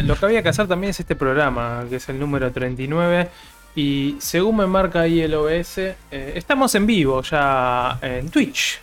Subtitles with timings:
[0.00, 3.28] eh, lo que había que hacer también es este programa, que es el número 39.
[3.76, 8.80] Y según me marca ahí el OBS, eh, estamos en vivo ya en Twitch.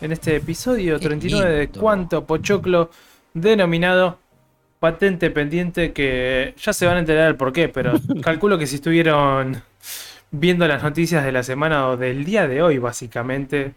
[0.00, 2.90] En este episodio 39 de Cuánto Pochoclo,
[3.34, 4.18] denominado
[4.80, 7.92] Patente Pendiente, que ya se van a enterar el por qué, pero
[8.22, 9.62] calculo que si estuvieron
[10.30, 13.74] viendo las noticias de la semana o del día de hoy, básicamente,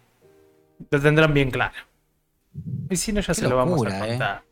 [0.90, 1.76] lo tendrán bien claro.
[2.90, 4.51] Y si no, ya se lo vamos a contar.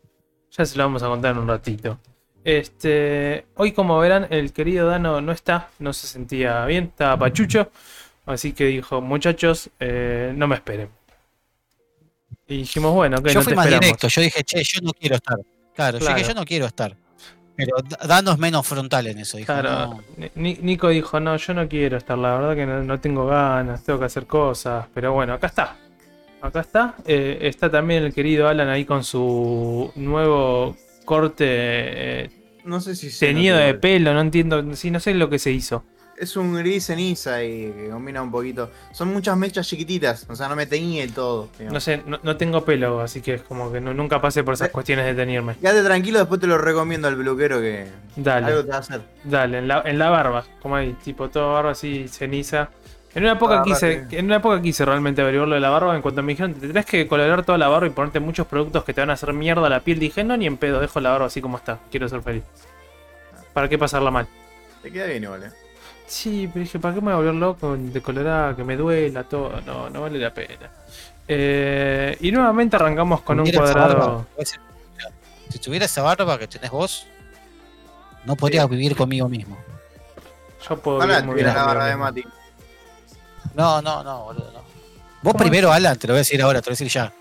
[0.51, 1.99] Ya se lo vamos a contar en un ratito.
[2.43, 7.69] Este, hoy como verán, el querido Dano no está, no se sentía bien, estaba pachucho.
[8.25, 10.89] Así que dijo, muchachos, eh, no me esperen.
[12.47, 13.85] Y dijimos, bueno, que yo no fui te más esperamos.
[13.85, 15.37] directo, yo dije, che, yo no quiero estar.
[15.75, 16.17] Claro, yo Claro.
[16.17, 16.95] dije, yo no quiero estar.
[17.55, 19.37] Pero da- danos menos frontal en eso.
[19.37, 19.69] Dijo, Claro,
[20.17, 20.29] no.
[20.35, 23.83] Ni- Nico dijo, no, yo no quiero estar, la verdad que no, no tengo ganas,
[23.83, 25.75] tengo que hacer cosas, pero bueno, acá está.
[26.41, 26.95] Acá está.
[27.05, 30.75] Eh, está también el querido Alan ahí con su nuevo
[31.05, 32.29] corte eh,
[32.65, 35.51] No sé si se teñido de pelo, no entiendo, sí, no sé lo que se
[35.51, 35.83] hizo.
[36.17, 38.69] Es un gris ceniza y que combina un poquito.
[38.91, 41.47] Son muchas mechas chiquititas, o sea, no me teñí el todo.
[41.57, 41.73] digamos.
[41.73, 44.53] No sé, no, no tengo pelo, así que es como que no- nunca pasé por
[44.55, 44.71] esas Eh.
[44.71, 45.55] cuestiones de teñirme.
[45.55, 48.47] Quédate tranquilo, después te lo recomiendo al peluquero que Dale.
[48.47, 49.01] algo te va a hacer.
[49.23, 52.69] Dale, en la, en la barba, como ahí, tipo todo barba así, ceniza.
[53.15, 54.17] En una época quise, sí.
[54.17, 55.95] en una época quise realmente averiguarlo de la barba.
[55.95, 58.83] En cuanto me dijeron, te tenés que colorar toda la barba y ponerte muchos productos
[58.83, 60.99] que te van a hacer mierda a la piel, dije, no, ni en pedo, dejo
[60.99, 62.43] la barba así como está, quiero ser feliz.
[63.53, 64.27] ¿Para qué pasarla mal?
[64.83, 65.51] Te queda bien igual, eh.
[66.05, 69.23] Sí, pero dije, ¿para qué me voy a volver loco de colorar, que me duela
[69.23, 69.59] todo?
[69.65, 70.69] No, no vale la pena.
[71.27, 74.25] Eh, y nuevamente arrancamos con un cuadrado.
[74.35, 74.45] barba,
[75.49, 77.05] Si tuviera esa barba que tenés vos,
[78.25, 79.57] no podría vivir conmigo mismo.
[80.67, 81.95] Yo puedo Ojalá vivir muy bien la conmigo barba de.
[81.95, 82.23] Mati.
[83.55, 84.59] No, no, no, boludo, no.
[85.21, 87.13] Vos primero, Alan, te lo voy a decir ahora, te lo voy a decir ya.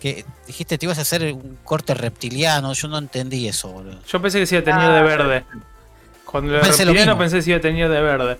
[0.00, 3.98] Que dijiste te ibas a hacer un corte reptiliano, yo no entendí eso, boludo.
[4.06, 5.44] Yo pensé que se iba a tener de verde.
[6.24, 7.18] Cuando lo Pensé lo reptiliano mismo.
[7.20, 8.38] pensé que se iba a tener de verde.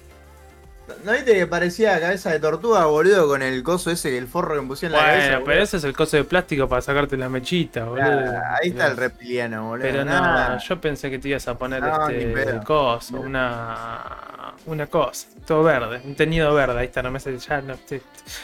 [1.06, 4.62] ¿No viste que parecía cabeza de tortuga, boludo, con el coso ese, el forro que
[4.62, 5.24] me pusieron en la cabeza?
[5.26, 5.46] Bueno, boludo?
[5.52, 8.02] pero ese es el coso de plástico para sacarte la mechita, boludo.
[8.04, 9.86] Ah, ahí está el reptiliano, boludo.
[9.86, 14.86] Pero no, yo pensé que te ibas a poner No, este el coso, una una
[14.88, 18.02] cosa, todo verde, un teñido verde, ahí está, no me sé, ya no, te-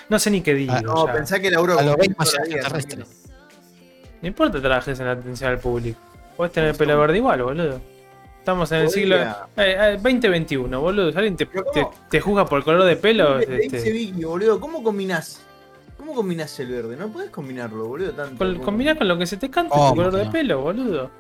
[0.09, 0.73] no sé ni qué digo.
[0.77, 1.15] Ah, No, ya.
[1.15, 2.33] pensá que laburo A lo más.
[4.21, 5.99] No importa que trabajes en la atención al público.
[6.37, 7.81] Puedes tener el pelo verde igual, boludo.
[8.43, 9.03] Estamos en el Podría.
[9.03, 9.17] siglo
[9.63, 11.09] eh, eh, 2021, boludo.
[11.17, 14.59] Alguien te, te, te juzga por el color de pelo, Te dice este, Vicky, boludo,
[14.59, 15.43] ¿cómo combinás?
[15.97, 16.97] ¿Cómo combinás el verde?
[16.97, 18.39] No podés combinarlo, boludo, tanto.
[18.39, 20.33] col- combinás con lo que se te cante ¿Cómo tu color que de no?
[20.33, 21.11] pelo, boludo.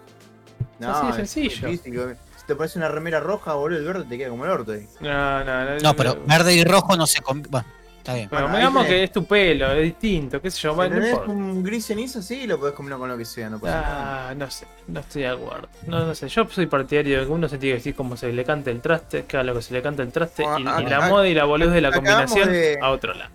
[0.80, 1.68] así de es sencillo.
[1.68, 2.00] difícil.
[2.38, 4.88] Si te pones una remera roja, boludo, el verde te queda como el orto ahí.
[5.00, 5.78] No, no, no.
[5.78, 7.52] No, pero verde y rojo no se combinan.
[7.52, 7.66] Bueno,
[8.02, 8.28] está bien.
[8.28, 8.98] Pero Bueno, ahí digamos tenés.
[8.98, 11.86] que es tu pelo, es distinto, qué sé yo, Si bueno, no tenés un gris
[11.86, 14.28] ceniza, sí, lo podés combinar con lo que sea, no pasa nada.
[14.30, 15.68] Ah, no sé, no estoy de acuerdo.
[15.86, 18.32] No, no sé, yo soy partidario de que uno se tiene que decir como se
[18.32, 20.64] le canta el traste, que a lo que se le canta el traste, y, y
[20.86, 23.30] la moda y la boludez de la combinación de- a otro lado.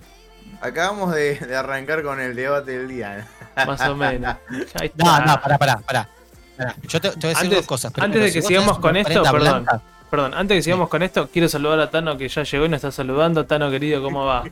[0.62, 3.28] Acabamos de, de arrancar con el debate del día.
[3.56, 4.36] Más o menos.
[4.80, 5.26] Ahí No, está.
[5.26, 6.10] no, pará, pará, pará.
[6.58, 7.94] Pará, Yo te, te voy a decir Antes- dos cosas.
[8.00, 9.40] antes de si que sigamos con esto, perdón.
[9.66, 12.66] blanca- Perdón, antes de que sigamos con esto, quiero saludar a Tano que ya llegó
[12.66, 13.46] y nos está saludando.
[13.46, 14.44] Tano querido, ¿cómo va?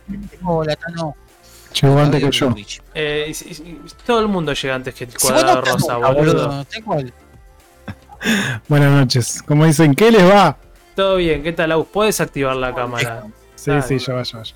[0.43, 1.15] Hola, Tano.
[1.81, 2.55] Llegó antes que yo.
[2.93, 5.97] Eh, y- y- y- todo el mundo llega antes que el Si vos cuadrado rosa,
[5.97, 6.65] boludo.
[6.97, 7.13] El-
[8.67, 9.41] Buenas noches.
[9.43, 10.57] Como dicen, ¿qué les va?
[10.95, 11.87] Todo bien, ¿qué tal, Aus?
[11.91, 13.23] ¿Puedes activar la cámara?
[13.55, 13.81] Sí, Dale.
[13.83, 14.43] sí, ya va, ya va.
[14.43, 14.53] ya.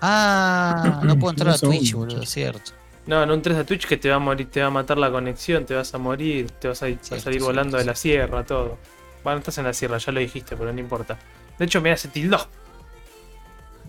[0.00, 2.72] Ah, no puedo entrar a Twitch, boludo, cierto.
[3.06, 5.10] No, no entres a Twitch que te va a morir, te va a matar la
[5.10, 7.78] conexión, te vas a morir, te vas a, ir- vas a Cierto, salir cierto, volando
[7.78, 8.78] de la sierra, todo.
[9.26, 11.18] Bueno, estás en la sierra, ya lo dijiste, pero no importa.
[11.58, 12.38] De hecho, mira, se tildó.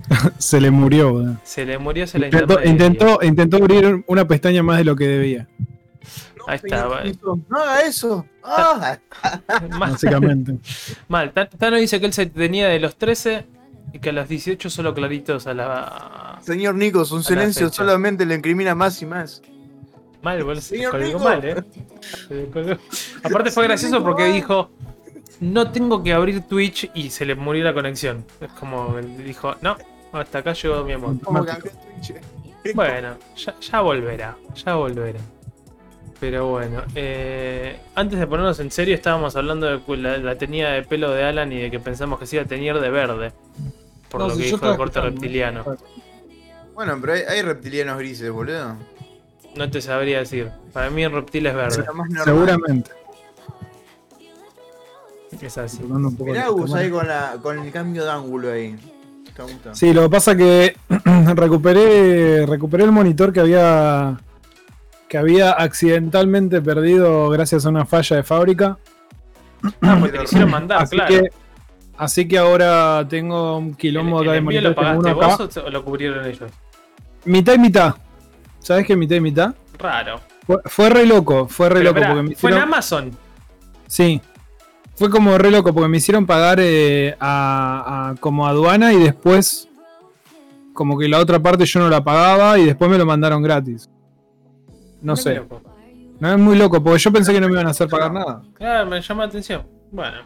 [0.39, 1.37] Se le murió, boludo.
[1.43, 5.05] Se le murió, se le Intentó, intentó, intentó abrir una pestaña más de lo que
[5.07, 5.47] debía,
[6.37, 6.87] No, Ahí está,
[7.49, 8.25] No haga eso.
[8.43, 8.97] Ah,
[9.69, 10.57] Mal, básicamente.
[11.07, 11.31] mal.
[11.33, 13.45] Ta- Tano dice que él se tenía de los 13
[13.93, 16.39] y que a los 18 solo claritos a la.
[16.41, 19.43] señor Nicos, un silencio solamente le incrimina más y más.
[20.23, 21.19] Mal, boludo, se Señor colgó Nico.
[21.19, 21.63] mal, eh.
[22.27, 22.75] Se colgó.
[23.21, 24.71] Aparte fue gracioso porque dijo.
[25.39, 28.25] No tengo que abrir Twitch y se le murió la conexión.
[28.41, 29.77] Es como él dijo, no,
[30.11, 31.15] hasta acá llegó mi amor.
[32.75, 35.19] Bueno, ya, ya volverá, ya volverá.
[36.19, 40.83] Pero bueno, eh, antes de ponernos en serio, estábamos hablando de la, la teñida de
[40.83, 43.31] pelo de Alan y de que pensamos que se iba a teñir de verde.
[44.09, 45.77] Por No, lo si que dijo el corte reptiliano.
[46.73, 48.75] Bueno, pero hay, hay reptilianos grises, boludo.
[49.55, 50.49] No te sabría decir.
[50.73, 51.85] Para mí el reptil es verde.
[52.23, 52.91] Seguramente.
[55.41, 55.83] Es así.
[55.83, 58.75] Mirá Gus ahí con, la, con el cambio de ángulo ahí.
[59.73, 60.75] Sí, lo que pasa que
[61.35, 64.17] recuperé, recuperé el monitor que había
[65.07, 68.77] que había accidentalmente perdido gracias a una falla de fábrica.
[69.81, 71.09] Ah, porque te lo hicieron mandar, así, claro.
[71.13, 71.29] que,
[71.97, 75.37] así que ahora tengo un quilombo ¿El, acá de envío lo pagaste uno acá.
[75.37, 76.51] vos o- lo cubrieron ellos?
[77.25, 77.95] Mitad y mitad.
[78.59, 78.95] ¿Sabes qué?
[78.95, 79.53] Mitad y mitad.
[79.77, 80.19] Raro.
[80.45, 81.99] Fue, fue re loco, fue re Pero, loco.
[81.99, 83.11] esperá, porque me ¿Fue en Amazon?
[83.85, 84.19] Sí.
[84.97, 89.69] Fue como re loco porque me hicieron pagar eh, a, a- como aduana y después
[90.73, 93.89] como que la otra parte yo no la pagaba y después me lo mandaron gratis.
[95.01, 95.35] No sé.
[95.35, 95.61] loco.
[96.19, 98.41] No es muy loco porque yo pensé que no me iban a hacer pagar nada.
[98.55, 99.63] Claro, me llama la atención.
[99.91, 100.17] Bueno.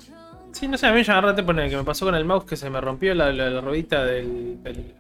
[0.53, 2.55] Sí, no sé, a mí ya agarrate poner que me pasó con el mouse que
[2.57, 3.49] se me rompió la, la-
[4.05, 4.93] del, del,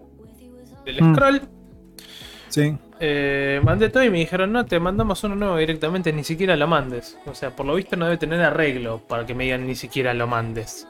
[0.85, 1.15] del Mm.
[1.15, 1.41] scroll.
[2.49, 2.77] Sí.
[3.03, 6.67] Eh, mandé todo y me dijeron, no, te mandamos uno nuevo directamente, ni siquiera lo
[6.67, 7.17] mandes.
[7.25, 10.13] O sea, por lo visto no debe tener arreglo para que me digan ni siquiera
[10.13, 10.87] lo mandes.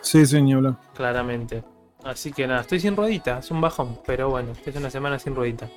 [0.00, 0.24] Sí,
[0.54, 0.76] hablar.
[0.94, 1.62] Claramente.
[2.02, 5.34] Así que nada, estoy sin ruedita, es un bajón, pero bueno, es una semana sin
[5.34, 5.68] ruedita.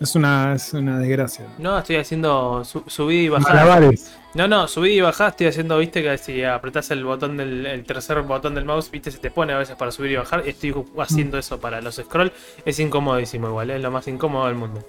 [0.00, 1.46] Es una, es una desgracia.
[1.58, 3.54] No, estoy haciendo su- subida y bajada.
[3.64, 4.14] Malabares.
[4.34, 7.84] No, no, subida y bajada estoy haciendo, viste, que si apretás el botón del el
[7.84, 10.42] tercer botón del mouse, viste, se te pone a veces para subir y bajar.
[10.46, 12.32] Estoy haciendo eso para los scroll.
[12.64, 14.82] Es incomodísimo igual, es lo más incómodo del mundo.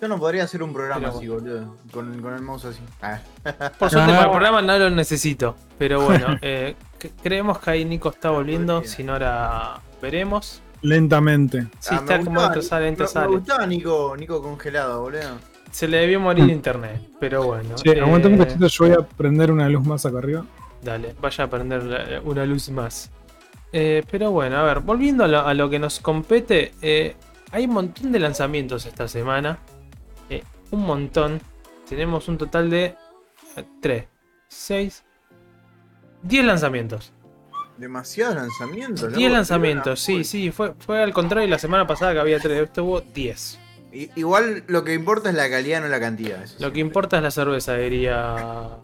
[0.00, 1.76] Yo no podría hacer un programa Pero así, boludo.
[1.90, 2.80] Con, con el mouse así.
[3.00, 3.18] Ah.
[3.78, 4.14] Por suerte Ah.
[4.16, 5.56] para el programa no lo necesito.
[5.78, 6.74] Pero bueno, eh,
[7.22, 10.60] creemos que ahí Nico está volviendo, si no ahora veremos.
[10.82, 11.66] Lentamente.
[11.90, 13.28] Ah, está me como entra, sale, entra, me- sale.
[13.28, 15.38] Me gustaba Nico, Nico congelado, boludo.
[15.70, 17.76] Se le debió morir internet, pero bueno.
[17.78, 20.44] Sí, aguanta un eh, cachito, yo voy a prender una luz más acá arriba.
[20.82, 23.10] Dale, vaya a prender una luz más.
[23.72, 27.16] Eh, pero bueno, a ver, volviendo a lo, a lo que nos compete, eh,
[27.50, 29.58] hay un montón de lanzamientos esta semana.
[30.30, 31.40] Eh, un montón.
[31.88, 32.96] Tenemos un total de
[33.80, 34.04] 3,
[34.48, 35.04] 6,
[36.22, 37.12] 10 lanzamientos.
[37.78, 39.12] Demasiados lanzamientos.
[39.14, 40.50] 10 lanzamientos, sí, sí.
[40.50, 42.62] Fue, fue al contrario la semana pasada que había 3.
[42.64, 43.58] Esto hubo 10.
[43.92, 46.42] I- Igual lo que importa es la calidad, no la cantidad.
[46.42, 46.72] eso Lo sí.
[46.74, 48.78] que importa es la cerveza, diría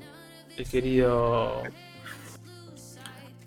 [0.56, 1.62] el querido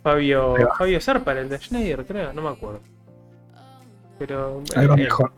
[0.03, 0.55] Fabio.
[0.77, 2.81] Fabio Serpa, el de Schneider, creo, no me acuerdo.
[4.19, 5.31] Pero va eh, mejor.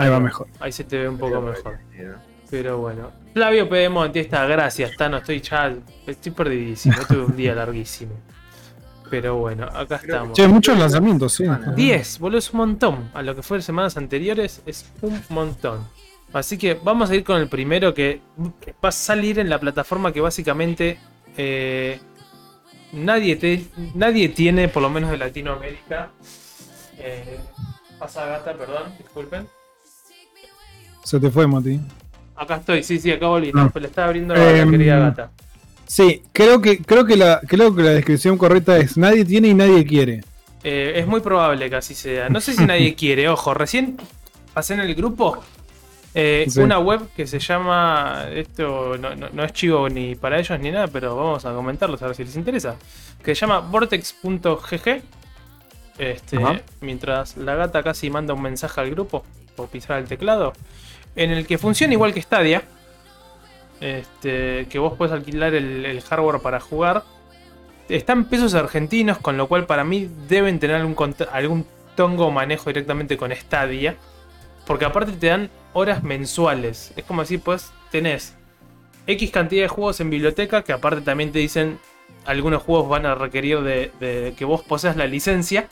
[0.00, 0.46] Ahí va mejor.
[0.60, 1.78] Ahí se te ve un poco mejor.
[2.50, 3.10] Pero bueno.
[3.32, 3.88] Flavio P.
[3.88, 5.18] Montiesta, gracias, Tano.
[5.18, 5.72] Estoy ya.
[6.06, 6.96] Estoy perdidísimo.
[7.08, 8.12] Tuve un día larguísimo.
[9.08, 10.36] Pero bueno, acá Creo estamos.
[10.36, 11.44] Che, muchos lanzamientos, sí.
[11.74, 13.10] 10, boludo, es un montón.
[13.14, 15.86] A lo que fue en semanas anteriores, es un montón.
[16.32, 18.20] Así que vamos a ir con el primero que
[18.84, 20.98] va a salir en la plataforma que básicamente
[21.36, 21.98] eh,
[22.92, 23.64] nadie, te-
[23.94, 26.10] nadie tiene, por lo menos de Latinoamérica.
[26.98, 27.40] Eh,
[27.98, 29.48] pasa gata, perdón, disculpen.
[31.04, 31.80] Se te fue, Mati.
[32.36, 33.52] Acá estoy, sí, sí, acá volví.
[33.54, 33.70] Ah.
[33.74, 35.30] Le estaba abriendo la Em, querida gata.
[35.86, 39.54] Sí, creo que, creo que la, creo que la descripción correcta es nadie tiene y
[39.54, 40.22] nadie quiere.
[40.62, 42.28] Eh, es muy probable que así sea.
[42.28, 43.96] No sé si nadie quiere, ojo, recién
[44.54, 45.38] pasé en el grupo
[46.14, 46.60] eh, Sí.
[46.60, 50.70] una web que se llama, esto no, no- no es chivo ni para ellos ni
[50.70, 52.76] nada, pero vamos a comentarlos a ver si les interesa,
[53.22, 55.02] que se llama vortex.gg.
[55.98, 56.60] Este, Ajá.
[56.80, 59.24] mientras la gata casi manda un mensaje al grupo
[59.54, 60.52] por pisar el teclado,
[61.16, 62.62] en el que funciona igual que Stadia.
[63.80, 67.04] Este, que vos podés alquilar el, hardware para jugar.
[67.88, 70.96] Está en pesos argentinos, con lo cual para mí deben tener algún,
[71.32, 71.66] algún
[71.96, 73.96] tongo manejo directamente con Stadia.
[74.66, 76.92] Porque aparte te dan horas mensuales.
[76.96, 78.34] Es como decir, pues tenés
[79.06, 81.78] X cantidad de juegos en biblioteca, que aparte también te dicen,
[82.26, 85.68] algunos juegos van a requerir de, de que vos poseas la licencia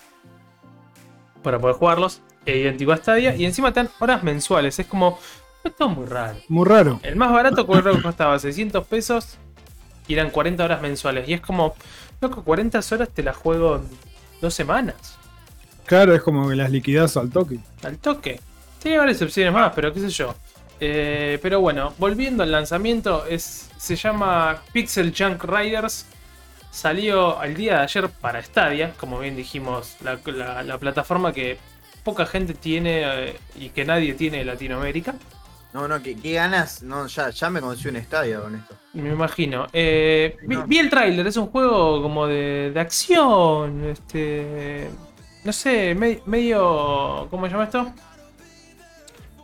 [1.42, 2.22] para poder jugarlos.
[2.48, 3.34] E idéntico a Stadia.
[3.36, 4.78] Y encima te dan horas mensuales.
[4.78, 5.18] Es como...
[5.64, 6.38] Esto es muy raro.
[6.48, 7.00] Muy raro.
[7.02, 9.36] El más barato creo que costaba 600 pesos
[10.06, 11.28] y eran 40 horas mensuales.
[11.28, 11.74] Y es como,
[12.20, 13.82] loco, 40 horas te las juego en
[14.40, 15.18] dos semanas.
[15.84, 17.58] Claro, es como que las liquidas al toque.
[17.82, 18.40] Al toque.
[18.80, 20.34] Tiene varias opciones más, pero qué sé yo.
[20.80, 26.06] Eh, pero bueno, volviendo al lanzamiento, es, se llama Pixel Junk Riders.
[26.70, 31.58] Salió al día de ayer para Stadia, como bien dijimos, la, la- la plataforma que
[32.08, 35.14] poca gente tiene eh, y que nadie tiene en Latinoamérica.
[35.74, 36.82] No, no, ¿qué, qué ganas?
[36.82, 38.74] No, ya, ya me conocí un estadio con esto.
[38.94, 39.66] Me imagino.
[39.72, 40.66] Eh, vi, No.
[40.66, 44.88] vi el tráiler, es un juego como de, de acción, este,
[45.44, 47.92] no sé, me- medio, ¿cómo se llama esto?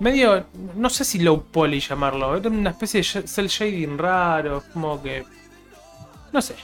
[0.01, 5.01] Medio, no sé si low poly llamarlo, era una especie de cel shading raro, como
[5.03, 5.25] que,
[6.33, 6.55] no sé,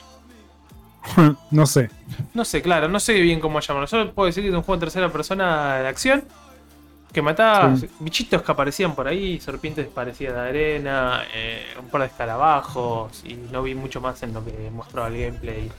[1.50, 1.90] no sé.
[2.34, 3.86] no sé, claro, no sé bien cómo llamarlo.
[3.86, 6.24] Solo puedo decir que es un juego en tercera persona de acción.
[7.12, 7.88] Que mataba Sí.
[7.98, 13.24] bichitos que aparecían por ahí, serpientes parecidas de arena, eh, un par de escarabajos.
[13.24, 15.70] Y no vi mucho más en lo que mostraba el gameplay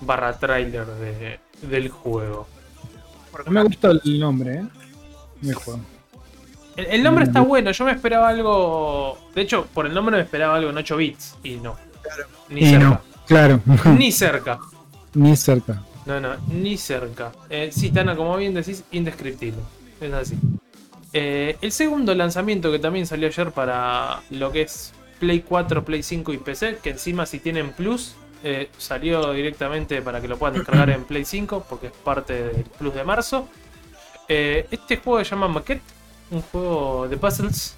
[0.00, 2.48] barra trailer de- del juego.
[3.46, 4.54] No me gusta el nombre,
[5.42, 5.52] ¿eh?
[5.54, 5.80] Juego.
[6.76, 9.16] El, el nombre está bueno, yo me esperaba algo.
[9.32, 11.36] De hecho, por el nombre me esperaba algo en 8 bits.
[11.44, 11.76] Y no.
[12.48, 12.84] Ni Y cerca.
[12.88, 13.60] no, claro.
[13.98, 14.58] Ni cerca.
[15.14, 15.82] Ni cerca.
[16.06, 17.32] No, no, ni cerca.
[17.48, 19.62] Eh, sí, Tana, como bien decís, indescriptible.
[20.00, 20.38] Es así.
[21.12, 26.02] Eh, el segundo lanzamiento que también salió ayer para lo que es Play 4, Play
[26.02, 30.56] 5 y PC, que encima si tienen Plus, eh, salió directamente para que lo puedan
[30.56, 33.48] descargar en Play 5, porque es parte del Plus de marzo.
[34.28, 35.82] Eh, este juego se llama Maquette,
[36.30, 37.76] un juego de puzzles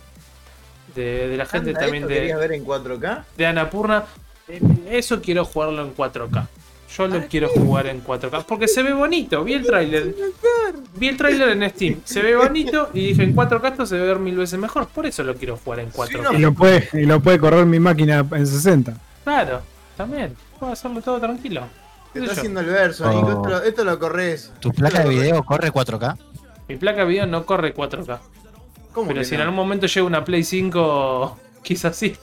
[0.95, 3.25] de, de la gente también ¿esto de, ver en 4K?
[3.37, 4.05] de Anapurna.
[4.49, 4.61] Eh,
[4.91, 6.47] Eso quiero jugarlo en 4K.
[6.97, 8.45] Yo lo quiero jugar en 4K.
[8.47, 9.43] Porque se ve bonito.
[9.45, 10.15] Vi el tráiler.
[10.95, 12.01] Vi el tráiler en Steam.
[12.05, 12.91] Se ve bonito.
[12.95, 14.87] Y dije en 4K esto se ve ver mil veces mejor.
[14.87, 16.23] Por eso lo quiero jugar en 4K.
[16.23, 16.33] no.
[16.33, 18.95] Y lo puede, y lo puede correr mi máquina en 60.
[19.25, 19.61] Claro,
[19.97, 20.35] también.
[20.59, 21.63] Puedo hacerlo todo tranquilo.
[22.13, 23.27] Te ¿Qué está haciendo el verso, Nico.
[23.27, 23.31] Oh.
[23.31, 24.53] Esto, lo, esto lo corres.
[24.61, 26.17] ¿Tu placa de video corre 4K?
[26.69, 28.19] Mi placa de video no corre 4K.
[28.93, 29.45] ¿Cómo Pero que si en no?
[29.45, 32.17] algún momento llega una Play 5, quizás sí.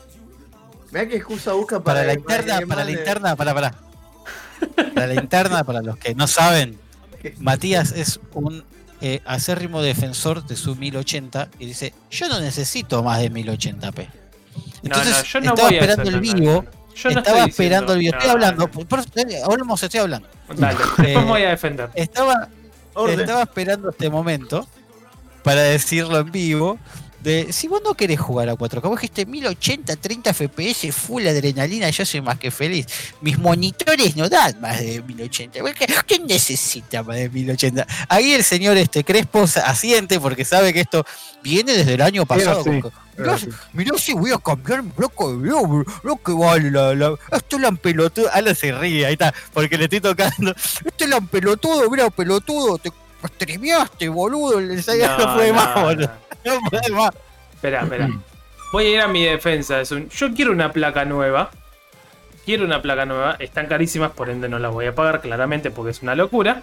[0.94, 3.74] Mirá qué excusa busca para, Para la interna, para la interna, para, para.
[4.94, 6.78] Para la interna, para los que no saben,
[7.40, 8.64] Matías es un
[9.02, 14.08] eh, acérrimo defensor de su 1080 y dice, yo no necesito más de 1080p.
[14.84, 16.66] Entonces, no, no, yo no estaba voy esperando el vivo.
[16.96, 18.72] Yo no estaba estoy esperando el vivo, estoy hablando, no.
[18.72, 19.00] por- por-
[19.50, 20.28] hablemos, estoy hablando.
[20.56, 21.90] Dale, después me voy a defender.
[21.96, 22.50] Estaba,
[22.94, 23.20] Orden.
[23.20, 24.68] estaba esperando este momento
[25.44, 26.78] para decirlo en vivo.
[27.24, 31.90] De, si vos no querés jugar a 4K, vos dijiste 1080, 30 FPS, full adrenalina,
[31.90, 32.86] yo soy más que feliz.
[33.22, 35.62] Mis monitores no dan más de 1080.
[35.62, 37.88] ¿Vos qué- ¿Quién necesita más de 1080?
[38.10, 41.06] Ahí el señor este Crespo asiente porque sabe que esto
[41.42, 42.62] viene desde el año pasado.
[42.64, 42.82] sí.
[43.16, 43.38] Mirá,
[43.74, 47.56] mirá si voy a cambiar mi bloco de video, lo que vale la, la- Esto
[47.58, 48.28] es la pelotudo.
[48.34, 50.52] Alan se ríe, ahí está, porque le estoy tocando.
[50.84, 52.92] Esto es la pelotudo, mira, pelotudo, te
[53.28, 54.60] streameaste, boludo.
[54.60, 56.12] El ensayo no, puede más, boludo.
[56.46, 57.12] No puede más.
[57.54, 58.10] Espera, espera.
[58.72, 59.80] Voy a ir a mi defensa.
[59.82, 61.52] Es un- Yo quiero una placa nueva.
[62.46, 63.36] Quiero una placa nueva.
[63.40, 66.62] Están carísimas, por ende no la voy a pagar claramente porque es una locura.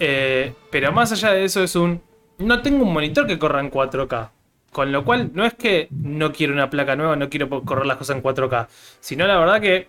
[0.00, 2.00] Eh, pero más allá de eso es un...
[2.38, 4.30] No tengo un monitor que corra en 4K.
[4.72, 7.96] Con lo cual no es que no quiero una placa nueva, no quiero correr las
[7.96, 8.68] cosas en 4K.
[9.00, 9.88] Sino la verdad que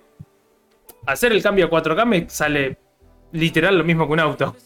[1.05, 2.77] hacer el cambio a 4K me sale
[3.31, 4.55] literal lo mismo que un auto.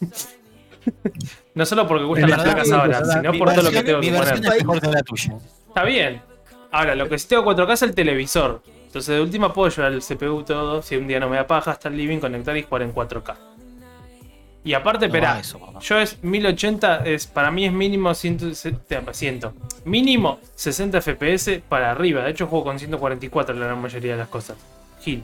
[1.54, 4.06] no solo porque cuestan En las placas ahora, sino por todo lo que tengo mi
[4.06, 4.34] que poner.
[4.34, 5.36] versión es mejor que la tuya.
[5.68, 6.22] Está bien.
[6.70, 8.62] Ahora, lo que sí tengo 4K es el televisor.
[8.86, 10.82] Entonces, de última puedo llevar el CPU todo.
[10.82, 13.34] Si un día no me da paja, hasta el living, conectar y jugar en 4K.
[14.64, 15.42] Y aparte, No espera,
[15.80, 19.52] yo es 1080, es, para mí es mínimo 100, 100,
[19.84, 22.22] mínimo 60 FPS para arriba.
[22.22, 24.56] De hecho, juego con 144 la gran mayoría de las cosas.
[25.02, 25.22] Gil.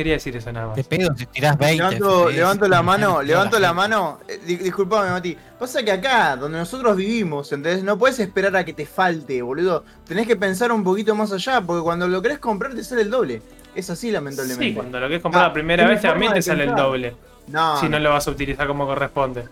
[0.00, 0.76] Quería decir eso nada más.
[0.76, 1.76] Te pego si tirás 20.
[1.76, 4.18] Levanto, FPS, levanto la mano, levanto la mano.
[4.26, 5.36] Eh, di- disculpame, Mati.
[5.58, 7.82] Pasa que acá, donde nosotros vivimos, ¿entendés?
[7.84, 9.84] No puedes esperar a que te falte, boludo.
[10.06, 13.10] Tenés que pensar un poquito más allá, porque cuando lo querés comprar te sale el
[13.10, 13.42] doble.
[13.74, 14.64] Es así, lamentablemente.
[14.68, 17.14] Sí, cuando lo querés comprar Ah, la primera vez, también te sale el doble.
[17.48, 19.44] No, Si no lo vas a utilizar como corresponde.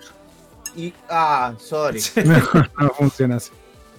[0.76, 2.00] y, ah, sorry.
[2.25, 3.50] No, no funciona así.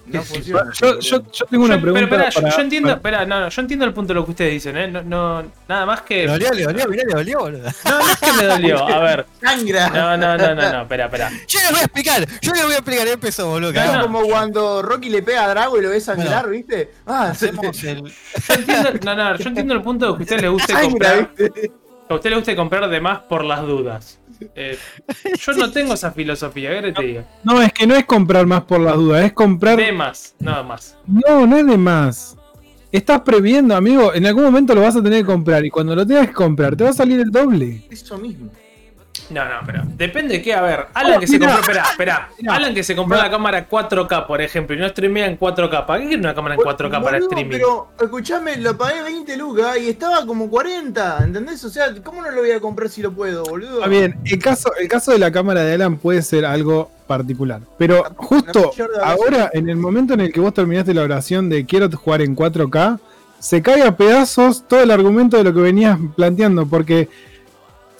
[0.06, 0.72] No funciona.
[0.72, 2.06] Yo, yo, yo tengo una Yo- pregunta.
[2.08, 4.14] pero espera, yo- para- yo, entiendo, para- espera, no, no, yo entiendo el punto de
[4.20, 4.88] lo que ustedes dicen, ¿eh?
[4.88, 6.20] No, no, nada más que.
[6.22, 7.62] Le No, dolió, le dolió, mirá, le dolió, boludo.
[7.84, 8.86] no es que me dolió.
[8.88, 9.26] A ver.
[9.40, 9.88] ¡Sangra!
[9.90, 11.30] No, no, no, no, no, espera, espera.
[11.46, 13.72] Yo les voy a explicar, yo les voy a explicar, ya empezó, boludo.
[13.72, 14.02] No, no.
[14.02, 16.90] como cuando Rocky le pega a Drago y lo ve sangrar, ¿viste?
[17.06, 18.02] Ah, Hacemos el.
[18.04, 20.88] Yo entiendo, no, no, yo entiendo el punto de que a usted le guste sangra,
[20.90, 21.30] comprar.
[21.36, 21.60] ¿viste?
[21.60, 21.70] Que
[22.08, 24.19] a usted le guste comprar de más por las dudas.
[24.54, 24.78] Eh,
[25.38, 27.24] yo no tengo esa filosofía, ¿qué te diga?
[27.44, 29.76] No, es que no es comprar más por las dudas, es comprar.
[29.76, 30.96] De más, nada más.
[31.06, 32.36] No, no es de más.
[32.92, 34.12] Estás previendo, amigo.
[34.14, 35.64] En algún momento lo vas a tener que comprar.
[35.64, 37.84] Y cuando lo tengas que comprar, te va a salir el doble.
[37.88, 38.50] Eso mismo.
[39.30, 40.54] No, no, pero depende de qué.
[40.54, 42.28] A ver, Alan que se compró, espera, espera.
[42.38, 42.54] Mira.
[42.54, 45.86] Alan que se compró la cámara 4K, por ejemplo, y no streamea en 4K.
[45.86, 47.50] ¿Para qué quiere una cámara en 4K para Boludo, streaming?
[47.50, 51.64] Pero, escuchame, lo pagué 20 lucas y estaba como 40, ¿entendés?
[51.64, 53.76] O sea, ¿cómo no lo voy a comprar si lo puedo, boludo?
[53.76, 57.60] Está bien, el caso, el caso de la cámara de Alan puede ser algo particular.
[57.76, 58.70] Pero justo
[59.02, 62.36] ahora, en el momento en el que vos terminaste la oración de quiero jugar en
[62.36, 63.00] 4K,
[63.40, 66.66] se cae a pedazos todo el argumento de lo que venías planteando.
[66.66, 67.08] Porque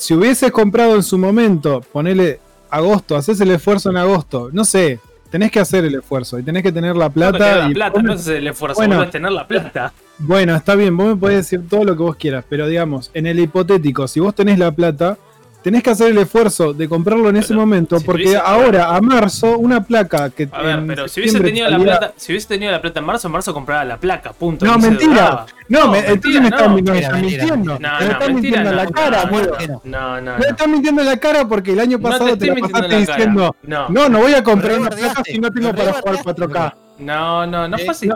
[0.00, 2.40] si hubieses comprado en su momento, ponele
[2.71, 4.99] agosto, haces el esfuerzo en agosto, no sé,
[5.30, 7.38] tenés que hacer el esfuerzo y tenés que tener la No, plata.
[7.38, 9.02] tener la y plata, vos no es el esfuerzo, Bueno.
[9.02, 9.92] es tener la plata.
[10.19, 13.26] Bueno, está bien, vos me podés decir todo lo que vos quieras, pero digamos, en
[13.26, 15.19] el hipotético, si vos tenés la plata,
[15.62, 19.59] tenés que hacer el esfuerzo de comprarlo en ese momento, si porque ahora, a marzo,
[19.59, 20.49] una placa que.
[20.52, 23.29] A ver, pero si hubiese tenido la plata, si hubiese tenido la plata en marzo,
[23.29, 24.64] en marzo compraba la placa, punto.
[24.64, 25.11] No, mentira.
[25.12, 25.47] duraba.
[25.69, 26.69] No, me- mentira, entonces me están, no.
[26.75, 27.73] me Mentira, están mentira, mintiendo.
[27.79, 27.99] mentira.
[27.99, 29.57] me No, están no, mintiendo en mentira, la no, cara, no, boludo.
[29.59, 29.81] Que no.
[29.85, 30.45] No, no, Me no.
[30.47, 32.88] están mintiendo en la cara porque el año No te pasado te, estoy la pasaste
[32.88, 33.88] la diciendo, No.
[33.88, 36.75] no, no voy a comprar una placa si no tengo para jugar rebardeaste, 4K.
[36.99, 38.09] No, no, no fue así.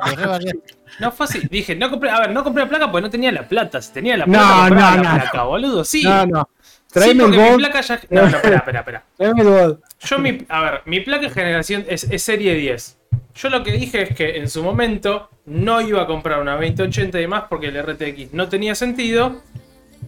[1.00, 1.40] No fue así.
[1.50, 3.80] Dije, no compré, a ver, no compré la placa porque no tenía la plata.
[3.82, 5.20] Si tenía la No, plata, compraba no, la no.
[5.22, 5.84] placa, boludo.
[5.84, 6.02] Sí.
[6.04, 6.48] No, no.
[6.94, 8.00] Sí, Tráeme porque el mi placa ya.
[8.10, 9.04] No, no, espera, espera, espera.
[9.16, 9.78] Tráeme el God.
[10.00, 12.98] Yo mi, a ver, mi placa de generación es, es serie 10.
[13.34, 17.18] Yo lo que dije es que en su momento no iba a comprar una 2080
[17.18, 19.42] y demás porque el RTX no tenía sentido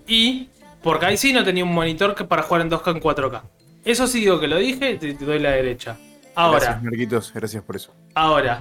[0.07, 0.49] y
[0.83, 3.43] porque ahí sí no tenía un monitor que para jugar en 2K en 4K.
[3.85, 5.97] Eso sí digo que lo dije, te, te doy la derecha.
[6.35, 7.93] Ahora, Gracias, Marquitos, gracias por eso.
[8.14, 8.61] ahora,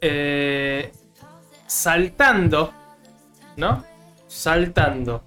[0.00, 0.90] eh,
[1.66, 2.72] saltando,
[3.56, 3.84] ¿no?
[4.26, 5.24] Saltando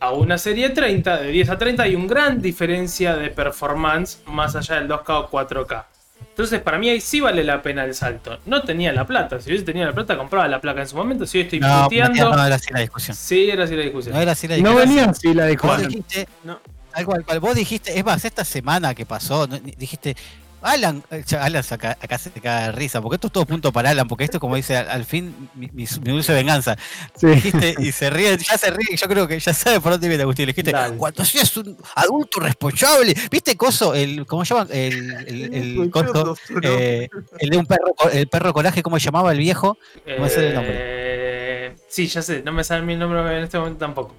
[0.00, 4.54] a una serie 30, de 10 a 30, hay una gran diferencia de performance más
[4.56, 5.84] allá del 2K o 4K.
[6.30, 8.38] Entonces, para mí ahí sí vale la pena el salto.
[8.46, 9.40] No tenía la plata.
[9.40, 11.26] Si hubiese tenido la plata, compraba la placa en su momento.
[11.26, 12.30] Si hoy estoy No, puteando.
[12.36, 13.16] no era así la discusión.
[13.16, 14.14] Sí, era así la discusión.
[14.14, 14.88] No era así la No discusión.
[14.88, 15.88] venía así la Vos discusión.
[15.88, 16.60] dijiste, No.
[16.94, 20.16] tal cual, cual, vos dijiste, es más, esta semana que pasó, no- dijiste,
[20.60, 23.72] Alan, eh, Alan saca- acá se te caga de risa, porque esto es todo punto
[23.72, 26.76] para Alan, porque esto como dice, al, al fin, mi, mi- mi dulce venganza.
[27.16, 27.26] Sí.
[27.28, 30.22] Dijiste, y se ríe, ya se ríe, yo creo que ya sabe por dónde viene
[30.22, 30.46] Agustín.
[30.46, 30.96] Le dijiste, Dale.
[30.96, 33.94] cuando seas un adulto responsable, ¿viste coso?
[33.94, 34.68] El, ¿Cómo se llama?
[34.72, 39.32] El, el, el coso, eh, el de un perro, el perro coraje, ¿cómo se llamaba
[39.32, 39.78] el viejo?
[40.06, 40.74] No me sale el nombre.
[40.76, 42.42] Eh, sí, ya sé.
[42.42, 44.14] No me sale mi nombre en este momento tampoco.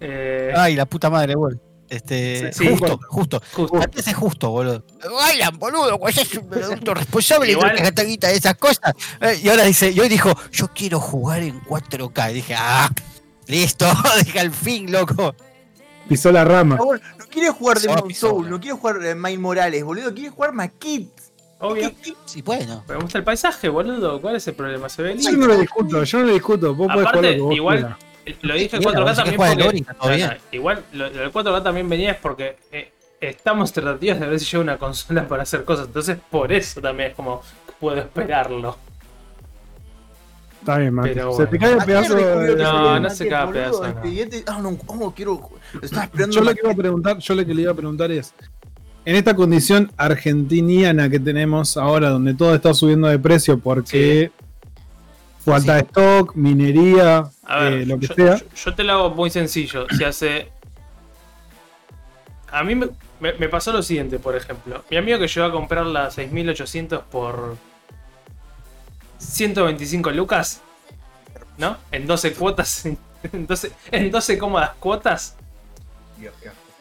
[0.00, 1.60] Eh, Ay, la puta madre, boludo.
[1.92, 3.42] Este, Sí, justo, justo.
[3.52, 3.76] justo.
[3.82, 4.82] Antes es justo, boludo.
[5.20, 7.60] Alan, boludo, cuando seas un adulto responsable y no
[8.06, 8.94] guita de esas cosas.
[9.20, 12.30] Eh, y ahora dice, y hoy dijo, yo quiero jugar en 4K.
[12.30, 12.88] Y dije, ah,
[13.46, 13.84] listo,
[14.24, 15.34] dije al fin, loco.
[16.08, 16.76] Pisó la rama.
[16.76, 18.50] No, no quiere jugar pisar, Soul, boludo.
[18.50, 21.10] no quiere jugar eh, Miles Morales, boludo, quiere jugar Maquit.
[21.58, 21.92] Obvio.
[22.24, 22.84] Sí, bueno.
[22.88, 24.18] Me gusta el paisaje, boludo.
[24.22, 24.88] ¿Cuál es el problema?
[24.88, 26.74] Se ve Yo no lo discuto, yo no lo discuto.
[26.74, 27.98] Vos podés Aparte, jugar lo que vos igual- quieras.
[28.42, 30.38] Lo dije en Bien, 4K vos también porque.
[30.52, 34.46] Igual lo, lo del 4K también venía es porque eh, estamos tratativas de ver si
[34.46, 35.86] llega una consola para hacer cosas.
[35.86, 37.42] Entonces, por eso también es como
[37.80, 38.76] puedo esperarlo.
[40.60, 41.08] Está bien, Mati.
[41.08, 41.66] Pero Se te bueno.
[41.66, 42.56] cae el pedazo de...
[42.56, 43.88] No, no se caga pedazo, no.
[44.04, 45.36] Este, este- ah, no, ¿cómo quiero?
[45.36, 45.60] jugar?
[45.82, 46.36] Estaba esperando.
[46.36, 48.32] Yo lo que iba a preguntar, yo lo que le iba a preguntar es,
[49.04, 54.30] en esta condición argentiniana que tenemos ahora, donde todo está subiendo de precio porque
[55.44, 58.36] falta de stock, minería, A ver, eh, lo que yo, sea.
[58.36, 59.86] yo- yo te lo hago muy sencillo.
[59.96, 60.48] Se hace.
[62.50, 62.88] A mí me,
[63.20, 64.84] me- me pasó lo siguiente, por ejemplo.
[64.90, 67.56] Mi amigo que llegó a comprar la 6800 por
[69.18, 70.60] 125 lucas,
[71.58, 71.76] ¿no?
[71.90, 72.84] En 12 cuotas,
[73.32, 75.36] en 12, en 12 cómodas cuotas.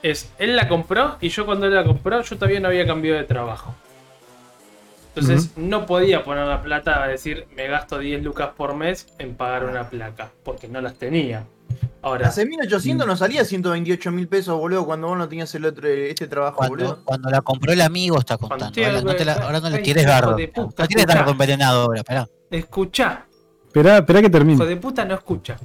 [0.04, 3.18] Es, él la compró y yo cuando él la compró, yo todavía no había cambiado
[3.20, 3.76] de trabajo.
[5.16, 9.36] Entonces no podía poner la plata a decir me gasto 10 lucas por mes en
[9.36, 11.46] pagar una placa, porque no las tenía.
[12.04, 15.88] Ahora, Hace 1800 no salía 128 mil pesos, boludo, cuando vos no tenías el otro,
[15.88, 17.02] este trabajo, Cuando, boludo.
[17.06, 18.66] cuando la compró el amigo está contando.
[18.86, 21.14] Alan, no te la- ahora no le hijo de puta, No tienes escuchá.
[21.20, 22.28] dardo envenenado ahora, esperá.
[22.50, 23.26] escuchá,
[23.68, 24.66] Esperá, esperá que hijo termine.
[24.66, 25.58] de puta no escucha.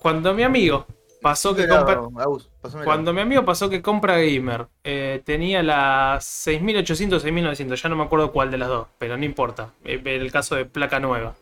[0.00, 0.86] Cuando mi amigo
[1.20, 2.00] pasó que compra,
[2.84, 8.04] Cuando mi amigo pasó que compra gamer, eh, tenía la 6800 6900, ya no me
[8.04, 9.72] acuerdo cuál de las dos, pero no importa.
[9.84, 11.34] eh, El caso de placa nueva.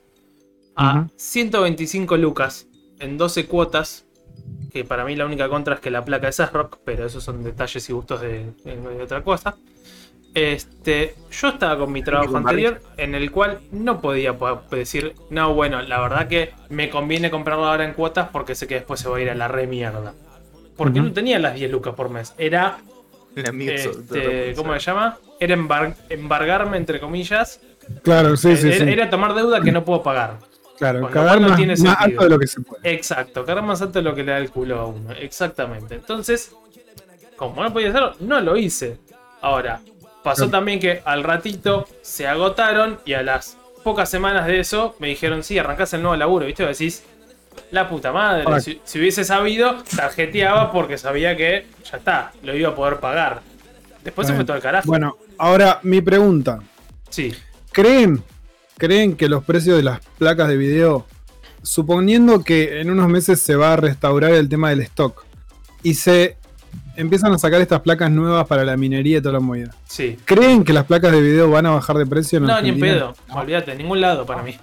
[0.77, 1.11] A Ujú.
[1.17, 2.69] 125 lucas
[3.01, 4.07] en 12 cuotas,
[4.73, 7.43] que para mí la única contra es que la placa es ASRock, pero esos son
[7.45, 9.57] detalles y gustos de, de- de otra cosa.
[10.39, 15.55] Este, yo estaba con mi trabajo anterior en el cual no podía po- decir, no,
[15.55, 19.09] bueno, la verdad que me conviene comprarlo ahora en cuotas porque sé que después se
[19.09, 20.15] va a ir a la re mierda.
[20.77, 22.35] Porque no tenía las 10 lucas por mes.
[22.39, 22.79] Era,
[23.35, 25.19] este, ¿cómo se llama?
[25.41, 27.61] Era embar- embargarme, entre comillas.
[28.03, 28.91] Claro, sí, sí, era, sí.
[28.93, 30.39] era tomar deuda que no puedo pagar.
[30.79, 32.93] Claro, cagar no más, tiene más alto de lo que se puede.
[32.95, 35.11] Exacto, cargar más alto de lo que le da el culo a uno.
[35.13, 35.97] Exactamente.
[35.97, 36.53] Entonces,
[37.37, 38.99] como no podía hacerlo, no lo hice.
[39.41, 39.81] Ahora,
[40.23, 45.09] pasó también que al ratito se agotaron y a las pocas semanas de eso me
[45.09, 46.65] dijeron, sí, arrancás el nuevo laburo, ¿viste?
[46.65, 47.05] Y decís,
[47.71, 52.71] la puta madre, si, si hubiese sabido, tarjeteaba porque sabía que ya está, lo iba
[52.71, 53.43] a poder pagar.
[54.05, 54.87] Después se fue todo el carajo.
[54.87, 56.61] Bueno, ahora mi pregunta.
[57.11, 57.35] Sí,
[57.73, 58.23] ¿Creen,
[58.77, 61.07] ¿Creen que los precios de las placas de video,
[61.63, 65.25] suponiendo que en unos meses se va a restaurar el tema del stock
[65.83, 66.37] y se
[66.99, 70.19] empiezan a sacar estas placas nuevas para la minería y toda la movida, sí.
[70.25, 72.39] ¿creen que las placas de video van a bajar de precio?
[72.39, 73.15] en No, ni en pedo.
[73.31, 74.57] Olvídate, en ningún lado para mí.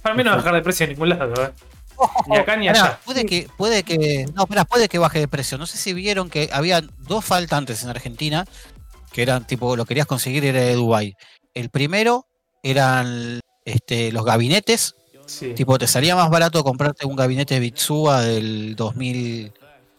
[0.00, 1.50] Para mí no va a bajar de precio en ningún lado, eh.
[2.28, 2.98] Ni acá ni allá.
[3.04, 5.56] puede que, puede que, no, pará, puede que baje de precio.
[5.58, 8.44] No sé si vieron que había dos faltantes en Argentina,
[9.12, 11.14] que eran tipo, lo querías conseguir era de Dubai.
[11.54, 12.26] El primero
[12.62, 14.94] eran este, los gabinetes,
[15.26, 15.54] Sí.
[15.54, 18.76] tipo, te salía más barato comprarte un gabinete Bitsua del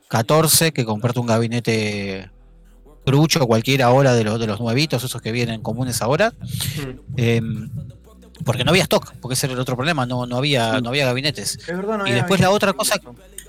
[0.10, 2.30] 2014 que comprarte un gabinete
[3.06, 6.32] trucho cualquiera ahora de los, de los nuevitos, esos que vienen comunes ahora.
[6.32, 7.13] Mm.
[7.17, 7.70] Em,
[8.43, 11.06] porque no había stock, porque ese era el otro problema, no, no había, no había
[11.06, 11.58] gabinetes.
[11.58, 13.00] Es verdad, no Y después la otra cosa-.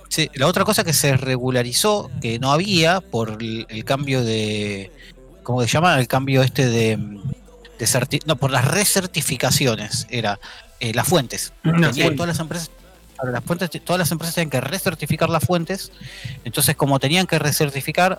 [0.09, 4.91] Sí, la otra cosa que se regularizó, que no había por el, el cambio de.
[5.43, 5.99] ¿Cómo se llama?
[5.99, 6.97] El cambio este de.
[7.79, 10.41] de no, por las recertificaciones, era
[10.81, 11.53] eh, las fuentes.
[11.63, 12.17] Tenían fuentes.
[12.17, 12.71] todas las empresas.
[13.19, 15.93] Claro, las fuentes, todas las empresas tenían que recertificar las fuentes.
[16.45, 18.19] Entonces, como tenían que recertificar,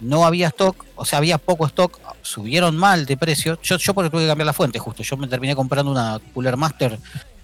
[0.00, 3.58] no había stock, o sea, había poco stock, subieron mal de precio.
[3.62, 5.02] Yo, yo porque tuve que cambiar la fuente, justo.
[5.02, 6.98] Yo me terminé comprando una Cooler Master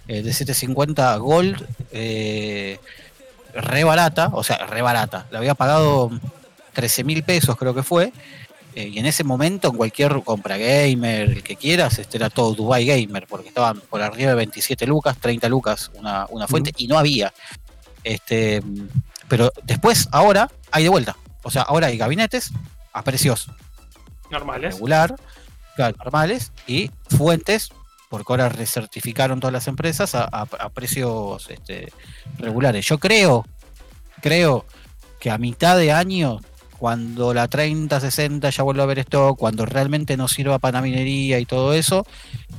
[0.07, 1.65] eh, de 750 Gold.
[1.91, 2.79] eh,
[3.53, 5.25] re barata, o sea, re barata.
[5.31, 6.11] La había pagado
[6.73, 8.13] 13 mil pesos, creo que fue.
[8.77, 12.53] Eh, y en ese momento, en cualquier compra gamer, el que quieras, este era todo
[12.53, 16.87] Dubai Gamer, porque estaban por arriba de 27 lucas, 30 lucas una, una fuente, y
[16.87, 17.33] no había.
[18.03, 18.61] Este,
[19.27, 21.15] pero después, ahora, hay de vuelta.
[21.43, 22.51] O sea, ahora hay gabinetes
[22.93, 23.47] a precios
[24.29, 24.73] Normales.
[24.75, 25.15] regular,
[26.03, 27.69] normales, y fuentes,
[28.09, 31.91] porque ahora recertificaron todas las empresas a, a- a precios este,
[32.37, 32.85] regulares.
[32.85, 33.45] Yo creo,
[34.21, 34.65] creo
[35.19, 36.39] que a mitad de año,
[36.77, 41.45] cuando la 3060 ya vuelva a haber esto, cuando realmente no sirva para minería y
[41.45, 42.05] todo eso,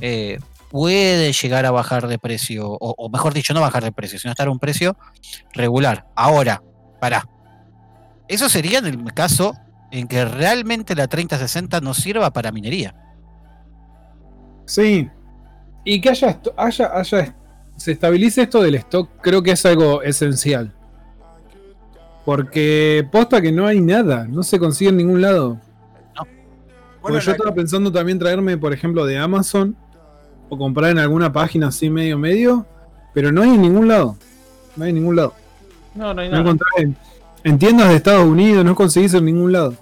[0.01, 4.31] eh, puede llegar a bajar de precio, o, mejor dicho, no bajar de precio, sino
[4.31, 4.97] estar a un precio
[5.53, 6.05] regular.
[6.15, 6.61] Ahora,
[6.99, 7.27] para.
[8.27, 9.55] Eso sería en el caso
[9.91, 12.95] en que realmente la 3060 no sirva para minería.
[14.65, 15.09] Sí.
[15.83, 17.35] Y que haya, haya, haya,
[17.75, 20.75] se estabilice esto del stock, creo que es algo esencial.
[22.29, 25.59] Porque posta que no hay nada, no se consigue en ningún lado.
[26.13, 26.29] Bueno,
[27.01, 29.75] Porque yo estaba pensando también traerme, por ejemplo, de Amazon
[30.47, 32.67] o comprar en alguna página así medio medio,
[33.15, 34.15] pero no hay en ningún lado.
[34.75, 35.33] No hay en ningún lado.
[35.95, 36.43] No, no hay No nada.
[36.43, 36.97] encontré en,
[37.45, 39.73] en tiendas de Estados Unidos, no conseguís en ningún lado.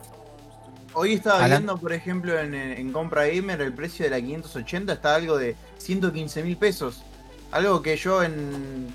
[0.94, 1.50] Hoy estaba Alan.
[1.50, 6.44] viendo, por ejemplo, en Compra Gamer el precio de la 580 está algo de 115
[6.44, 7.04] mil pesos.
[7.52, 8.88] Algo que yo en,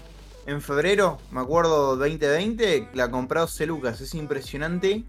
[0.46, 4.00] en febrero, me acuerdo 2020, la compré a 12 lucas.
[4.00, 5.04] Es impresionante.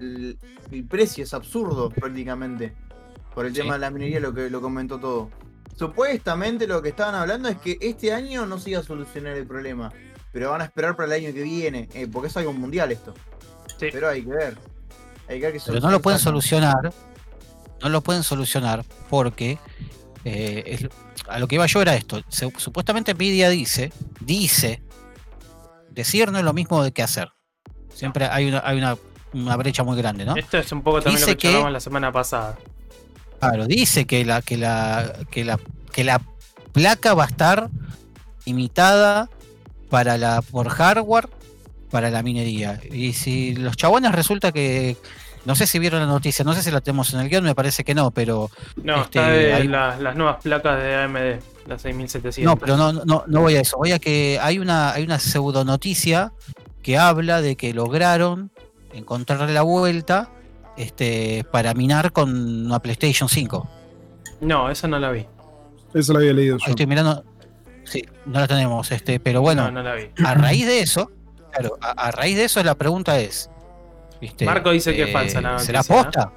[0.00, 0.38] El,
[0.70, 2.74] el precio es absurdo prácticamente.
[3.34, 3.60] Por el Sí.
[3.62, 5.30] tema de la minería, lo que lo comentó todo.
[5.76, 9.46] Supuestamente lo que estaban hablando es que este año no se iba a solucionar el
[9.46, 9.92] problema.
[10.32, 11.88] Pero van a esperar para el año que viene.
[11.94, 13.12] eh, porque es algo mundial esto.
[13.78, 13.88] Sí.
[13.92, 14.58] Pero hay que ver.
[15.28, 16.92] Hay que ver qué Pero no lo pueden solucionar.
[17.82, 19.58] No lo pueden solucionar porque
[20.24, 20.88] eh, es-
[21.28, 22.22] a lo que iba yo era esto.
[22.28, 24.82] Se- supuestamente Nvidia dice, dice,
[25.90, 27.28] decir no es lo mismo de que hacer.
[27.94, 28.96] Siempre hay una, hay una,
[29.32, 30.36] una brecha muy grande, ¿no?
[30.36, 32.58] Esto es un poco también Dice lo que que- charlamos la semana pasada.
[33.40, 35.58] Claro, dice que la, que la, que la,
[35.92, 36.20] que la
[36.72, 37.68] placa va a estar
[38.46, 39.28] imitada
[39.90, 41.28] para la, por hardware
[41.90, 42.80] para la minería.
[42.90, 44.96] Y si los chabones resulta que.
[45.44, 47.54] No sé si vieron la noticia, no sé si la tenemos en el guion, me
[47.54, 48.50] parece que no, pero.
[48.82, 52.44] No, Este, está de hay- las, las nuevas placas de AMD, las 6700.
[52.44, 53.76] No, pero no, no, no voy a eso.
[53.76, 56.32] Voy a que hay una, hay una pseudo noticia
[56.82, 58.50] que habla de que lograron
[58.92, 60.30] encontrarle la vuelta
[60.76, 63.68] este, para minar con una PlayStation 5.
[64.40, 65.26] No, esa no la vi.
[65.94, 66.66] Eso lo había leído yo.
[66.70, 67.24] estoy mirando.
[67.84, 70.04] Sí, no la tenemos, este, pero bueno, No, no la vi.
[70.24, 71.10] a raíz de eso,
[71.52, 73.50] claro, a, a raíz de eso la pregunta es.
[74.24, 74.44] ¿Viste?
[74.46, 76.32] Marco dice que es falsa la ¿Será posta?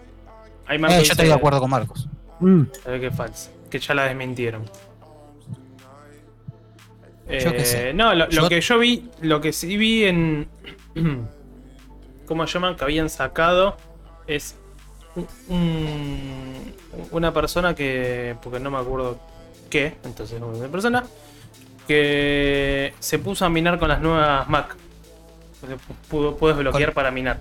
[0.79, 2.07] Marco Eh, yo estoy de acuerdo con Marcos.
[2.41, 3.49] Mm, que es falsa.
[3.69, 4.63] Que ya la desmintieron.
[7.29, 7.93] Yo qué Eh, sé.
[7.93, 10.47] No, lo, lo Yo- que yo vi, lo que sí vi en.
[12.25, 12.75] ¿Cómo llaman?
[12.75, 13.77] Que habían sacado
[14.27, 14.55] es
[15.15, 16.73] un- un-
[17.11, 18.35] una persona que.
[18.41, 19.19] Porque no me acuerdo
[19.69, 21.03] qué, entonces una persona
[21.87, 24.75] que se puso a minar con las nuevas Mac.
[26.09, 27.39] Pudo, puedes bloquear Con- para minar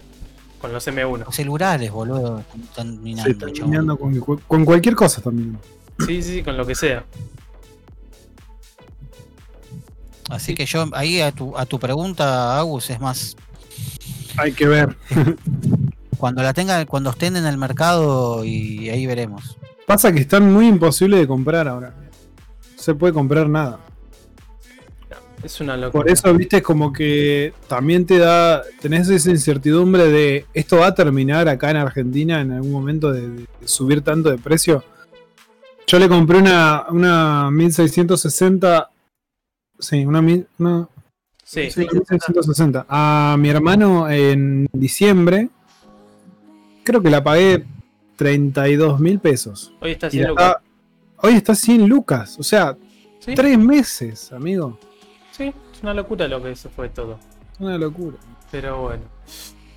[0.61, 1.25] con los M1.
[1.25, 3.71] Los celulares, boludo, están minando, sí, está chabón.
[3.71, 5.59] mirando con, con cualquier cosa también.
[6.01, 7.05] Sí, sí, sí, con lo que sea.
[10.29, 13.37] Así que yo, ahí a tu, a tu pregunta, Agus, es más,
[14.37, 14.97] Hay que ver.
[16.19, 19.57] cuando la tengan, cuando estén en el mercado y ahí veremos.
[19.87, 21.95] Pasa que están muy imposibles de comprar ahora.
[22.77, 23.79] No se puede comprar nada.
[25.47, 26.03] Es una locura.
[26.03, 30.95] Por eso, viste, como que también te da, tenés esa incertidumbre de esto va a
[30.95, 34.83] terminar acá en Argentina en algún momento de, de subir tanto de precio.
[35.87, 38.91] Yo le compré una, una 1660,
[39.79, 40.21] sí, una,
[41.45, 41.71] Sí.
[41.71, 42.87] Sí, 160.
[42.89, 45.49] A mi hermano en diciembre,
[46.83, 47.65] creo que la pagué
[48.17, 49.73] 32 mil pesos.
[49.81, 50.35] Hoy está Y haciendo.
[50.35, 50.63] la está-
[51.19, 52.37] hoy está 100 lucas.
[52.41, 52.77] O sea,
[53.21, 53.37] ¿Sí?
[53.37, 54.77] tres meses, amigo.
[55.37, 57.19] Sí, es una locura lo que se fue todo.
[57.59, 58.17] Una locura.
[58.51, 59.03] Pero bueno.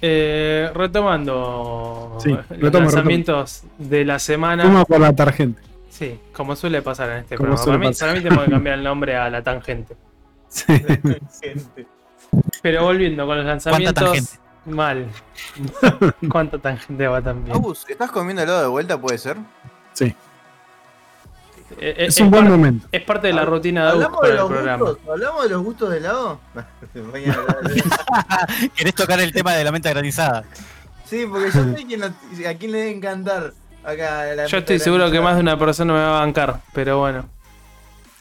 [0.01, 4.63] Eh, retomando Sí, los retomo, lanzamientos de la semana.
[4.63, 5.61] Toma por la tarjeta.
[5.89, 7.63] Sí, como suele pasar en este Como programa.
[7.63, 8.07] suele Para mí, pasar.
[8.09, 9.95] para mí tenemos que cambiar el nombre a la tangente.
[10.47, 10.65] Sí.
[12.61, 14.03] Pero volviendo con los lanzamientos.
[14.03, 14.31] tangente?
[14.65, 15.07] Mal.
[16.29, 17.55] ¿Cuánta tangente va también?
[17.55, 18.99] Agus, ¿estás comiendo helado de vuelta?
[18.99, 19.37] ¿Puede ser?
[19.93, 20.15] sí.
[21.77, 22.87] Eh, eh, Es un buen par- momento.
[22.91, 24.85] es parte de la rutina de ¿Hablamos de para el los programa.
[24.85, 25.09] gustos?
[25.09, 25.99] ¿Hablamos de los gustos de
[26.93, 27.83] de-
[28.75, 30.43] ¿Querés tocar el tema de la menta granizada?
[31.05, 33.53] sí, porque yo sé que no- a quién le debe encantar
[33.83, 36.99] acá la Yo estoy seguro que más de una persona me va a bancar, pero
[36.99, 37.25] bueno.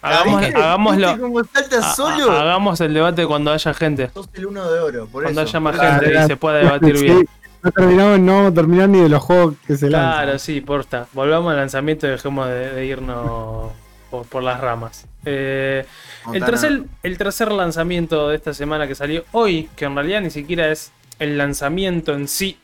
[0.00, 0.56] Hagamos, ¿Viste?
[0.56, 1.06] hagámoslo.
[1.08, 2.30] ¿Viste cómo salta ha- solo?
[2.30, 4.08] hagamos el debate cuando haya gente.
[4.14, 5.50] Sos el uno de oro, por Cuando eso.
[5.50, 7.28] haya más eso- gente y se pueda debatir Sí, bien.
[7.62, 10.12] No terminamos, no vamos a terminar ni de los juegos que se lanzan.
[10.24, 11.08] Claro, sí, porta.
[11.12, 13.72] Volvamos al lanzamiento y dejemos de, de irnos
[14.10, 15.06] por, por las ramas.
[15.24, 15.84] Eh,
[16.32, 20.30] el, tercer, el tercer lanzamiento de esta semana que salió hoy, que en realidad ni
[20.30, 22.58] siquiera es el lanzamiento en sí.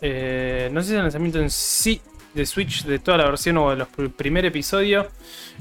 [0.00, 2.00] eh, no sé si es el lanzamiento en sí
[2.34, 5.06] de Switch de toda la versión o de los pr- primer episodio.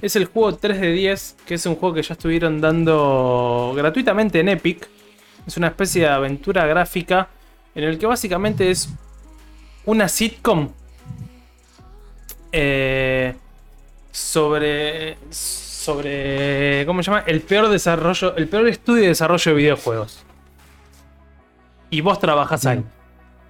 [0.01, 4.39] Es el juego 3 de 10, que es un juego que ya estuvieron dando gratuitamente
[4.39, 4.89] en Epic.
[5.45, 7.27] Es una especie de aventura gráfica
[7.75, 8.89] en el que básicamente es
[9.85, 10.69] una sitcom
[12.51, 13.35] eh,
[14.11, 20.23] sobre sobre cómo se llama el peor desarrollo el peor estudio de desarrollo de videojuegos.
[21.89, 22.83] Y vos trabajás ahí.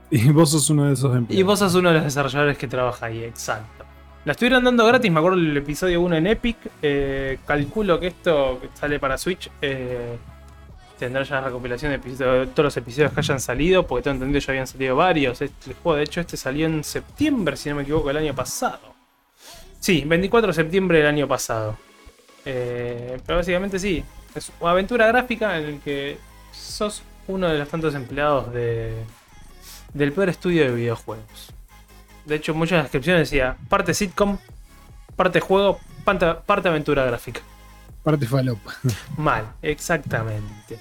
[0.09, 1.39] Y vos sos uno de esos empleados.
[1.39, 3.85] y vos sos uno de los desarrolladores que trabaja ahí exacto.
[4.25, 8.61] La estuvieron dando gratis me acuerdo el episodio 1 en Epic eh, calculo que esto
[8.73, 10.17] sale para Switch eh,
[11.05, 14.39] tendrá ya la recopilación de, de todos los episodios que hayan salido porque tengo entendido
[14.39, 17.75] ya habían salido varios este el juego de hecho este salió en septiembre si no
[17.75, 18.93] me equivoco el año pasado
[19.83, 21.75] Sí, 24 de septiembre del año pasado.
[22.45, 24.01] Eh, pero básicamente sí,
[24.33, 26.17] es una aventura gráfica en el que
[26.53, 29.03] sos uno de los tantos empleados de,
[29.93, 31.51] del peor estudio de videojuegos.
[32.23, 34.37] De hecho, muchas descripciones decía parte sitcom,
[35.17, 37.41] parte juego, parte, parte aventura gráfica.
[38.03, 38.73] Parte falopa.
[39.17, 40.79] Mal, exactamente.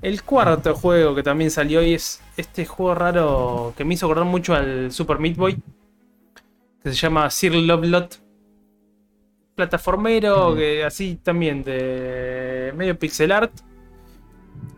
[0.00, 4.24] El cuarto juego que también salió hoy es este juego raro que me hizo acordar
[4.24, 5.56] mucho al Super Meat Boy.
[6.82, 8.22] Que se llama Sir Love Lot.
[9.54, 13.52] Plataformero, que así también de medio pixel art.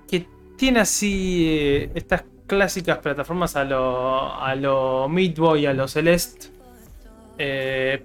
[0.08, 5.86] Que tiene así eh, estas clásicas plataformas a lo, a lo Meat Boy, a lo
[5.86, 6.48] Celeste.
[7.38, 8.04] Eh,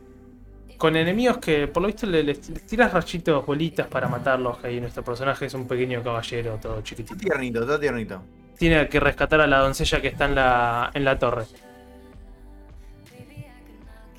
[0.79, 4.57] con enemigos que por lo visto le, les- tiras rayitos, bolitas para matarlos.
[4.63, 7.15] Ahí nuestro personaje es un pequeño caballero, todo Está chiquitito.
[7.19, 8.23] tiernito, está tiernito.
[8.57, 11.45] Tiene que rescatar a la doncella que está en la, en la torre.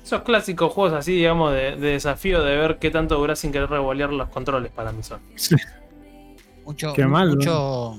[0.03, 3.69] Esos clásicos juegos así, digamos, de, de desafío de ver qué tanto dura sin querer
[3.69, 5.21] revolear los controles para mí son.
[6.65, 7.35] Mucho, Qué mal, ¿no?
[7.35, 7.95] mucho,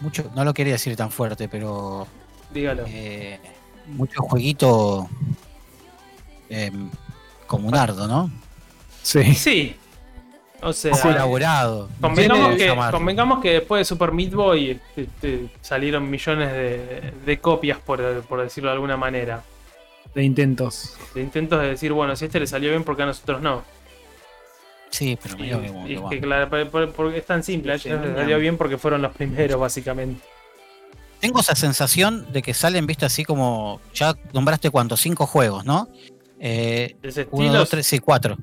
[0.00, 2.06] mucho, no lo quería decir tan fuerte, pero
[2.52, 2.84] Dígalo.
[2.86, 3.38] eh,
[3.88, 5.08] mucho jueguito
[6.48, 6.70] eh,
[7.50, 8.30] comunardo, ¿no?
[9.02, 9.34] Sí.
[9.34, 9.76] Sí.
[10.62, 11.88] O sea, elaborado.
[12.00, 12.98] Convengamos que, llamarlo.
[12.98, 18.42] convengamos que después de Super Meat Boy este, salieron millones de, de copias, por, por
[18.42, 19.42] decirlo de alguna manera.
[20.14, 20.94] De intentos.
[21.14, 23.40] De intentos de decir, bueno, si a este le salió bien, ¿por qué a nosotros
[23.40, 23.62] no?
[24.90, 27.72] Sí, pero Y, que- y que es que claro, por- por- porque es tan simple,
[27.72, 30.20] a ellos les salió bien porque fueron los primeros, básicamente.
[31.20, 33.80] Tengo esa sensación de que salen, viste, así como.
[33.94, 35.88] Ya nombraste cuántos, cinco juegos, ¿no?
[36.40, 36.96] Eh,
[37.32, 38.36] uno, dos, tres, sí, cuatro.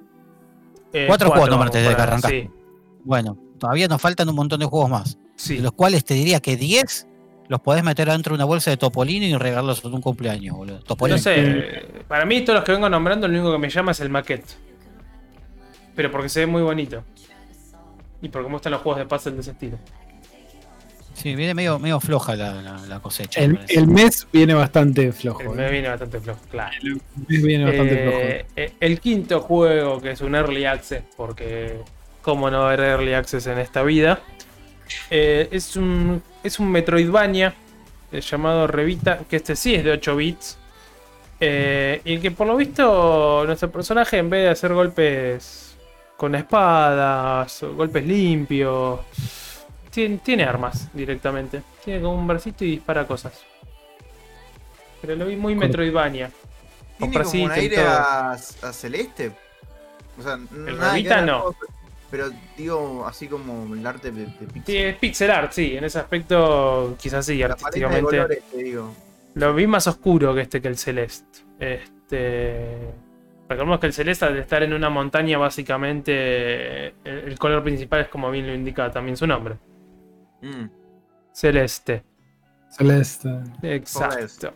[0.93, 2.27] eh, cuatro juegos nombraste desde que.
[2.27, 2.49] Sí,
[3.03, 5.17] Bueno, todavía nos faltan un montón de juegos más.
[5.35, 5.57] sí.
[5.57, 7.07] De los cuales te diría que 10
[7.47, 10.79] los podés meter dentro de una bolsa de Topolino y regalarlos en un cumpleaños, boludo.
[10.79, 11.17] Topolino.
[11.17, 13.99] No sé, para mí todos los que vengo nombrando, lo único que me llama es
[14.01, 14.53] el maquete.
[15.95, 17.03] Pero porque se ve muy bonito.
[18.21, 19.77] Y porque me gustan los juegos de puzzle de ese estilo.
[21.17, 23.41] Sí, viene medio, medio floja la, la- la cosecha.
[23.41, 25.41] El, el mes viene bastante flojo.
[25.41, 25.51] El ¿eh?
[25.55, 26.75] me viene bastante flojo, claro.
[26.83, 31.79] El mes viene bastante Eh, eh, el quinto juego, que es un Early Access, porque
[32.21, 34.19] cómo no haber Early Access en esta vida,
[35.09, 37.53] eh, es, un, es un Metroidvania
[38.11, 40.57] eh, llamado Revita, que este sí es de 8 bits.
[41.39, 45.75] eh, y que por lo visto nuestro personaje en vez de hacer golpes
[46.15, 48.99] con espadas, golpes limpios,
[49.97, 51.63] tiene, tiene armas directamente.
[51.83, 53.43] Tiene como un bracito y dispara cosas.
[55.01, 55.55] Pero lo vi muy.
[55.55, 56.29] Metroidvania.
[56.99, 57.87] ¿Tiene Con como un aire todo.
[57.87, 59.31] a, a celeste?
[60.19, 61.55] O sea, nada que Revita no.
[62.11, 64.63] Pero digo, así como el arte de, de pixel.
[64.65, 68.17] Sí, es pixel art, sí, en ese aspecto quizás sí, La paleta de artísticamente.
[68.17, 68.93] colores, te digo.
[69.33, 71.39] Lo vi más oscuro que este que el celeste.
[71.59, 72.93] Este.
[73.49, 76.87] Recordemos que el celeste, al estar en una montaña, básicamente.
[76.87, 79.55] El, el color principal es como bien lo indica también su nombre.
[80.41, 80.65] Mm,
[81.33, 82.03] Celeste.
[82.69, 83.29] Celeste.
[83.63, 84.53] Exacto.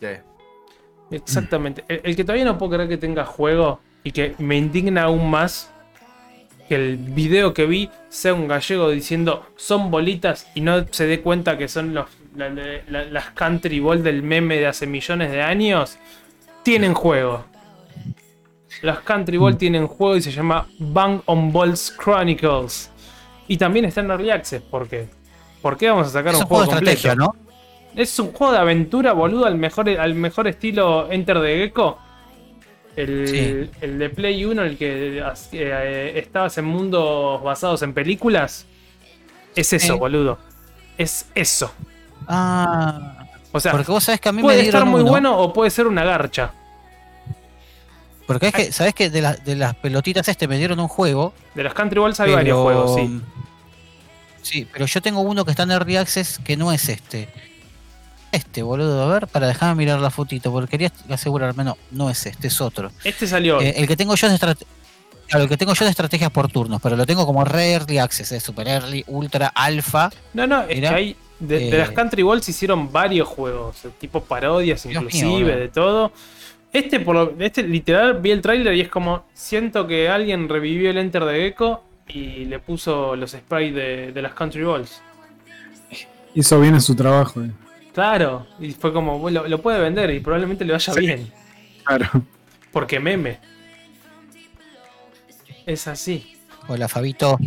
[1.12, 1.84] Exactamente.
[1.88, 5.30] El, el que todavía no puedo creer que tenga juego y que me indigna aún
[5.30, 5.72] más
[6.70, 11.20] que el video que vi sea un gallego diciendo son bolitas y no se dé
[11.22, 15.42] cuenta que son los, la- la- las country ball del meme de hace millones de
[15.42, 15.98] años.
[16.64, 17.44] Tienen juego.
[18.84, 22.90] Las country ball tienen juego y se llama Bang on Balls Chronicles.
[23.48, 24.62] Y también está en Early Access.
[24.62, 25.10] ¿Por qué?
[25.62, 27.34] ¿Por qué vamos a sacar Es un juego de estrategia, completo?
[27.96, 28.02] ¿no?
[28.02, 31.98] Es un juego de aventura, boludo, al mejor, al mejor estilo Enter the Gecko.
[32.96, 33.70] El, Sí.
[33.82, 38.66] el de Play 1, el que eh, estabas en mundos basados en películas.
[39.56, 40.38] Es eso, boludo.
[40.98, 41.72] Es eso.
[42.28, 45.52] Ah, O sea, porque vos sabés que a mí puede estar muy uno, bueno o
[45.54, 46.52] puede ser una garcha.
[48.28, 51.34] Porque es que, ¿sabés que de, la- de las pelotitas este me dieron un juego?
[51.56, 53.22] De los Country Balls hay pero- varios juegos, sí.
[54.42, 57.30] Sí, pero yo tengo uno que está en Early Access que no es este.
[58.32, 62.26] Este, boludo, a ver, para dejarme mirar la fotito, porque quería asegurarme, no, no es
[62.26, 62.90] este, es otro.
[63.04, 63.60] Este salió.
[63.60, 64.66] Eh, el que tengo yo es de estrate-
[65.28, 67.72] Claro, el que tengo yo es de estrategias por turnos, pero lo tengo como re
[67.74, 70.10] early access, es super early, ultra, alfa.
[70.34, 71.16] no, no, es mirá, que hay.
[71.40, 75.68] De, de eh, las Country Balls hicieron varios juegos, eh, tipo parodias, mío, inclusive, de
[75.70, 76.12] todo.
[76.72, 80.90] Este, por lo- este literal, vi el tráiler y es como, siento que alguien revivió
[80.92, 85.02] el Enter de Gecko y le puso los sprites de, de las Country Balls.
[86.34, 87.42] Hizo bien en su trabajo.
[87.44, 87.52] eh.
[87.94, 91.00] Claro, y fue como, bueno, lo, lo puede vender y probablemente le vaya Sí.
[91.00, 91.32] bien,
[91.84, 92.08] Claro.
[92.72, 93.40] porque meme.
[95.66, 96.36] Es así.
[96.68, 97.38] Hola, Fabito.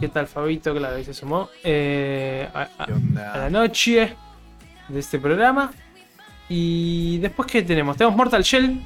[0.00, 0.74] ¿Qué tal, Fabito?
[0.74, 1.48] Claro, ahí se sumó.
[1.64, 2.68] Eh, a-
[3.34, 4.14] a la noche
[4.88, 5.72] de este programa.
[6.48, 7.96] Y después, ¿qué tenemos?
[7.96, 8.80] Tenemos Mortal Shell,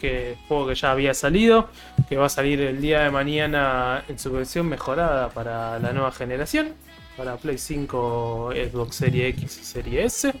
[0.00, 1.68] que juego que ya había salido,
[2.08, 6.10] que va a salir el día de mañana en su versión mejorada para la nueva
[6.12, 6.74] generación,
[7.16, 10.34] para Play 5, Xbox Series X y Serie S.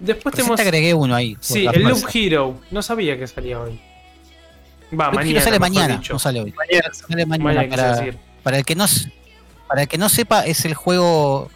[0.00, 0.56] Después tenemos.
[0.56, 1.36] te agregué uno ahí.
[1.40, 2.08] Sí, el Loop.
[2.12, 2.60] Hero.
[2.70, 3.80] No sabía que salía hoy.
[4.92, 5.30] Va, Loop mañana.
[5.30, 6.12] Hero sale mañana, dicho.
[6.12, 6.54] no sale hoy.
[6.92, 7.68] Sale mañana,
[8.42, 8.86] para, el que no
[9.66, 11.50] para el que no sepa, es el juego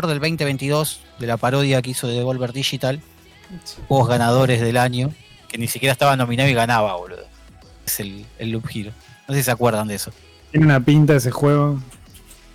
[0.00, 3.00] del 2022 de la parodia que hizo de Devolver Digital,
[3.88, 5.12] juegos ganadores del año,
[5.52, 7.24] que ni siquiera estaba nominado y ganaba, boludo.
[7.86, 8.90] Es el, el Loop Hero.
[9.28, 10.10] No sé si se acuerdan de eso.
[10.50, 11.78] Tiene una pinta ese juego.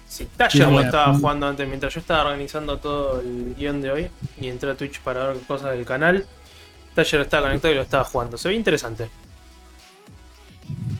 [0.07, 3.91] Sí, Tasher Sí, lo estaba jugando antes mientras yo estaba organizando todo el guion de
[3.91, 4.07] hoy
[4.41, 6.25] y entré a Twitch para ver cosas del canal.
[6.95, 8.37] Tasher estaba conectado y lo estaba jugando.
[8.37, 9.09] Se ve interesante.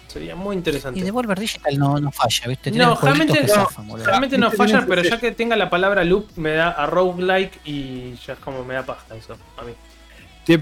[0.08, 1.04] Sería muy Y interesante.
[1.04, 2.72] Devolver Digital no, no falla, ¿viste?
[2.72, 3.48] Tiene No, realmente no.
[3.48, 4.06] zafan, boludo.
[4.06, 8.16] Realmente no falla, pero ya que tenga la palabra loop me da a roguelike y
[8.26, 9.74] ya es como me da paja eso a mí.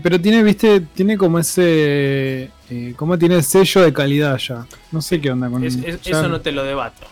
[0.01, 2.49] Pero tiene, viste, tiene como ese.
[2.69, 4.65] Eh, como tiene el sello de calidad ya.
[4.91, 7.05] No sé qué onda con Es- es- ya eso no te lo debato.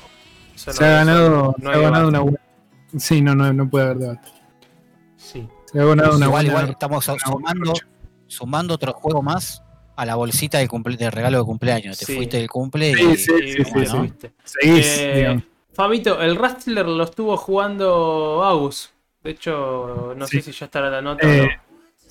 [0.55, 2.07] Eso Se no- ha ganado, no se ha ganado debate.
[2.07, 2.39] una buena.
[2.97, 4.29] Sí, no, no, no puede haber debate.
[5.17, 5.47] Sí.
[5.71, 6.59] Se ha ganado una igual, buena.
[6.61, 7.73] igual estamos sumando,
[8.27, 9.61] sumando otro juego más
[9.95, 11.97] a la bolsita de, cumple- de regalo de cumpleaños.
[11.99, 14.13] Te fuiste del cumple Sí, y sí, Y sí.
[14.43, 15.43] Seguís, Eh.
[15.73, 18.91] Fabito, el Rustler lo estuvo jugando Agus.
[19.23, 20.41] De hecho, no Sí.
[20.41, 21.62] sé si ya estará la nota o Eh, no.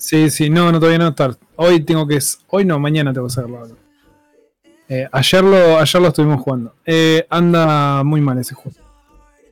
[0.03, 1.31] Sí, sí, no, no todavía no está.
[1.55, 2.19] Hoy tengo que.
[2.47, 3.65] Hoy no, mañana tengo que hacerlo.
[4.89, 6.75] Eh, ayer, lo, ayer lo estuvimos jugando.
[6.85, 8.77] Eh, anda muy mal ese juego.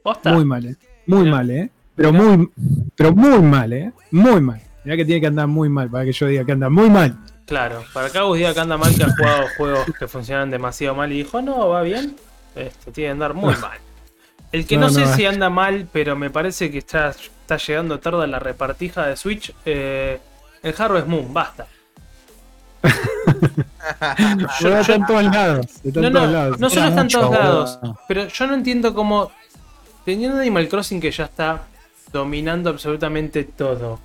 [0.03, 0.33] ¿Posta?
[0.33, 0.75] Muy mal, eh.
[1.05, 1.35] Muy Mirá.
[1.37, 1.69] mal, eh.
[1.95, 2.23] Pero Mirá.
[2.25, 2.51] muy,
[2.97, 3.93] pero muy mal, eh.
[4.11, 4.61] Muy mal.
[4.83, 7.17] Mirá que tiene que andar muy mal para que yo diga que anda muy mal.
[7.45, 10.95] Claro, para que Agus diga que anda mal, que ha jugado juegos que funcionan demasiado
[10.95, 12.17] mal y dijo, no, va bien.
[12.57, 13.79] Este, tiene que andar muy mal.
[14.51, 17.55] El que no, No, sé no, si anda mal, pero me parece que está, está
[17.55, 20.19] llegando tarde a la repartija de Switch, eh,
[20.63, 21.67] el Harvest Moon, basta.
[24.61, 25.65] Yo, está en todos lados.
[25.83, 26.59] Está No, en no, todos lados.
[26.59, 29.31] no solo Era está en mucho, todos lados, pero yo no entiendo cómo,
[30.05, 31.63] teniendo Animal Crossing que ya está
[32.11, 33.99] dominando absolutamente todo,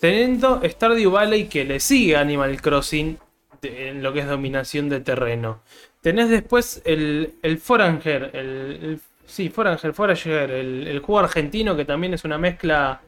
[0.00, 3.18] teniendo Stardew Valley que le sigue a Animal Crossing
[3.62, 5.60] en lo que es dominación de terreno,
[6.00, 8.46] tenés después el, el Foranger, el,
[8.82, 13.00] el- sí, Foranger, Forager, el, el juego argentino que también es una mezcla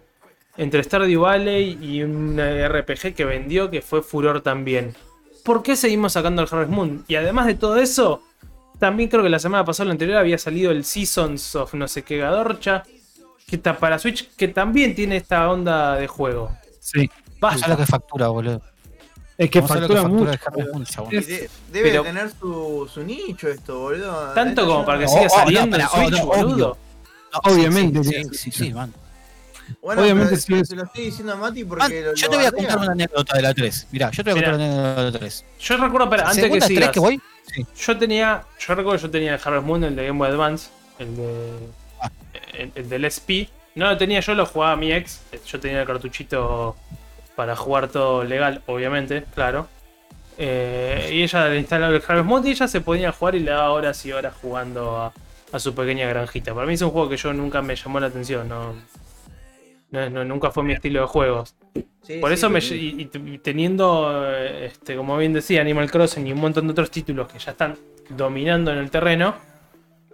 [0.58, 4.94] entre Stardew Valley y un RPG que vendió que fue furor también.
[5.44, 7.04] ¿Por qué seguimos sacando el Harvest Moon?
[7.08, 8.22] Y además de todo eso,
[8.78, 11.86] también creo que la semana pasada o la anterior había salido el Seasons of no
[11.88, 12.82] sé qué Gadorcha,
[13.46, 16.50] que está para Switch, que también tiene esta onda de juego.
[16.80, 17.08] Sí.
[17.38, 18.60] Basta, lo que factura, boludo.
[19.38, 20.32] Es que factura mucho.
[20.32, 21.12] el Harvest Moon, chabón.
[21.12, 24.32] Y Es- de- debe pero- tener su, su nicho esto, boludo.
[24.32, 26.46] Tanto como para que Oh, siga oh, no, saliendo en oh, Switch, no, boludo.
[26.72, 26.76] obvio.
[27.34, 28.92] No, Obviamente Sí, sí, que sí, sí, man.
[29.82, 32.14] Bueno, Obviamente pero sí se, es- se lo estoy diciendo a Mati porque Man, lo-
[32.14, 33.86] yo te voy a contar una anécdota de la 3.
[33.92, 35.44] Mirá, yo te voy a contar una anécdota de la 3.
[35.60, 37.20] Yo recuerdo, pero antes que segunda 3 sigas, que voy,
[37.78, 40.68] yo tenía, yo recuerdo que yo tenía el Harvest Moon, el de Game Boy Advance,
[40.98, 41.50] el de,
[42.00, 42.10] Ah.
[42.54, 43.48] el, el del SP.
[43.74, 45.20] No lo tenía yo, lo jugaba mi ex.
[45.46, 46.76] Yo tenía el cartuchito
[47.34, 49.68] para jugar todo legal, obviamente, claro.
[50.38, 53.50] Eh, y ella le instaló el Harvest Moon y ella se podía jugar y le
[53.50, 55.12] daba horas y horas jugando a,
[55.52, 56.54] a su pequeña granjita.
[56.54, 58.74] Para mí es un juego que yo nunca me llamó la atención, no,
[59.96, 61.54] no- no- nunca fue mi estilo de juegos.
[62.02, 66.40] Sí, Por sí, eso, me, y, teniendo, este, como bien decía, Animal Crossing y un
[66.40, 67.76] montón de otros títulos que ya están
[68.10, 69.34] dominando en el terreno,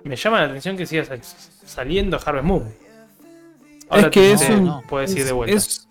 [0.04, 2.72] me llama la atención que siga sal- saliendo Harvest Moon.
[3.90, 4.80] Es que te- es un.
[4.88, 5.54] Puedes ir es- de vuelta.
[5.56, 5.88] es-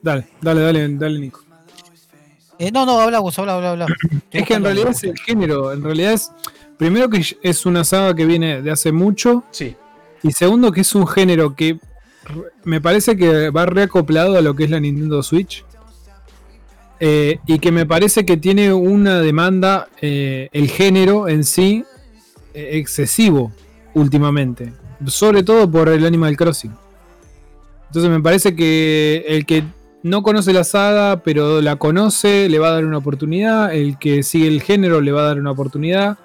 [0.00, 1.44] Dale, dale, dale, dale, Nico.
[2.58, 3.86] Eh, no, no, habla vos, habla, habla, habla.
[4.30, 5.72] Es que en realidad es el género.
[5.72, 6.30] En realidad es.
[6.78, 9.44] Primero que es una saga que viene de hace mucho.
[9.50, 9.76] Sí,
[10.24, 11.78] Y segundo que es un género que
[12.64, 15.64] me parece que va reacoplado a lo que es la Nintendo Switch.
[17.04, 21.84] Eh, y que me parece que tiene una demanda, eh, el género en sí,
[22.54, 23.52] eh, excesivo
[23.94, 24.72] últimamente.
[25.06, 26.72] Sobre todo por el Animal Crossing.
[27.88, 29.64] Entonces me parece que el que
[30.04, 33.74] no conoce la saga, pero la conoce, le va a dar una oportunidad.
[33.74, 36.18] El que sigue el género le va a dar una oportunidad.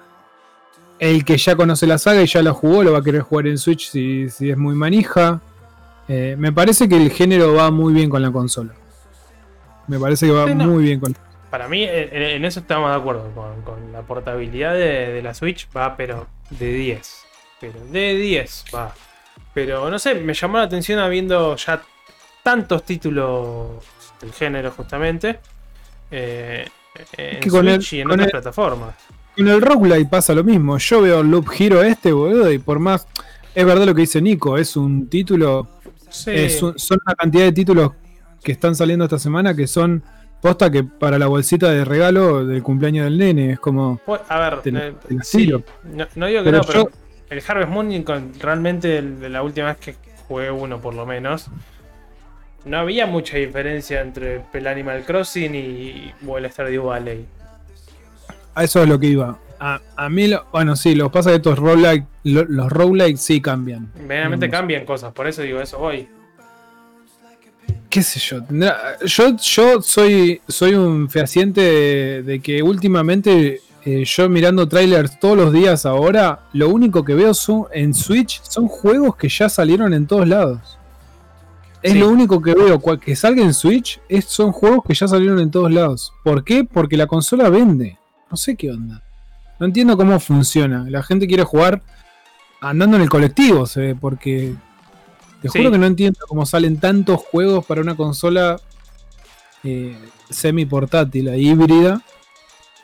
[1.00, 3.48] El que ya conoce la saga y ya la jugó, lo va a querer jugar
[3.48, 5.40] en Switch si, si es muy manija.
[6.08, 8.72] Eh, me parece que el género va muy bien con la consola.
[9.86, 10.66] Me parece que va Sí, no.
[10.66, 11.14] muy bien con
[11.50, 13.30] para mí en, en eso estamos de acuerdo.
[13.34, 17.22] Con, con la portabilidad de, de la Switch va, pero de 10.
[17.60, 18.94] Pero de 10 va.
[19.54, 21.82] Pero no sé, me llamó la atención habiendo ya
[22.42, 23.82] tantos títulos
[24.20, 25.40] del género justamente.
[26.10, 26.66] eh,
[27.16, 28.94] en que con el- Switch y en con otras el- plataformas.
[29.36, 30.76] Con el roguelite pasa lo mismo.
[30.78, 33.06] Yo veo el Loop Hero este, boludo, y por más.
[33.54, 35.66] Es verdad lo que dice Nico, es un título.
[36.10, 36.30] Sí.
[36.62, 37.92] un- son una cantidad de títulos
[38.42, 40.02] que están saliendo esta semana que son
[40.40, 43.52] posta que para la bolsita de regalo del cumpleaños del nene.
[43.52, 44.00] Es como.
[44.06, 46.90] Pues, a ver, eh, sí, no, no digo que Pero no, pero yo-
[47.30, 48.04] el Harvest Moon,
[48.40, 49.94] realmente el de la última vez que
[50.28, 51.48] jugué uno por lo menos,
[52.64, 57.26] no había mucha diferencia entre el Animal Crossing y o el Stardew Valley.
[58.54, 59.38] A eso es lo que iba.
[59.60, 62.70] A, a mí, lo- bueno, sí, lo que pasa es que estos roguelike, lo- los
[62.70, 63.90] roguelike sí cambian.
[64.08, 64.50] Mm.
[64.50, 66.08] cambian cosas, por eso digo eso hoy.
[67.90, 68.40] qué sé yo,
[69.06, 75.36] yo, yo soy, soy un fehaciente de, de que últimamente eh, yo mirando trailers todos
[75.38, 79.94] los días ahora, lo único que veo son, en Switch son juegos que ya salieron
[79.94, 80.78] en todos lados.
[81.82, 81.98] Es Sí.
[82.00, 85.50] lo único que veo, que salga en Switch, es, son juegos que ya salieron en
[85.50, 86.12] todos lados.
[86.24, 86.64] ¿Por qué?
[86.64, 87.96] Porque la consola vende.
[88.30, 89.02] No sé qué onda.
[89.58, 90.86] No entiendo cómo funciona.
[90.88, 91.82] La gente quiere jugar
[92.60, 94.54] andando en el colectivo, se ve, porque
[95.42, 95.58] te Sí.
[95.58, 98.60] juro que no entiendo cómo salen tantos juegos para una consola
[99.64, 99.96] eh,
[100.30, 102.00] semi portátil, híbrida,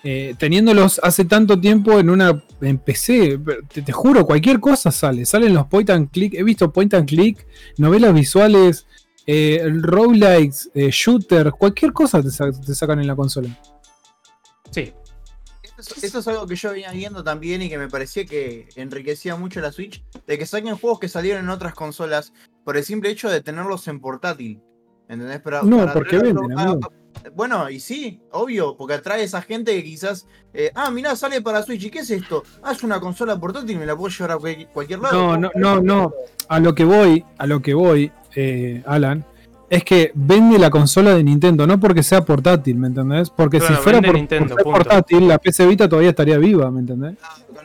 [0.02, 3.38] eh, teniéndolos hace tanto tiempo en una en PC.
[3.72, 5.24] Te, te juro, cualquier cosa sale.
[5.24, 6.34] Salen los point and click.
[6.34, 7.46] He visto point and click,
[7.78, 8.86] novelas visuales,
[9.26, 13.48] eh, roguelikes, eh, shooters, cualquier cosa te, sa- te sacan en la consola.
[15.84, 19.36] Sí, Esto es, algo que yo venía viendo también y que me parecía que enriquecía
[19.36, 22.32] mucho la Switch, de que saquen juegos que salieron en otras consolas
[22.64, 24.60] por el simple hecho de tenerlos en portátil.
[25.08, 25.40] ¿Entendés?
[25.44, 26.78] Pero No, para porque venden, a-.
[27.34, 31.40] Bueno, y sí, obvio, porque atrae a esa gente que quizás, eh, ah, mirá, sale
[31.42, 32.42] para Switch, ¿y qué es esto?
[32.62, 35.14] Ah, es una consola portátil, me la puedo llevar a cual- cualquier lado.
[35.14, 36.12] No, no, no, no.
[36.48, 39.24] A lo que voy, a lo que voy, eh, Alan,
[39.76, 43.30] es que vende la consola de Nintendo, no porque sea portátil, ¿me entendés?
[43.30, 44.78] Porque Claro, si fuera por, Nintendo, por ser punto.
[44.78, 47.14] portátil, la PC Vita todavía estaría viva, ¿me entendés?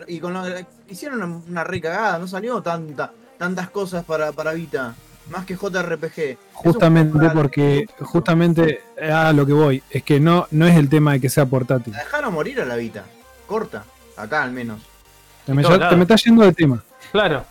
[0.07, 0.41] Y con lo,
[0.89, 4.95] hicieron una, una recagada, no salió tanta, tantas cosas para, para Vita,
[5.29, 6.37] más que JRPG.
[6.53, 8.81] Justamente porque, justamente
[9.11, 11.93] a lo que voy, es que no, no es el tema de que sea portátil.
[11.93, 13.03] La dejaron morir a la Vita,
[13.45, 13.83] corta,
[14.17, 14.79] acá al menos.
[15.45, 15.97] Te me, todos ya- te lados.
[15.97, 16.83] me estás yendo del tema.
[17.11, 17.43] claro.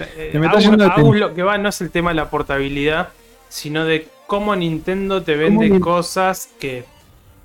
[0.00, 1.16] Eh, Te me estás Agus- yendo de Agus tema.
[1.26, 3.08] lo que va no es el tema de la portabilidad,
[3.48, 6.84] sino de cómo Nintendo te vende cosas que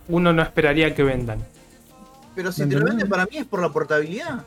[0.08, 1.46] uno no esperaría que vendan.
[2.36, 4.44] Pero si ¿Me te lo venden para mí es por la portabilidad.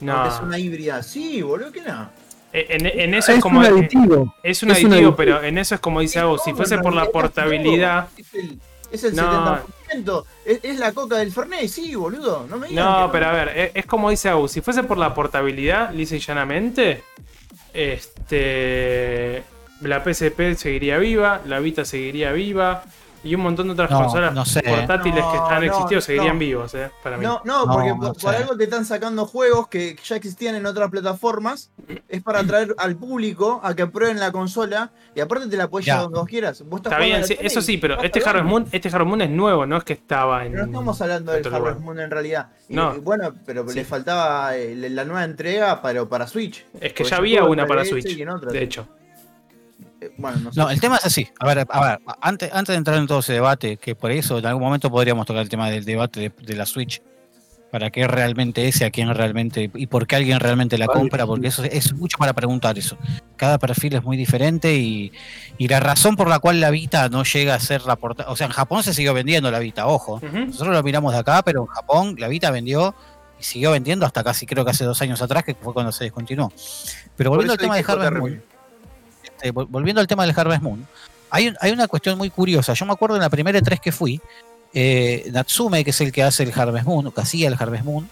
[0.00, 0.14] No.
[0.22, 1.02] Porque es una híbrida.
[1.02, 2.08] Sí, boludo, ¿qué no?
[2.52, 3.58] Eh, En, en eso es, Es como.
[3.60, 4.34] un aditivo.
[4.42, 5.16] Es un Es un aditivo, aditivo.
[5.16, 6.42] pero en eso es como dice Agus.
[6.44, 8.08] Si fuese por la portabilidad.
[8.16, 8.58] Es el,
[8.92, 9.58] es el No.
[9.92, 10.24] 70%.
[10.44, 12.46] Es, es la coca del Fernet, sí, boludo.
[12.48, 14.52] No me digan No, que pero a ver, es, es como dice Agus.
[14.52, 17.02] Si fuese por la portabilidad, lisa y llanamente,
[17.72, 19.42] este.
[19.80, 22.82] La PSP seguiría viva, la Vita seguiría viva.
[23.26, 24.60] Y un montón de otras No, consolas no sé.
[24.62, 26.40] portátiles que han no, existido seguirían no.
[26.40, 27.24] vivos, eh, para mí.
[27.24, 30.90] No, no, porque no por, algo te están sacando juegos que ya existían en otras
[30.90, 31.70] plataformas.
[32.06, 35.86] Es para atraer al público a que prueben la consola y aparte te la puedes
[35.86, 35.94] Ya.
[35.94, 36.62] llevar donde vos quieras.
[36.66, 38.20] Vos estás Está bien, sí, eso sí, pero este.
[38.22, 40.52] Harvest Moon, este Harvest Moon es nuevo, no es que estaba en.
[40.52, 41.78] Pero no estamos hablando del Harvest lugar.
[41.78, 42.48] Moon en realidad.
[42.68, 42.94] Y, No.
[42.94, 43.74] y bueno, pero Sí.
[43.76, 46.66] le faltaba eh, la nueva entrega para, para Switch.
[46.78, 48.18] Es que ya había una para 3DS Switch,
[48.52, 48.86] de hecho.
[50.06, 50.60] Eh, Bueno, no sé.
[50.60, 51.28] No, el tema es así.
[51.38, 54.38] A ver, a ver, antes, antes de entrar en todo ese debate, que por eso
[54.38, 57.02] en algún momento podríamos tocar el tema del debate de, de la Switch,
[57.70, 61.26] para qué realmente es y a quién realmente, y por qué alguien realmente la compra,
[61.26, 62.96] porque eso es mucho para preguntar eso.
[63.36, 65.10] Cada perfil es muy diferente y,
[65.58, 68.36] y la razón por la cual la Vita no llega a ser la portada, o
[68.36, 70.20] sea, en Japón se siguió vendiendo la Vita, ojo.
[70.22, 72.94] Nosotros lo miramos de acá, pero en Japón la Vita vendió
[73.40, 76.04] y siguió vendiendo hasta casi creo que hace dos años atrás, que fue cuando se
[76.04, 76.52] descontinuó.
[77.16, 78.12] Pero volviendo al tema de Harvest.
[78.18, 78.42] Moon,
[79.44, 80.86] este, vol- volviendo al tema del Harvest Moon,
[81.30, 82.72] hay, un- hay una cuestión muy curiosa.
[82.74, 84.20] Yo me acuerdo en la primera E3 que fui,
[84.72, 87.84] eh, Natsume, que es el que hace el Harvest Moon, o que hacía el Harvest
[87.84, 88.08] Moon,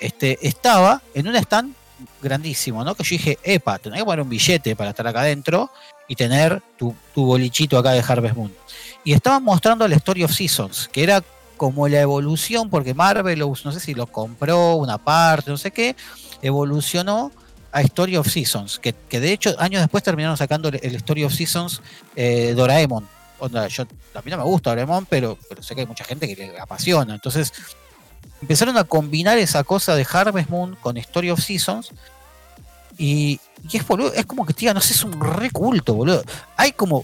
[0.00, 1.74] este, estaba en un stand
[2.20, 2.94] grandísimo, ¿no?
[2.94, 5.70] Que yo dije, epa, tenés que poner un billete para estar acá adentro
[6.08, 8.52] y tener tu, tu bolichito acá de Harvest Moon.
[9.04, 11.22] Y estaban mostrando la Story of Seasons, que era
[11.56, 15.94] como la evolución, porque Marvel, no sé si lo compró una parte, no sé qué,
[16.42, 17.30] evolucionó
[17.74, 21.24] a Story of Seasons, que, que de hecho años después terminaron sacando el, el Story
[21.24, 21.82] of Seasons
[22.16, 23.06] eh, Doraemon.
[23.40, 23.82] Onda, yo,
[24.14, 26.58] a mí no me gusta Doraemon, pero, pero sé que hay mucha gente que le
[26.58, 27.14] apasiona.
[27.14, 27.52] Entonces
[28.40, 31.90] empezaron a combinar esa cosa de Harvest Moon con Story of Seasons.
[32.96, 36.22] Y, y es, boludo, es como que, tía, no sé, es un re culto, boludo.
[36.56, 37.02] Hay como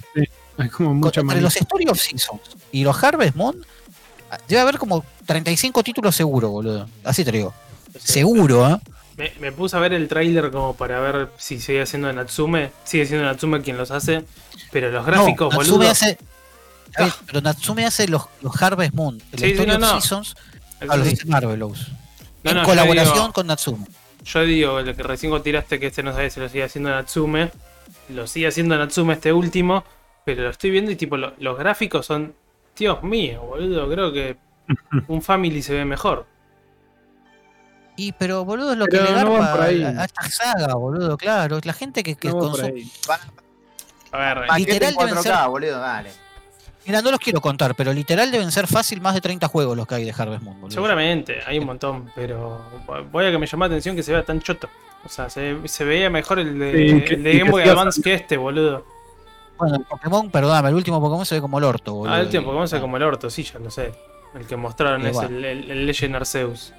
[0.56, 3.56] Hay como con- mucha entre los Story of Seasons y los Harvest Moon,
[4.46, 6.88] debe haber como 35 títulos seguro, boludo.
[7.02, 7.52] Así te digo.
[7.98, 8.76] Seguro, ¿eh?
[9.20, 12.70] Me, me puse a ver el tráiler como para ver si sigue siendo Natsume.
[12.84, 14.24] Sigue siendo Natsume quien los hace.
[14.72, 15.78] Pero los gráficos, no, boludo.
[15.78, 16.18] Natsume hace.
[16.96, 19.22] a ver, Pero Natsume hace los, los Harvest Moon.
[19.32, 19.90] El Sí, no, no.
[20.00, 20.34] Seasons
[20.80, 21.88] a los dice Marvelous.
[22.44, 23.86] En colaboración digo- con Natsume.
[24.24, 27.50] Yo digo, lo que recién tiraste que este no sabe si lo sigue haciendo Natsume.
[28.10, 29.84] Lo sigue haciendo Natsume este último.
[30.24, 32.34] Pero lo estoy viendo y tipo, lo- los gráficos son.
[32.76, 33.88] Dios mío, boludo.
[33.90, 34.36] Creo que
[35.08, 36.26] un Family se ve mejor.
[38.02, 39.82] Y pero boludo es lo Pero que le no van garpa por ahí.
[39.84, 41.58] a, esta saga, boludo, claro.
[41.64, 42.84] La gente que, que No, por consume.
[44.12, 46.10] A ver, literal en deben 4K, ser- boludo, dale.
[46.86, 49.86] Mira, no los quiero contar, pero literal deben ser fácil más de 30 juegos los
[49.86, 50.74] que hay de Harvest Moon, boludo.
[50.74, 52.10] seguramente hay un montón.
[52.14, 52.64] Pero
[53.12, 54.68] voy a que me llama la atención que se vea tan choto.
[55.04, 58.00] O sea, se, se veía mejor el de, Sí, que- el de Game Boy Advance
[58.02, 58.84] que este, boludo.
[59.58, 62.14] Bueno, el Pokémon, perdóname, el último Pokémon se ve como el orto, boludo.
[62.14, 63.92] Ah, el tiempo, Y- Pokémon se ve como el orto, sí, ya lo sé.
[64.34, 66.72] El que mostraron es el, el, el Legend Arceus.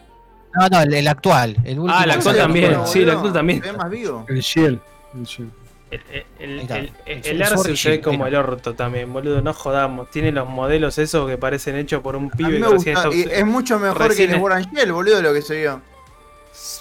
[0.54, 1.56] No, no, el, el actual.
[1.64, 3.62] El último Ah, el actual también, sí, el actual también.
[3.64, 4.26] Se ve más vivo.
[4.28, 4.80] El Shield.
[5.16, 5.52] El Shield.
[5.91, 6.02] El,
[6.39, 6.60] el,
[7.06, 10.10] el, el- Arceus se ve como el orto también, boludo, no jodamos.
[10.10, 13.10] Tiene los modelos esos que parecen hechos por un pibe que me recién gusta.
[13.10, 15.82] está y es mucho mejor recién que el and Shield, boludo, lo que se vio.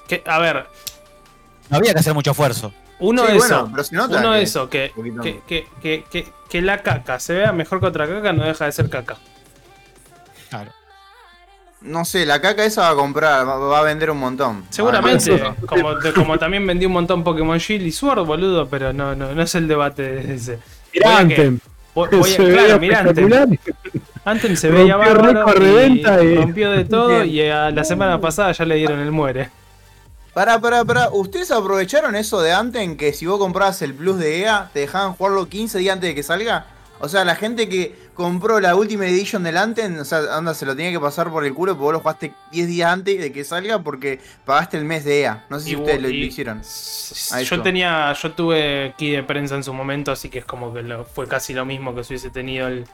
[0.06, 0.66] que- a ver,
[1.70, 2.72] No había que hacer mucho esfuerzo.
[3.00, 5.40] uno Sí, de bueno, eso, pero nota uno de que- eso, que, un poquito- que,
[5.46, 8.72] que, que, que, que la caca se vea mejor que otra caca no deja de
[8.72, 9.16] ser caca.
[11.82, 14.64] No sé, la caca esa va a comprar, va, a vender un montón.
[14.68, 15.54] Seguramente, Ah,
[16.14, 19.54] como, también vendí un montón Pokémon Shield y Sword, boludo, pero no, no, no es
[19.54, 20.58] el debate ese.
[20.92, 21.58] Mirá Voy a Anthem.
[21.94, 23.32] Voy, a- Se claro, veía mirá Anthem.
[23.32, 23.58] espectacular.
[24.26, 28.64] Anthem se veía Rompió bárbaro y rompió de todo y a la semana pasada ya
[28.66, 29.48] le dieron el muere.
[30.34, 31.08] Pará, pará, pará.
[31.10, 35.14] ¿Ustedes aprovecharon eso de Anten que si vos comprabas el Plus de EA te dejaban
[35.14, 36.66] jugarlo 15 días antes de que salga?
[37.00, 40.64] O sea, la gente que compró la Ultimate Edition del Anten, o sea, anda, se
[40.66, 43.32] lo tenía que pasar por el culo porque vos lo jugaste 10 días antes de
[43.32, 45.44] que salga porque pagaste el mes de EA.
[45.48, 46.62] No sé si Y ustedes lo, hicieron.
[47.44, 50.82] Yo tenía, yo tuve key de prensa en su momento, así que es como que
[50.82, 52.84] lo- fue casi lo mismo que si hubiese tenido el,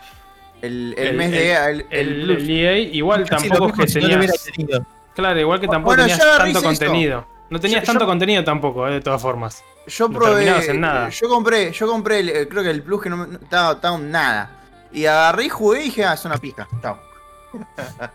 [0.62, 2.78] El, el el- mes de EA, el, el el, EA.
[2.78, 4.18] Igual Casi tampoco es que si no tenías.
[4.18, 4.86] hubiera tenido.
[5.14, 6.62] Claro, igual que tampoco Bueno, tenías tanto esto.
[6.62, 7.26] contenido.
[7.50, 9.62] No tenías Yo- tanto yo- contenido tampoco, eh, de todas formas.
[9.86, 10.70] Yo no probé.
[10.70, 11.10] en nada.
[11.10, 14.50] Yo compré, yo compré el- el- creo que el Plus que no me- estaba, nada.
[14.96, 16.66] Y agarré y jugué y dije, ah, es una pija.
[16.82, 16.98] Chao.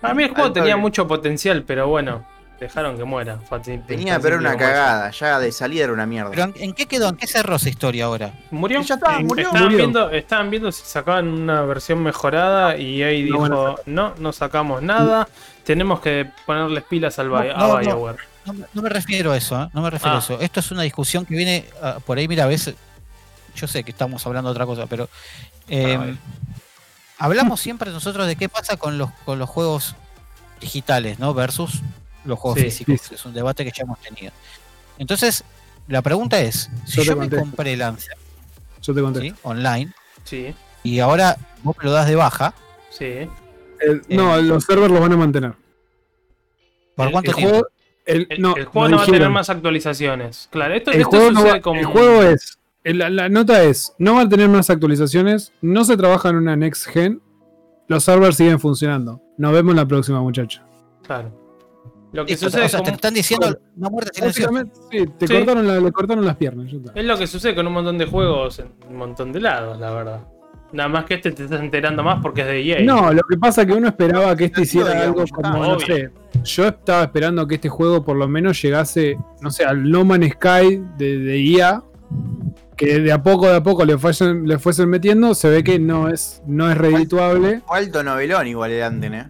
[0.01, 2.25] A mí el juego tenía mucho potencial, pero bueno,
[2.59, 3.39] dejaron que muera.
[3.87, 5.11] Tenía, pero simple una cagada.
[5.11, 6.31] Ya de salida era una mierda.
[6.31, 7.09] Pero ¿en, en qué quedó?
[7.09, 8.33] ¿En qué cerró esa historia ahora?
[8.51, 8.81] Murió.
[8.81, 9.45] Ya está, Eh, murió.
[9.47, 9.77] Estaban, Murió.
[9.77, 14.81] Viendo, estaban viendo si sacaban una versión mejorada y ahí No dijo, no, no sacamos
[14.81, 15.27] nada,
[15.63, 17.77] tenemos que ponerles pilas al No, a no.
[17.79, 18.17] Bioware.
[18.45, 19.69] No, me- no me refiero a eso, ¿eh?
[19.73, 20.17] No me refiero Ah.
[20.17, 20.39] a eso.
[20.39, 22.73] Esto es una discusión que viene ah, por ahí, mira, a veces.
[23.55, 25.09] Yo sé que estamos hablando de otra cosa, pero.
[25.67, 26.17] eh, Ay.
[27.23, 29.95] Hablamos siempre nosotros de qué pasa con los, con los juegos
[30.59, 31.33] digitales, ¿no?
[31.33, 31.81] Versus
[32.25, 33.01] los juegos Sí, físicos.
[33.01, 33.15] sí.
[33.15, 34.31] Es un debate que ya hemos tenido.
[34.97, 35.43] Entonces,
[35.87, 38.17] la pregunta es: si Yo me compré el Ansem,
[38.81, 39.21] Yo te conté.
[39.21, 39.33] ¿sí?
[39.43, 39.91] Online,
[40.23, 40.53] Sí.
[40.83, 42.53] y ahora vos me lo das de baja,
[42.89, 43.27] Sí.
[43.79, 45.53] El- no, los servers los van a mantener.
[46.95, 47.53] ¿Por El- cuánto El tiempo?
[47.55, 47.67] juego,
[48.05, 50.47] el, El, no, el juego no va a tener más actualizaciones.
[50.51, 51.79] Claro, esto, El esto juego, no va- como.
[51.79, 52.57] el juego es.
[52.83, 55.53] El- La, la nota es: no va a tener más actualizaciones.
[55.61, 57.21] No se trabaja en una next gen.
[57.87, 59.21] Los servers siguen funcionando.
[59.37, 60.61] Nos vemos la próxima, muchachos.
[61.03, 61.37] Claro.
[62.13, 64.49] Lo que sucede o sea, te como- están diciendo una muerte silenciosa.
[64.51, 65.33] Básicamente, sí, te Sí.
[65.33, 66.67] Cortaron la- le cortaron las piernas.
[66.95, 69.91] es lo que sucede con un montón de juegos en un montón de lados, la
[69.91, 70.19] verdad.
[70.73, 72.81] Nada más que este te estás enterando más porque es de EA.
[72.83, 76.09] No, lo que pasa es que uno esperaba que este hiciera algo como, no sé.
[76.45, 80.31] Yo estaba esperando que este juego por lo menos llegase, no sé, al No Man's
[80.33, 81.83] Sky de, de IA.
[82.81, 85.35] Que de a poco, de a poco le fuesen, le fuesen metiendo.
[85.35, 87.61] Se ve que no es, no es redituable.
[87.69, 89.25] Alto novelón igual el Anden, eh.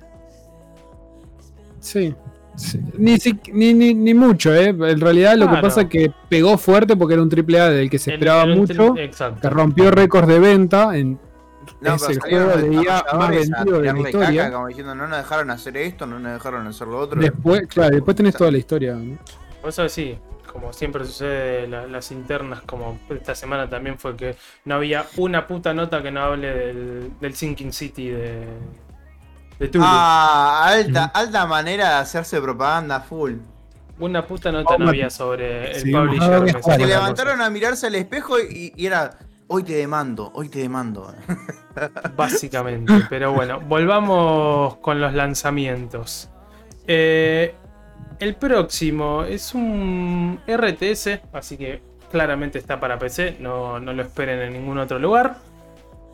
[1.80, 2.16] Sí.
[2.56, 4.68] Sí, Ni, si- ni, ni, ni mucho, ¿eh?
[4.68, 5.68] En realidad lo que Claro.
[5.68, 8.44] pasa es que pegó fuerte porque era un triple A del que se El- esperaba
[8.44, 8.96] el- mucho.
[8.98, 9.42] Exacto.
[9.42, 10.96] Que rompió récords de venta.
[10.98, 11.18] En,
[11.80, 14.44] No, es el juego de IA más vendido de la historia.
[14.46, 17.20] caca, como diciendo, no nos dejaron hacer esto, no nos dejaron hacer lo otro.
[17.22, 18.94] Después, claro, después tenés toda la historia.
[18.96, 19.18] ¿no?
[19.62, 20.18] Por eso sí,
[20.52, 24.36] como siempre sucede, la- las internas, como esta semana también fue que
[24.66, 28.48] no había una puta nota que no hable del, del Sinking City de,
[29.60, 29.84] de Tulu.
[29.88, 33.34] Ah, alta, alta manera de hacerse propaganda full.
[34.00, 36.44] Una puta nota no había sobre el Sí, publisher.
[36.56, 39.12] que Se levantaron a mirarse al espejo y, y era,
[39.48, 41.14] hoy te demando, hoy te demando.
[42.16, 42.94] Básicamente.
[43.10, 46.30] Pero bueno, volvamos con los lanzamientos.
[46.88, 47.56] Eh,
[48.20, 51.82] el próximo es un RTS, así que
[52.12, 55.38] claramente está para PC, no, no lo esperen en ningún otro lugar.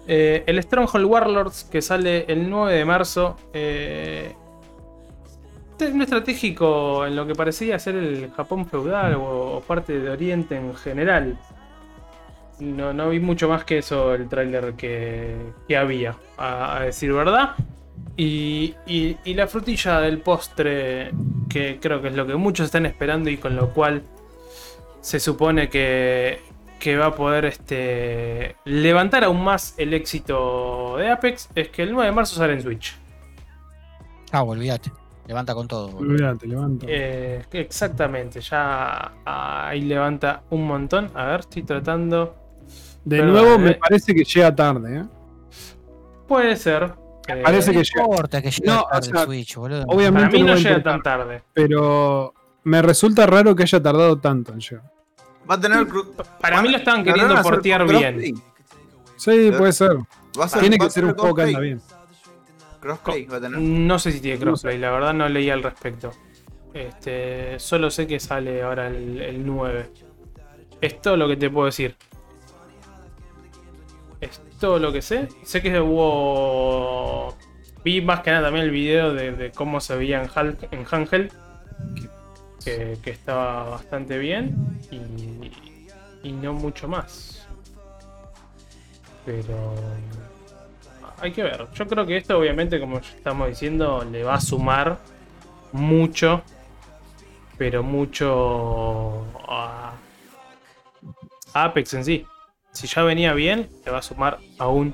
[0.07, 3.35] Eh, el Stronghold Warlords que sale el 9 de marzo.
[3.53, 4.33] eh,
[5.79, 10.73] un estratégico en lo que parecía ser el Japón feudal o, parte de Oriente en
[10.75, 11.37] general.
[12.59, 15.35] No, no vi mucho más que eso el tráiler que,
[15.67, 17.51] que había, a decir verdad.
[18.15, 21.11] Y, y- y la frutilla del postre,
[21.49, 24.03] que creo que es lo que muchos están esperando y con lo cual
[25.01, 26.41] se supone que,
[26.79, 31.91] que va a poder este, levantar aún más el éxito de Apex, es que el
[31.93, 32.95] 9 de marzo sale en Switch.
[34.31, 34.91] Ah, olvídate.
[35.27, 35.89] Levanta con todo.
[35.89, 36.13] boludo.
[36.13, 36.85] Olvídate, levanto.
[36.89, 41.11] Eh, exactamente, ya ahí levanta un montón.
[41.13, 42.35] A ver, estoy tratando.
[43.03, 43.75] De nuevo, me eh.
[43.79, 45.05] parece que llega tarde, ¿eh?
[46.27, 46.93] Puede ser.
[47.35, 48.01] Eh, parece No que llega.
[48.05, 49.83] importa que llegue No, o tarde sea, el Switch, boludo.
[49.87, 51.43] Obviamente para mí no a llega tan tarde.
[51.53, 54.83] Pero me resulta raro que haya tardado tanto en llegar.
[55.49, 55.87] Va a tener.
[56.41, 58.35] Para mí lo estaban ¿Lo queriendo portear bien.
[59.15, 59.91] Sí, puede ser.
[60.39, 61.81] Va a ser- Tiene va que ser un que anda bien.
[62.79, 63.59] Crossplay va a tener.
[63.59, 66.11] No sé si tiene crossplay, la verdad no leí al respecto.
[66.73, 69.89] Este, solo sé que sale ahora el, el 9.
[70.79, 71.95] Es todo lo que te puedo decir.
[74.59, 75.27] Todo lo que sé.
[75.43, 77.35] Sé que hubo.
[77.83, 81.31] Vi más que nada también el video de, cómo se veía en, Hulk, en Hangel.
[82.63, 84.79] Que, estaba bastante bien.
[84.91, 87.47] Y, y no mucho más.
[89.25, 89.75] Pero.
[91.19, 91.67] Hay que ver.
[91.73, 94.97] Yo creo que esto, obviamente, como estamos diciendo, le va a sumar
[95.71, 96.41] mucho.
[97.57, 99.93] Pero mucho a
[101.53, 102.25] Apex en sí.
[102.77, 104.93] Si ya venía bien, le va a sumar aún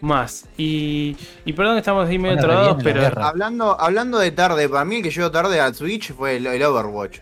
[0.00, 0.46] más.
[0.56, 3.22] Y, y perdón que estamos ahí medio Bueno, trabados, pero.
[3.22, 6.62] Hablando, hablando de tarde, para mí el que llegó tarde al Switch fue el, el
[6.62, 7.18] Overwatch.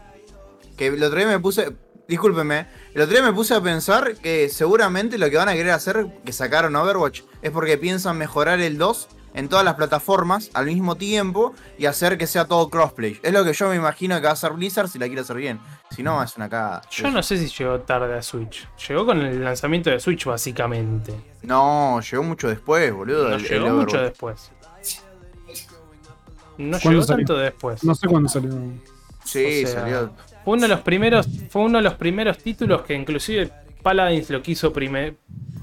[0.76, 1.74] Que el otro día me puse.
[2.06, 5.72] Discúlpeme, el otro día me puse a pensar que seguramente lo que van a querer
[5.72, 10.66] hacer que sacaron Overwatch es porque piensan mejorar el 2 en todas las plataformas al
[10.66, 13.20] mismo tiempo y hacer que sea todo crossplay.
[13.22, 15.36] Es lo que yo me imagino que va a hacer Blizzard si la quiere hacer
[15.36, 15.60] bien.
[15.98, 16.82] Si no, es una cagada.
[16.92, 18.68] yo no sé si llegó tarde a Switch.
[18.88, 21.12] Llegó con el lanzamiento de Switch, básicamente.
[21.42, 23.30] No, llegó mucho después, boludo.
[23.30, 24.52] No el- el llegó mucho después.
[26.56, 27.26] No ¿Cuándo llegó salió?
[27.26, 27.82] tanto después.
[27.82, 28.52] No sé cuándo salió.
[29.24, 30.12] Sí, O sea, salió.
[30.44, 33.50] Fue uno de los primeros, fue uno de los primeros títulos que inclusive
[33.82, 35.16] Paladins lo quiso prime,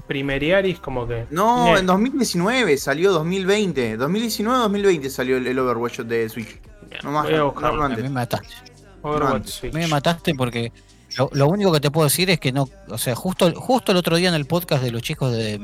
[0.06, 1.26] primeriaris como que.
[1.30, 3.98] No, en 2019 salió 2020.
[3.98, 6.60] 2019-2020 salió el, el Overwatch de Switch.
[7.02, 7.76] No más, Voy a buscarlo.
[7.78, 8.02] no A antes.
[8.02, 8.54] mí me mataste.
[9.06, 9.46] Overwatch.
[9.48, 9.72] Switch.
[9.72, 10.72] Me mataste porque
[11.16, 13.98] lo, lo único que te puedo decir es que no, o sea, justo, justo el
[13.98, 15.60] otro día en el podcast de los chicos de,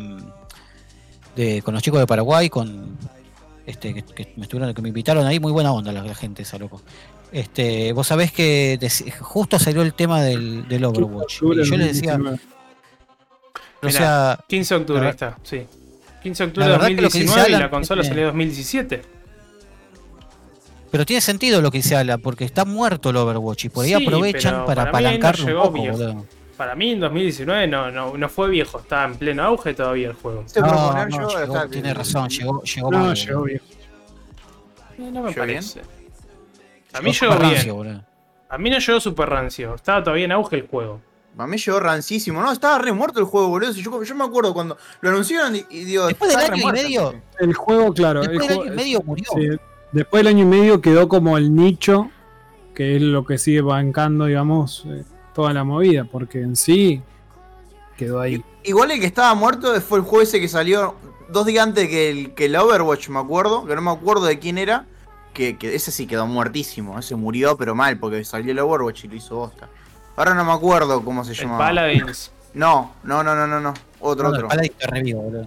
[1.36, 2.96] de con los chicos de Paraguay, con
[3.66, 6.42] este que, que me estuvieron, que me invitaron ahí, muy buena onda la, la gente
[6.42, 6.82] esa loco.
[7.32, 8.78] Este, vos sabés que
[9.20, 11.42] justo salió el tema del, del Overwatch.
[11.42, 12.38] Y yo les decía, 2019.
[13.80, 15.66] o Mirá, sea, 15 de octubre, está, sí.
[16.22, 19.02] 15 de octubre de verdad que lo que 2019 y la consola salió en 2017.
[20.92, 23.94] Pero tiene sentido lo que dice Ala, porque está muerto el Overwatch y por ahí
[23.96, 26.26] Sí, aprovechan para para no apalancarlo llegó un poco, boludo.
[26.56, 30.14] Para mí en 2019 no, no, no fue viejo, estaba en pleno auge todavía el
[30.14, 30.44] juego.
[30.54, 30.62] No,
[30.94, 33.60] no, yo, llegó- está- tiene razón, llegó, llegó No, mal, llegó bien.
[34.98, 35.80] No me ¿Llegó parece.
[36.92, 37.54] A Llegó mí llegó súper bien.
[37.54, 38.04] rancio.
[38.50, 39.74] A mí no llegó super rancio.
[39.74, 41.00] Estaba todavía en auge el juego.
[41.36, 42.42] Para mí llegó rancísimo.
[42.42, 43.72] No, estaba re muerto el juego, boludo.
[43.72, 46.06] Yo, yo me acuerdo cuando lo anunciaron y, y digo.
[46.06, 48.20] Después del año y medio, El juego, claro.
[48.22, 49.24] el después del juego- año y medio murió.
[49.34, 49.48] sí,
[49.92, 52.10] después del año y medio quedó como el nicho,
[52.74, 57.02] que es lo que sigue bancando, digamos, eh, toda la movida, porque en sí
[57.96, 58.42] quedó ahí.
[58.64, 60.94] Igual el que estaba muerto fue el juego ese que salió
[61.28, 63.64] dos días antes que el, que el Overwatch, me acuerdo.
[63.64, 64.86] Que no me acuerdo de quién era.
[65.34, 66.98] Que, que ese sí quedó muertísimo.
[66.98, 69.68] Ese murió, pero mal, porque salió el Overwatch y lo hizo bosta.
[70.16, 71.66] Ahora no me acuerdo cómo se El llamaba.
[71.66, 72.30] Paladins.
[72.54, 73.74] No, no, no, no, no, no.
[74.00, 74.42] Otro, otro.
[74.42, 75.46] el Paladin está re vivo, boludo.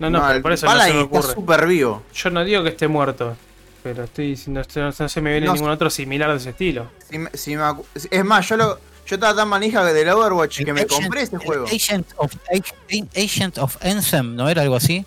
[0.00, 2.02] No, no, el por eso no se Paladin me está súper vivo.
[2.12, 3.36] Yo no digo que esté muerto.
[3.82, 6.86] Pero estoy diciendo, no, no se me viene No ningún otro similar de ese estilo.
[7.10, 8.78] Si me- si me acu- es más, yo lo.
[9.04, 11.66] Yo estaba tan manija del Overwatch que me Agent- compré este juego.
[11.66, 15.04] Agent of, Ag- Agent of Anthem, ¿no era algo así?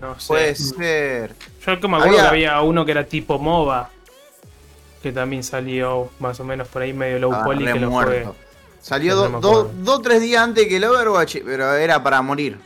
[0.00, 0.28] No sé.
[0.28, 1.34] Puede ser.
[1.66, 3.90] Yo que me acuerdo Había- que había uno que era tipo MOBA.
[5.02, 8.12] Que también salió más o menos por ahí medio low Ah, poly que lo muerto.
[8.28, 8.38] jugué.
[8.80, 12.56] Salió dos o tres días antes que el Overwatch, pero era para morir.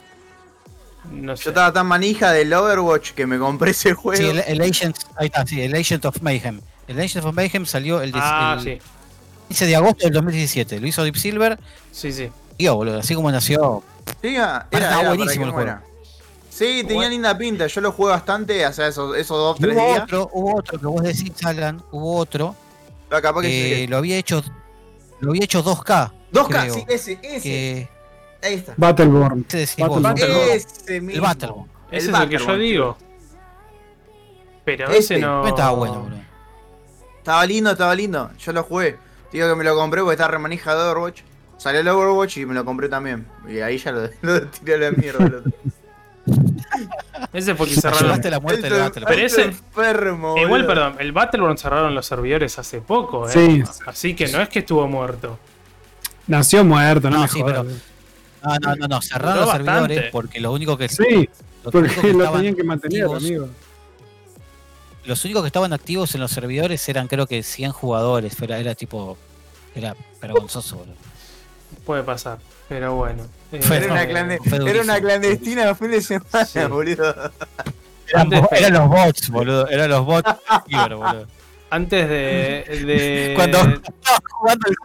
[1.12, 4.20] No Yo estaba tan manija del Overwatch que me compré ese juego.
[4.22, 6.60] Sí, el, el Agent, ahí está, sí, el Agent of Mayhem.
[6.88, 8.78] El Agent of Mayhem salió el, Ah, el sí.
[9.48, 10.80] 15 de agosto del 2017.
[10.80, 11.58] Lo hizo Deep Silver.
[11.92, 12.30] Sí, sí.
[12.56, 13.82] Tío, boludo, así como nació.
[14.22, 15.78] Sí, era, Ah, era, estaba era, buenísimo el juego.
[16.50, 17.10] Sí, tenía Bueno.
[17.10, 17.66] linda pinta.
[17.66, 20.02] Yo lo jugué bastante hace esos, esos dos, tres hubo días.
[20.04, 22.56] otro, hubo otro que vos decís, Alan, hubo otro
[23.42, 24.42] que lo había hecho
[25.20, 26.12] lo había hecho 2K.
[26.32, 27.42] 2K, creo, sí, ese, ese.
[27.42, 27.88] Que
[28.42, 28.74] Ahí está.
[28.76, 29.40] Battleborn.
[29.40, 29.58] ¿no?
[29.58, 31.14] Ese mismo.
[31.14, 31.68] el Battleborn.
[31.90, 32.98] Ese es el que yo digo.
[34.64, 34.98] Pero Ese.
[34.98, 35.42] ese no.
[35.42, 36.20] No estaba bueno, boludo.
[37.18, 38.30] Estaba lindo, estaba lindo.
[38.38, 38.96] Yo lo jugué.
[39.32, 41.22] Digo que me lo compré porque estaba remanija de Overwatch.
[41.56, 43.26] Salió el Overwatch y me lo compré también.
[43.48, 45.24] Y ahí ya lo, lo tiré a la mierda.
[45.24, 45.52] el otro.
[47.32, 48.20] Ese fue que cerraron.
[48.22, 49.14] La muerte del Battleborn.
[49.14, 50.66] Pero ese- enfermo, Igual, boludo.
[50.68, 53.32] perdón, el Battleborn cerraron los servidores hace poco, ¿eh?
[53.32, 53.64] Sí.
[53.86, 55.38] Así que no es que estuvo muerto.
[56.26, 57.66] Nació muerto, no, No, me sí, jodas.
[58.46, 61.28] No, no, no, no, cerraron los servidores porque lo único que Sí,
[61.64, 63.48] los únicos porque que lo estaban tenían que mantener, activos- amigo.
[65.04, 68.74] Los únicos que estaban activos en los servidores eran creo que 100 jugadores, era, era
[68.74, 69.16] tipo
[69.74, 70.94] era vergonzoso, boludo.
[71.84, 72.38] Puede pasar.
[72.68, 73.24] Pero bueno.
[73.52, 75.00] Eh, Fue- Era una, clane- fue era una durísimo.
[75.00, 76.58] clandestina de fin de semana, Sí.
[76.68, 77.32] boludo.
[78.08, 80.30] Eran, los bots, boludo, eran los bots
[80.70, 81.26] boludo.
[81.70, 82.84] Antes de.
[82.86, 84.76] de Cuando estaban jugando el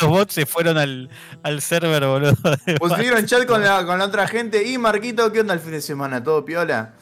[0.00, 1.10] los bots se fueron al,
[1.42, 2.34] al server, boludo.
[2.78, 4.66] Pusieron chat con la, con la otra gente.
[4.66, 6.22] Y Marquito, ¿qué onda el fin de semana?
[6.22, 6.94] ¿Todo piola?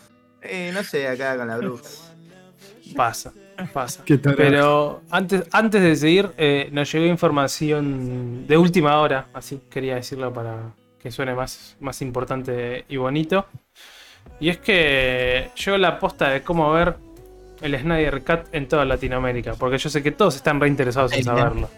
[0.43, 1.85] Eh, no sé, acá con la bruja.
[2.95, 3.33] Pasa,
[3.73, 4.05] pasa.
[4.37, 10.33] Pero antes, antes de seguir, eh, nos llegó información de última hora, así quería decirlo
[10.33, 13.47] para que suene más, más importante y bonito.
[14.39, 16.97] Y es que llegó la posta de cómo ver
[17.61, 21.69] el Snyder Cut en toda Latinoamérica, porque yo sé que todos están reinteresados en saberlo.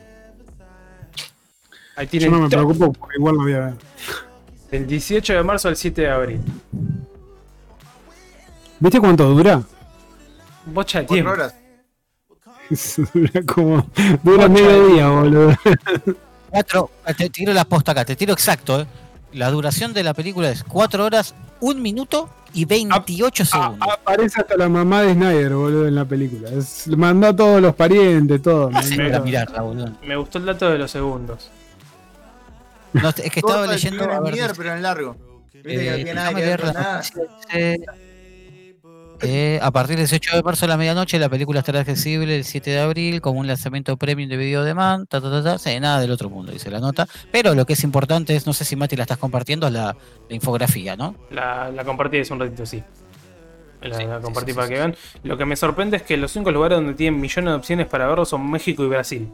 [1.99, 2.64] Ahí Yo no me todo.
[2.68, 3.74] preocupo porque igual lo voy a ver.
[4.70, 6.40] del 18 de marzo al 7 de abril.
[8.80, 9.62] ¿Viste cuánto dura?
[10.66, 11.32] Bocha de Cuatro tiempo.
[11.32, 11.55] horas.
[13.14, 13.86] dura como.
[14.22, 15.57] Dura medio día, boludo.
[16.51, 18.86] Cuatro, te tiro la posta acá, te tiro exacto, eh.
[19.32, 23.88] La duración de la película es 4 horas, 1 minuto y 28 A- segundos.
[23.92, 26.49] aparece hasta la mamá de Snyder, boludo, en la película.
[26.51, 28.70] Es- mandó a todos los parientes, todo.
[28.70, 29.24] No todo.
[29.24, 29.92] mirarla, boludo.
[30.07, 31.51] Me gustó el dato de los segundos.
[32.93, 34.05] No, es que estaba leyendo.
[34.05, 35.16] A ver, dice, pero en largo.
[35.62, 37.03] Que eh, nada leer la nada.
[39.20, 42.45] eh, a partir del 18 de marzo a la medianoche, la película estará accesible el
[42.45, 45.09] 7 de abril como un lanzamiento premium de video demand.
[45.09, 45.59] Ta, ta, ta, ta.
[45.59, 47.07] Sí, nada del otro mundo, dice la nota.
[47.32, 49.97] Pero lo que es importante es, no sé si Mati la estás compartiendo, es la,
[50.28, 51.16] la infografía, ¿no?
[51.30, 52.82] La, la compartí hace un ratito, sí.
[53.82, 54.80] La, Sí, la compartí sí, para sí, que sí.
[54.80, 54.97] vean.
[55.24, 58.07] Lo que me sorprende es que los únicos lugares donde tienen millones de opciones para
[58.07, 59.28] verlo son México y Brasil.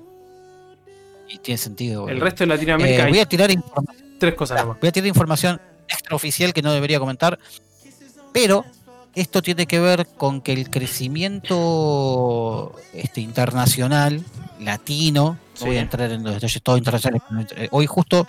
[1.29, 2.09] Y tiene sentido.
[2.09, 4.05] El resto de Eh, Latinoamérica voy hay a tirar información.
[4.19, 4.79] tres cosas nomás.
[4.81, 7.39] Voy a tirar información extraoficial que no debería comentar,
[8.33, 8.65] pero
[9.15, 14.23] esto tiene que ver con que el crecimiento este, internacional,
[14.61, 17.21] latino, no voy a entrar en los detalles todo internacional,
[17.57, 18.27] eh, hoy justo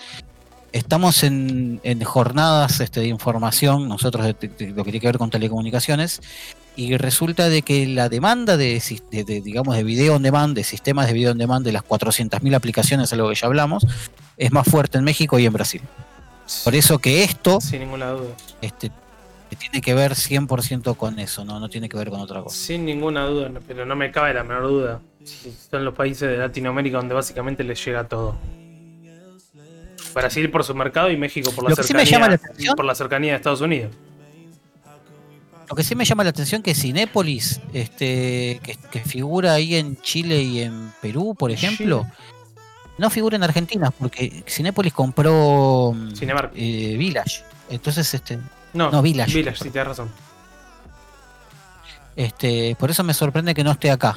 [0.71, 5.07] estamos en, en jornadas este, de información, nosotros de, de- de lo que tiene que
[5.07, 6.21] ver con telecomunicaciones,
[6.76, 10.55] y resulta de que la demanda de, sis- de- de, digamos, de video on demand,
[10.55, 13.86] de sistemas de video on demand, de las 400.000 aplicaciones, a lo que ya hablamos,
[14.38, 15.82] es más fuerte en México y en Brasil.
[16.63, 18.30] Por eso que esto Sin ninguna duda.
[18.61, 18.91] este,
[19.57, 21.59] tiene que ver 100% con eso, ¿no?
[21.59, 22.55] no tiene que ver con otra cosa.
[22.57, 25.01] Sin ninguna duda, pero no me cabe la menor duda.
[25.71, 28.36] Son los países de Latinoamérica donde básicamente les llega todo.
[30.13, 32.95] Brasil por su mercado y México por la, sí me cercanía, llama la por la
[32.95, 33.91] cercanía de Estados Unidos.
[35.70, 39.99] Lo que sí me llama la atención que Cinépolis, este, que, que figura ahí en
[40.01, 42.05] Chile y en Perú, por ejemplo,
[42.97, 46.13] no figura en Argentina, porque Cinépolis compró mm,
[46.55, 47.43] eh, Village.
[47.70, 48.38] Entonces, este,
[48.74, 49.34] No, no, Village.
[49.34, 50.11] Village, sí, tienes razón.
[52.16, 54.16] este, por eso me sorprende que no esté acá.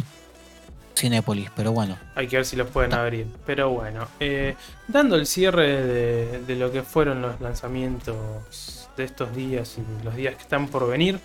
[0.94, 1.96] Cinépolis, pero bueno.
[2.16, 3.26] Hay que ver si los pueden abrir.
[3.46, 4.56] Pero bueno, eh,
[4.88, 10.14] dando el cierre de, de lo que fueron los lanzamientos de estos días y los
[10.14, 11.18] días que están por venir,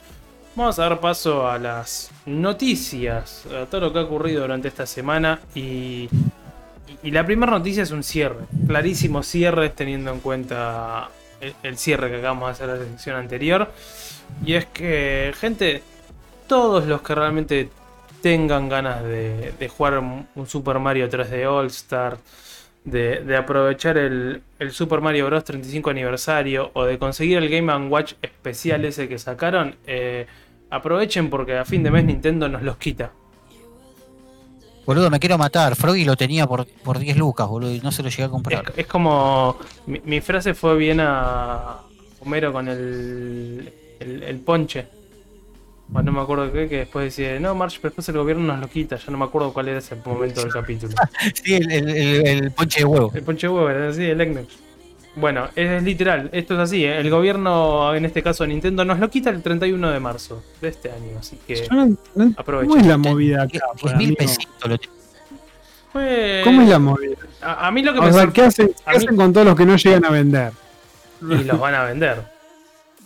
[0.56, 4.86] vamos a dar paso a las noticias, a todo lo que ha ocurrido durante esta
[4.86, 5.40] semana.
[5.54, 6.10] Y,
[7.04, 11.10] la primera noticia es un cierre, clarísimo cierre teniendo en cuenta
[11.64, 13.70] el, cierre que acabamos de hacer en la sección anterior.
[14.46, 15.84] Y es que, gente,
[16.48, 17.70] todos los que realmente
[18.22, 22.18] tengan ganas de, de jugar un, un Super Mario 3D All Star,
[22.86, 25.44] de, de aprovechar el, el Super Mario Bros.
[25.44, 30.26] 35 aniversario o de conseguir el Game Watch especial ese que sacaron, eh,
[30.70, 33.12] aprovechen porque a fin de mes Nintendo nos los quita.
[34.86, 35.76] Boludo, me quiero matar.
[35.78, 38.32] Froggy lo tenía por, por 10 lucas, boludo, y no se lo llegué a Es,
[38.32, 38.74] comprar.
[38.76, 39.58] es como.
[39.86, 41.78] Mi, mi frase fue bien a
[42.20, 43.72] Homero con el,
[44.02, 44.88] el, el ponche.
[45.96, 48.60] O no me acuerdo qué, que después decía, no, March, pero después el gobierno nos
[48.60, 48.96] lo quita.
[48.98, 50.94] Ya no me acuerdo cuál era ese momento del capítulo.
[51.44, 53.12] Sí, el, el- el- el ponche de huevo.
[53.14, 54.48] El ponche huevo, era así, el Eggnex.
[55.16, 56.98] Bueno, es literal, esto es así, ¿eh?
[56.98, 60.89] el gobierno, en este caso Nintendo, nos lo quita el 31 de marzo de este
[60.91, 62.70] año, así que no- no- aprovechen.
[62.70, 63.52] ¿Cómo es la movida acá?
[63.52, 64.78] 10 pues, mil pesitos lo.
[65.91, 67.16] Fue- ¿Cómo es la movida?
[67.41, 69.46] a, a mí lo que O me sea, ¿qué hacen, qué mí- hacen con todos
[69.46, 70.52] los que no llegan a vender?
[71.22, 72.24] y los van a vender.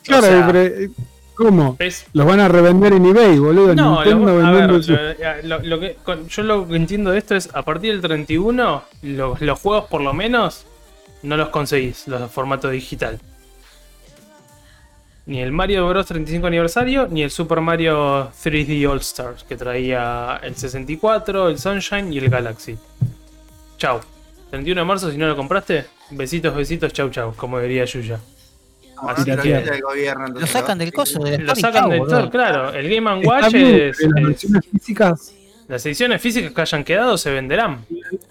[0.03, 0.91] Claro, sea, pero,
[1.37, 1.75] ¿cómo?
[1.79, 3.75] Es, Los van a revender en eBay, boludo.
[3.75, 7.19] no, Nintendo lo, ver, su- lo- lo- lo que, con- yo lo que entiendo de
[7.19, 10.65] esto es, a partir del 31, los, los juegos por lo menos
[11.23, 13.19] no los conseguís, los de formato digital.
[15.25, 20.39] Ni el Mario Bros 35 aniversario, ni el Super Mario 3D All Stars, que traía
[20.41, 22.77] el 64, el Sunshine y el Galaxy.
[23.77, 23.99] Chau.
[24.51, 28.17] 31 de marzo, si no lo compraste, besitos, besitos, chau, chau, como diría Yuya.
[29.07, 30.83] Así Así lo que- sacan ¿no?
[30.83, 32.73] del coso, del Lo sacan del store, claro.
[32.73, 35.33] El Game Está Watch es, las es- versiones físicas,
[35.67, 37.79] Las ediciones físicas que hayan quedado se venderán.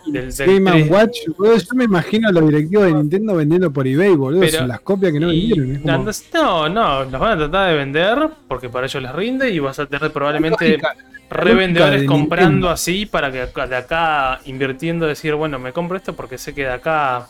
[0.06, 0.90] Del, del Game 3D.
[0.90, 4.40] Watch, boludo, yo me imagino a los directivos de Nintendo vendiendo por eBay, boludo.
[4.40, 5.72] Pero- son las copias que no Y vendieron.
[5.76, 9.12] Es como, andas- no, no, los van a tratar de vender porque para ellos les
[9.12, 10.80] rinde y vas a tener probablemente
[11.28, 12.70] revendedores de comprando Nintendo.
[12.70, 16.62] así para que acá- de acá invirtiendo decir, bueno, me compro esto porque sé que
[16.62, 17.26] de acá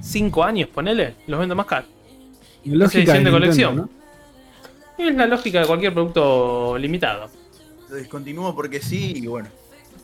[0.00, 1.86] 5 años, ponele, los vendo más caro.
[2.64, 3.76] Lógica edición de Nintendo, colección.
[3.76, 3.88] ¿no?
[4.98, 7.28] Es la lógica de cualquier producto limitado.
[7.88, 9.48] Lo descontinúo porque sí y bueno.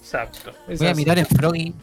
[0.00, 0.52] Exacto.
[0.68, 1.74] Es Voy a mirar en Froggy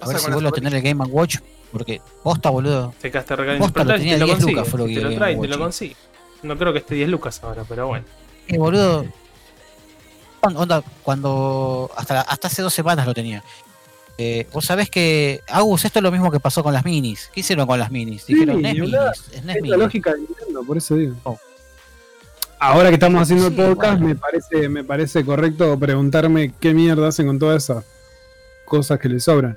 [0.00, 1.38] a ver si vuelvo a tener el Game Watch.
[1.72, 2.94] Porque posta, boludo.
[3.00, 4.52] Te quedaste regalando Posta, lo tenía te lo 10 consigue.
[4.56, 5.96] lucas, Froggy, te lo trae te lo consigue.
[6.42, 8.06] No creo que esté 10 lucas ahora, pero bueno.
[8.46, 9.04] Eh, boludo.
[10.40, 11.90] Onda, cuando.
[11.96, 13.42] Hasta, hasta hace dos semanas lo tenía.
[14.18, 15.42] Eh, Vos sabés que.
[15.48, 17.30] Agus, esto es lo mismo que pasó con las minis.
[17.32, 18.26] ¿Qué hicieron con las minis?
[18.26, 18.94] Dijeron Sí, NES minis.
[19.32, 21.14] Es la lógica de Nintendo, por eso digo.
[21.22, 21.38] Oh.
[22.58, 24.06] Ahora que estamos haciendo el Sí, podcast, bueno.
[24.08, 27.84] me parece me parece correcto preguntarme qué mierda hacen con todas esas
[28.64, 29.56] cosas que les sobran.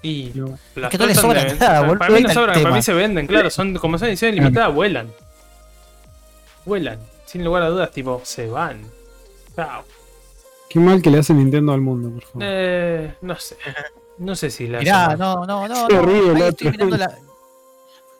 [0.00, 2.62] Y Digo, las que no le tratan sobra de nada, Para boludo, mí no sobran,
[2.62, 3.50] para mí se venden, claro.
[3.50, 5.12] Son, como son ediciones limitadas, vuelan.
[6.64, 6.98] Vuelan.
[7.26, 8.80] Sin lugar a dudas, tipo, se van.
[9.54, 9.84] Chao.
[10.74, 12.42] Qué mal que le hace Nintendo al mundo, por favor.
[12.42, 13.56] Eh, no sé.
[14.18, 15.86] No sé si la Mirá, no, no, no.
[15.86, 16.00] Qué no.
[16.02, 17.18] horrible Ahí estoy mirando la.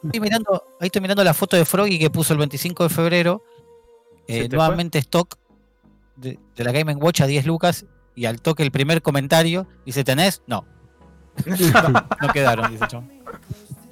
[0.05, 3.43] Estoy mirando, ahí estoy mirando la foto de Froggy que puso el 25 de febrero.
[4.25, 5.35] ¿Se Eh, te nuevamente stock
[6.15, 7.85] de, de la Game Watch a 10 lucas.
[8.15, 10.41] Y al toque el primer comentario dice: ¿Tenés?
[10.47, 10.63] No.
[11.45, 13.11] no quedaron, dice chabón.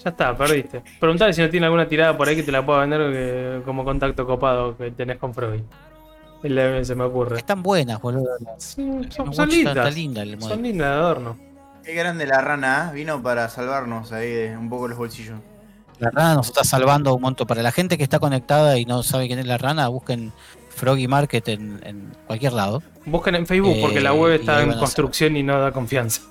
[0.05, 0.82] Ya está, perdiste.
[1.01, 3.84] Preguntale si no tiene alguna tirada por ahí que te la pueda vender que- como
[3.84, 5.64] contacto copado que tenés con Froggy.
[6.44, 7.38] Se me ocurre.
[7.38, 8.28] Están buenas, boludo.
[8.58, 9.78] Sí, son, lindas.
[9.78, 10.56] está linda el modelo.
[10.56, 11.38] Son lindas de adorno.
[11.86, 12.96] Qué grande la rana, ¿eh?
[12.96, 15.39] vino para salvarnos ahí de un poco los bolsillos.
[16.00, 17.48] La rana nos está salvando un montón.
[17.48, 20.34] Para la gente que está conectada y no sabe quién es la rana, busquen
[20.70, 22.84] Froggy Market en, en cualquier lado.
[23.06, 26.22] Busquen en Facebook porque la Eh, web y está en construcción y no da confianza.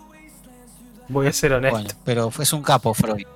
[1.08, 1.76] Voy a ser honesto.
[1.78, 3.26] Bueno, pero fue es un capo, Froggy.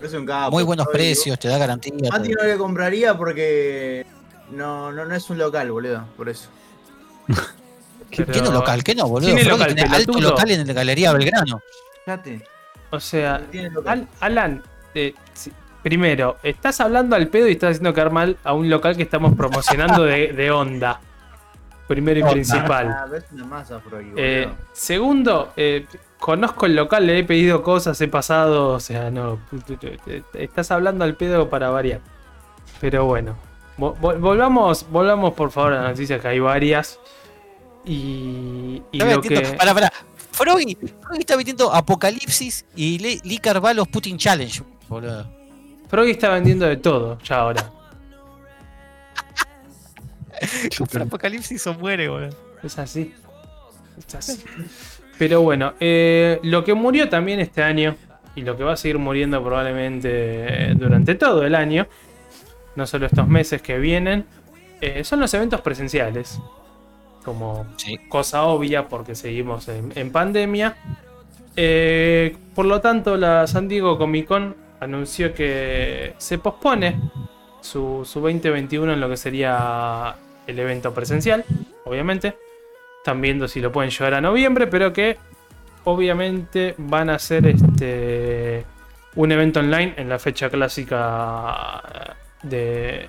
[0.00, 0.98] Es un capo, Muy buenos Froggy.
[0.98, 1.92] precios, te da garantía.
[2.10, 4.04] Mati no le compraría porque
[4.52, 6.48] no, no, no es un local, boludo, por eso.
[8.10, 8.84] ¿Qué Pero- no local?
[8.84, 9.26] ¿Qué no, boludo?
[9.34, 11.60] Tiene local, tiene alto local en la Galería Belgrano.
[12.04, 12.44] Fíjate,
[12.90, 13.40] O sea.
[13.86, 14.62] Al- Alan,
[14.94, 15.14] eh,
[15.82, 19.34] primero, estás hablando al pedo y estás haciendo quedar mal a un local que estamos
[19.34, 21.00] promocionando de, de onda.
[21.88, 22.32] Primero y Onda.
[22.34, 22.88] principal.
[22.88, 23.06] Ah,
[23.46, 23.80] masa.
[24.16, 25.86] Eh, segundo, eh,
[26.18, 29.38] conozco el local, le he pedido cosas, he pasado, o sea, no.
[30.34, 32.00] Estás hablando al pedo para variar.
[32.80, 33.36] Pero bueno.
[33.78, 36.98] Vo- vo- Volvamos, volvamos por favor a las noticias que hay varias.
[37.84, 39.40] Y, y lo que.
[39.58, 39.92] Pará, pará.
[40.30, 45.26] Froggy, Froggy está metiendo Apocalipsis y Le- Lee Carvalho Putin Challenge, boludo.
[45.88, 47.70] Froggy está vendiendo de todo ya ahora.
[50.78, 52.36] Compra Apocalipsis o muere, boludo.
[52.62, 53.14] Es así.
[53.98, 54.42] Es así.
[55.18, 57.96] Pero bueno, eh, lo que murió también este año
[58.34, 61.86] y lo que va a seguir muriendo probablemente durante todo el año,
[62.76, 64.24] no solo estos meses que vienen,
[64.80, 66.40] eh, son los eventos presenciales.
[67.24, 67.98] Como Sí.
[68.08, 70.76] cosa obvia porque seguimos en, en pandemia.
[71.54, 76.98] Eh, por lo tanto, la San Diego Comic Con anunció que se pospone
[77.60, 80.16] su, su 2021 en lo que sería
[80.46, 81.44] el evento presencial,
[81.84, 82.36] obviamente.
[82.98, 85.16] Están viendo si lo pueden llevar a noviembre, pero que
[85.84, 88.64] obviamente van a hacer este
[89.14, 93.08] un evento online en la fecha clásica de,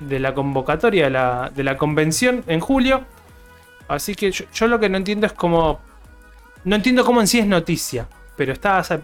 [0.00, 3.02] de la convocatoria de la, de la convención en julio.
[3.88, 5.80] Así que yo, yo lo que no entiendo es cómo.
[6.64, 8.06] No entiendo cómo en sí es noticia.
[8.36, 8.80] Pero estaba.
[8.80, 9.00] o sea,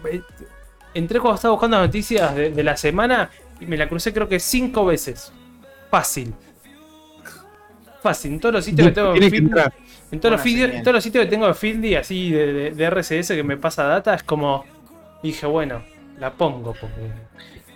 [0.93, 4.27] entré cuando estaba buscando las noticias de, de la semana y me la crucé creo
[4.27, 5.31] que cinco veces.
[5.91, 6.33] Fácil.
[8.01, 8.33] Fácil.
[8.33, 9.37] En todos los sitios que tengo en que
[10.11, 12.83] en todos, los en todos los sitios que tengo de Fieldy, así de, de- de
[12.89, 14.65] RCS que me pasa data, es como.
[15.21, 15.83] Dije, bueno,
[16.17, 17.11] la pongo porque.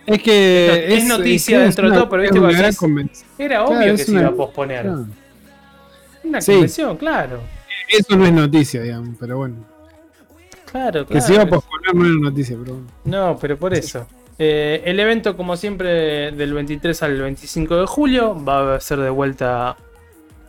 [0.06, 3.28] Es que Es noticia que dentro de todo, pero viste una gran convención.
[3.38, 4.82] Era obvio que se iba a posponer.
[4.82, 5.06] Claro.
[6.24, 6.52] Una Sí.
[6.52, 7.40] convención, claro.
[7.88, 9.56] Eso no es noticia, digamos, pero bueno.
[10.70, 11.26] Claro, Que claro.
[11.26, 12.88] se iba a posponer no era noticia, pero bueno.
[13.04, 14.06] No, pero por eso.
[14.38, 19.10] Eh, el evento, como siempre, del 23 al 25 de julio, va a ser de
[19.10, 19.76] vuelta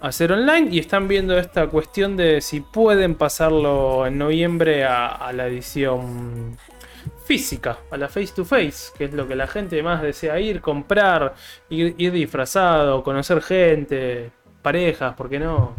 [0.01, 0.69] a ser online.
[0.71, 6.57] Y están viendo esta cuestión de si pueden pasarlo en noviembre a, a la edición
[7.25, 10.61] física, a la face to face, que es lo que la gente más desea ir,
[10.61, 11.33] comprar,
[11.69, 15.75] ir, ir disfrazado, conocer gente, parejas, ¿por qué no?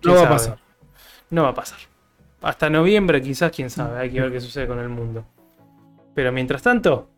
[0.00, 0.58] ¿Quién No va a pasar.
[1.30, 1.78] No va a pasar.
[2.42, 5.24] Hasta noviembre quizás, quién sabe, hay que ver qué sucede con el mundo.
[6.14, 7.08] Pero mientras tanto,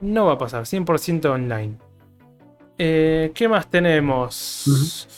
[0.00, 1.76] no va a pasar, 100% online.
[2.78, 5.08] Eh, ¿Qué más tenemos?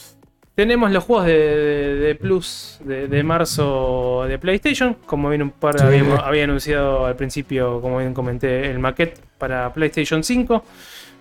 [0.59, 4.93] Tenemos los juegos de, de- de Plus de, de marzo de PlayStation.
[5.05, 5.85] Como bien un par Sí.
[6.21, 10.65] había anunciado al principio, como bien comenté, el maquete para PlayStation 5.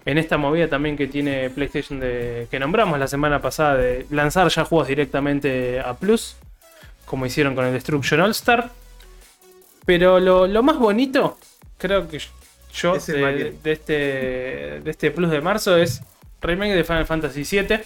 [0.07, 4.49] En esta movida también que tiene PlayStation de, que nombramos la semana pasada de lanzar
[4.49, 6.35] ya juegos directamente a Plus.
[7.05, 8.71] Como hicieron con el Destruction All Star.
[9.87, 11.39] Pero lo, lo más bonito,
[11.79, 12.19] creo que
[12.75, 13.93] yo Es de este,
[14.83, 16.03] de este Plus de marzo es
[16.43, 17.79] remake de Final Fantasy VII.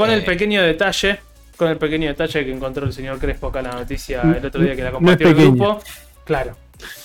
[0.00, 0.22] Con el Eh.
[0.22, 1.18] pequeño detalle.
[1.58, 4.62] Con el pequeño detalle que encontró el señor Crespo acá en la noticia el otro
[4.62, 5.78] día que la No compartió el grupo.
[6.24, 6.56] Claro.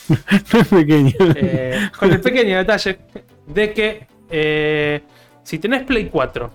[0.54, 1.12] No es pequeño.
[1.36, 3.00] Eh, con el pequeño detalle
[3.48, 5.02] de que eh,
[5.44, 6.50] si tenés Play 4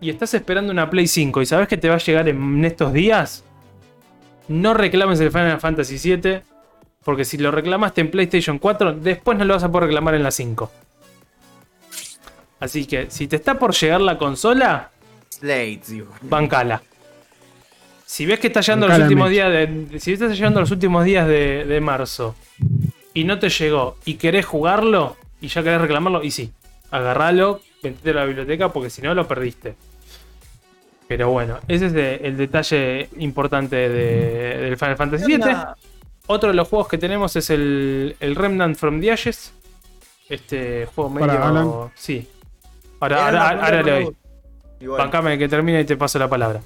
[0.00, 2.94] y estás esperando una Play 5 y sabes que te va a llegar en estos
[2.94, 3.44] días,
[4.48, 6.42] no reclames el Final Fantasy 7
[7.04, 10.22] porque si lo reclamaste en PlayStation 4, después no lo vas a poder reclamar en
[10.22, 10.70] la 5.
[12.60, 14.90] Así que si te está por llegar la consola,
[15.40, 16.12] Digo.
[16.22, 16.82] bancala.
[18.06, 20.00] Si ves que está llegando los últimos días de.
[20.00, 22.34] Si estás llegando los últimos días de, de marzo
[23.14, 26.50] y no te llegó y querés jugarlo y ya querés reclamarlo, y sí,
[26.90, 29.74] agarralo, metete a la biblioteca porque si no lo perdiste.
[31.06, 35.42] Pero bueno, ese es de- el detalle importante de- del Final Fantasy ¿Qué VII.
[35.44, 35.76] onda?
[36.26, 39.52] Otro de los juegos que tenemos es el, el Remnant from the Ashes.
[40.28, 41.26] Este juego medio.
[41.28, 41.72] Para Alan.
[41.94, 42.26] Sí.
[43.00, 44.16] Ahora, ahora, ahora le doy.
[44.78, 44.82] Vos.
[44.84, 44.98] Igual.
[45.02, 46.60] Bancame que termine y te paso la palabra.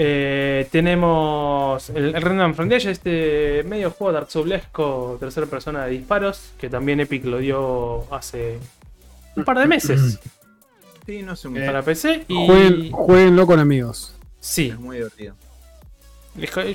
[0.00, 6.52] Eh, tenemos el, el the Ashes, este medio juego Dark Soulesco, tercera persona de disparos,
[6.56, 8.60] que también Epic lo dio hace
[9.34, 10.20] un par de meses
[11.06, 12.26] Sí, no sé, Eh, para PC.
[12.28, 14.14] Y Jueguen, jueguenlo con amigos.
[14.38, 15.34] sí, es muy divertido.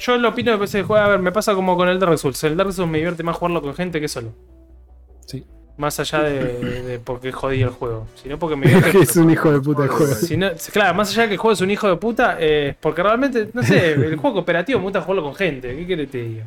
[0.01, 2.43] yo lo opino que PC juega, a ver, me pasa como con el Dark Souls.
[2.43, 4.33] El Dark Souls me divierte más jugarlo con gente que solo.
[5.27, 5.45] Sí.
[5.75, 8.99] Más allá de, de porque jodí el juego, sino porque me divierte.
[8.99, 10.13] es un hijo de puta de juego.
[10.13, 12.75] Si no- claro, más allá de que el juego es un hijo de puta, eh,
[12.79, 15.75] porque realmente, no sé, el juego cooperativo me gusta jugarlo con gente.
[15.75, 16.43] ¿Qué querés te diga?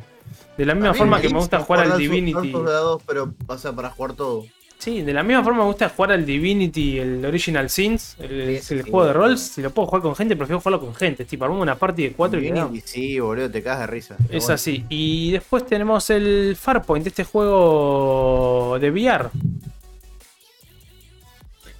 [0.57, 2.33] De la misma forma que me gusta jugar al Divinity.
[2.33, 4.45] Dark Souls de a dos, pero pasa para jugar todo.
[4.79, 8.75] Sí, de la misma forma me gusta jugar al Divinity, el Original Sins, el, Sí,
[8.75, 8.89] el sí.
[8.91, 9.41] juego de roles.
[9.41, 11.25] Si lo puedo jugar con gente, prefiero jugarlo con gente.
[11.25, 12.43] Tipo, armamos una party de cuatro y.
[12.43, 14.15] Divinity, sí, boludo, te cagas de risa.
[14.29, 14.85] Es bueno, así.
[14.89, 19.29] Y después tenemos el Farpoint, este juego de VR.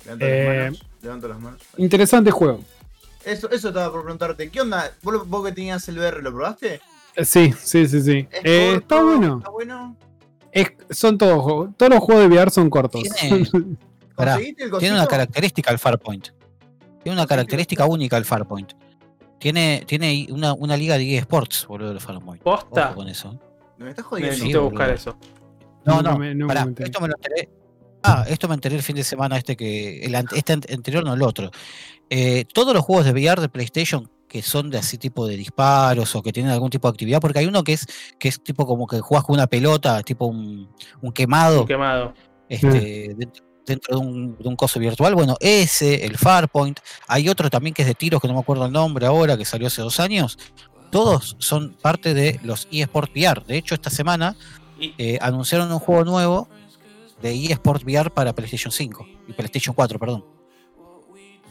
[0.06, 0.86] Levanto Eh, las manos.
[1.02, 1.62] Levanto las manos.
[1.78, 2.62] Interesante juego.
[3.26, 4.50] Eso, eso estaba por preguntarte.
[4.50, 4.92] ¿Qué onda?
[5.04, 6.82] ¿Vos, vos que tenías el VR, lo probaste?
[7.24, 8.28] Sí, sí, sí, sí.
[8.32, 9.38] Es Eh, corto, está bueno.
[9.40, 9.96] Está bueno.
[10.62, 11.70] Es- son todos juegos.
[11.78, 13.04] Todos los juegos de VR son cortos.
[13.04, 13.46] Tiene-
[14.16, 16.30] Pará, ¿Conseguiste el Tiene una característica el Farpoint.
[17.04, 18.72] Tiene una característica única el Farpoint.
[19.40, 22.42] Tiene, tiene una, una liga de eSports, boludo, el Farpoint.
[22.42, 22.88] ¿Posta?
[22.88, 23.40] Ojo con eso.
[23.78, 24.32] Me estás jodiendo.
[24.32, 25.16] Necesito buscar eso.
[25.86, 27.50] No, no, me- nunca pará, me esto me lo enteré.
[28.04, 30.04] Ah, esto me enteré el fin de semana este que.
[30.04, 31.52] El, este ante- anterior, no el otro.
[32.10, 36.16] Eh, todos los juegos de VR de PlayStation que son de así tipo de disparos
[36.16, 37.86] o que tienen algún tipo de actividad, porque hay uno que es,
[38.20, 40.70] que es tipo como que juegas con una pelota, tipo un,
[41.02, 41.62] un quemado.
[41.62, 42.14] Un quemado.
[42.50, 45.16] este, dentro, dentro de, un, de un coso virtual.
[45.16, 48.66] Bueno, ese, el Farpoint, hay otro también que es de tiros, que no me acuerdo
[48.66, 50.38] el nombre ahora, que salió hace dos años.
[50.92, 53.44] Todos son parte de los eSport VR.
[53.46, 54.36] De hecho, esta semana
[54.80, 56.50] eh, anunciaron un juego nuevo
[57.22, 60.37] de eSport VR para PlayStation 5 y PlayStation 4, perdón.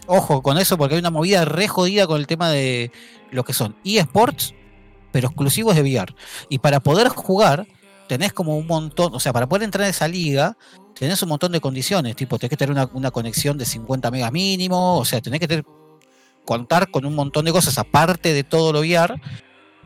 [0.06, 2.92] Ojo con eso porque hay una movida re jodida con el tema de
[3.30, 4.54] lo que son eSports,
[5.12, 6.14] pero exclusivos de VR.
[6.48, 7.66] Y para poder jugar,
[8.06, 10.56] tenés como un montón, o sea, para poder entrar en esa liga,
[10.94, 14.32] tenés un montón de condiciones, tipo, tenés que tener una, una conexión de 50 megas
[14.32, 15.64] mínimo, o sea, tenés que tener,
[16.44, 19.20] contar con un montón de cosas aparte de todo lo VR,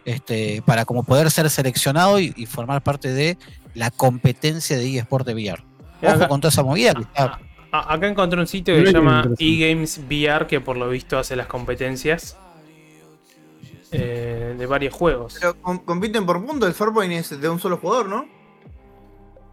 [0.05, 3.39] este, para como poder ser seleccionado y, y formar parte de
[3.75, 5.65] la competencia de eSport de VR.
[6.03, 7.39] Ojo con toda esa movida que está
[7.73, 11.19] a- a- acá encontré un sitio que se llama eGames VR, que por lo visto
[11.19, 12.37] hace las competencias
[13.93, 15.37] eh, de varios juegos.
[15.41, 18.27] Pero com- compiten por punto, el Farpoint es de un solo jugador, ¿no?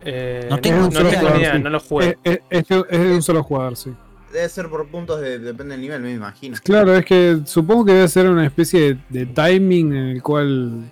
[0.01, 1.03] Eh, No no tengo tengo,
[1.33, 1.59] ni idea, sí.
[1.63, 2.17] no lo jugué.
[2.23, 3.91] Eh, es de un solo jugador, sí.
[4.31, 6.55] Debe ser por puntos, de- depende del nivel, me imagino.
[6.63, 10.83] Claro, es que supongo que debe ser una especie de, de timing en el cual.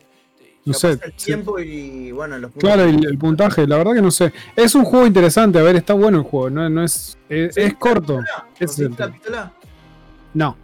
[0.66, 0.92] No sé.
[0.92, 1.26] el sí.
[1.28, 2.68] tiempo y bueno, los puntos.
[2.70, 4.34] Claro, el, el puntaje, la verdad que no sé.
[4.56, 7.62] Es un juego interesante, a ver, está bueno el juego, no, no es, es, ¿Sí?
[7.62, 8.20] es corto.
[8.20, 8.92] ¿La Ese es.
[10.34, 10.58] No,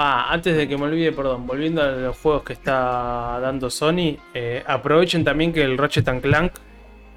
[0.00, 4.16] Ah, antes de que me olvide, perdón, volviendo a los juegos que está dando Sony,
[4.32, 6.52] eh, aprovechen también que el Ratchet and Clank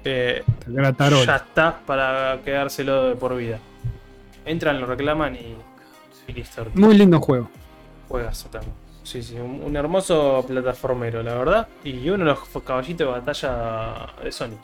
[0.04, 3.60] eh, ya está para quedárselo de por vida.
[4.44, 5.54] Entran, lo reclaman y,
[6.26, 6.66] y listo.
[6.74, 7.48] Muy lindo juego.
[8.08, 8.81] Juegas también.
[9.12, 11.68] Sí, sí, un, un hermoso plataformero, la verdad.
[11.84, 14.56] Y uno de los caballitos de batalla de Sony.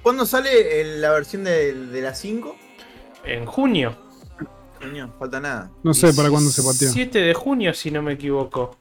[0.00, 2.54] ¿Cuándo sale el- la versión de, de la 5?
[3.24, 3.96] En junio.
[4.78, 5.70] Coño, falta nada.
[5.82, 6.88] No sé para cuándo se pateó.
[6.88, 8.76] 7 de junio, si no me equivoco.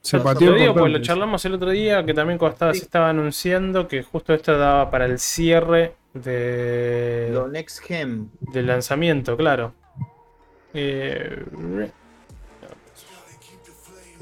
[0.00, 2.78] Se pateó Lo digo porque lo charlamos el otro día, que también cuando estaba, Sí.
[2.80, 8.30] se estaba anunciando que justo esto daba para el cierre de, Lo Next Gem.
[8.40, 9.74] del lanzamiento, claro.
[10.74, 11.44] Eh,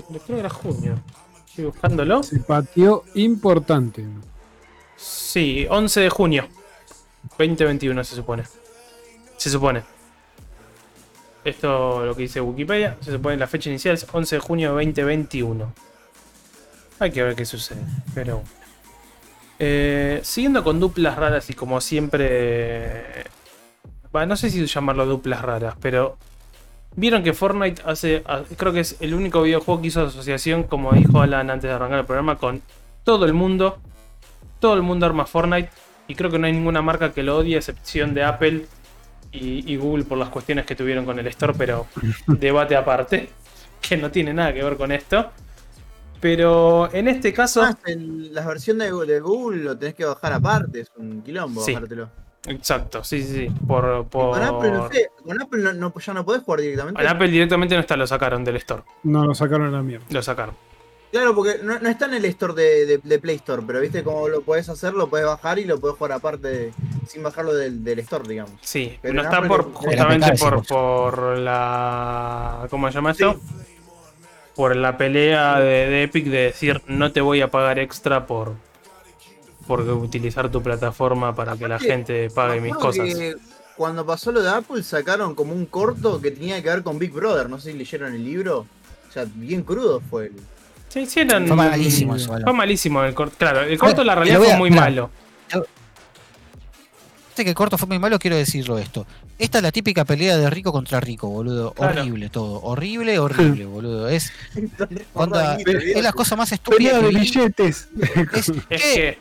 [0.03, 0.95] creo que era junio.
[1.47, 2.23] Estoy buscándolo.
[2.23, 4.05] Se pateó importante.
[4.97, 6.49] Sí, 11 de junio.
[7.39, 8.45] 2021 se supone.
[9.37, 9.83] Se supone.
[11.45, 12.97] Esto lo que dice Wikipedia.
[13.01, 15.73] Se supone la fecha inicial es 11 de junio de 2021.
[16.99, 17.83] Hay que ver qué sucede.
[18.15, 18.43] Pero.
[19.59, 23.25] Eh, siguiendo con duplas raras y como siempre.
[24.13, 26.19] bah, no sé si llamarlo duplas raras, pero.
[26.97, 28.23] Vieron que Fortnite hace.
[28.57, 32.01] Creo que es el único videojuego que hizo asociación, como dijo Alan antes de arrancar
[32.01, 32.63] el programa, con
[33.05, 33.79] todo el mundo.
[34.59, 35.71] Todo el mundo arma Fortnite.
[36.09, 38.67] Y creo que no hay ninguna marca que lo odie, a excepción de Apple
[39.33, 41.87] y, y Google por las cuestiones que tuvieron con el Store, pero
[42.27, 43.31] debate aparte,
[43.81, 45.31] que no tiene nada que ver con esto.
[46.21, 50.33] Pero en este caso, Ah, el- la versión de, de Google lo tenés que bajar
[50.35, 51.73] aparte, es un quilombo Sí.
[51.73, 52.11] bajártelo.
[52.47, 56.15] Exacto, sí, sí, sí, por, por- Con Apple no sé, con Apple no, no- ya
[56.15, 57.01] no podés jugar directamente.
[57.03, 60.07] En Apple directamente no está, lo sacaron del Store, No, lo sacaron a la mierda.
[60.11, 60.55] lo sacaron.
[61.13, 64.05] Claro, porque no, no está en el store de, de- de Play Store, pero viste
[64.05, 66.73] cómo lo podés hacer, lo podés bajar y lo podés jugar aparte de-
[67.09, 68.53] sin bajarlo del, del store, digamos.
[68.61, 72.67] Sí, Pero no está Apple por justamente por, por la.
[72.71, 73.35] ¿Cómo se llama esto?
[73.35, 73.41] Sí.
[74.55, 78.55] Por la pelea de, de Epic de decir no te voy a pagar extra por,
[79.71, 83.09] por utilizar tu plataforma para que la gente pague mis cosas.
[83.77, 87.13] Cuando pasó lo de Apple sacaron como un corto que tenía que ver con Big
[87.13, 88.67] Brother, no sé si leyeron el libro.
[89.09, 90.33] O sea, bien crudo fue el.
[90.89, 92.37] Sí, sí, eran- Fue malísimo eso.
[92.43, 93.37] Fue malísimo el corto.
[93.39, 95.09] Claro, el corto la realidad fue muy malo.
[97.29, 99.07] Este que el corto fue muy malo, quiero decirlo esto.
[99.39, 101.73] Esta es la típica pelea de rico contra rico, boludo.
[101.75, 102.01] Claro.
[102.01, 102.61] Horrible todo.
[102.61, 104.09] Horrible, horrible, boludo.
[104.09, 104.33] Es,
[105.15, 107.89] onda, es la cosa más estúpida Pelea de billetes.
[108.35, 109.19] Es, que,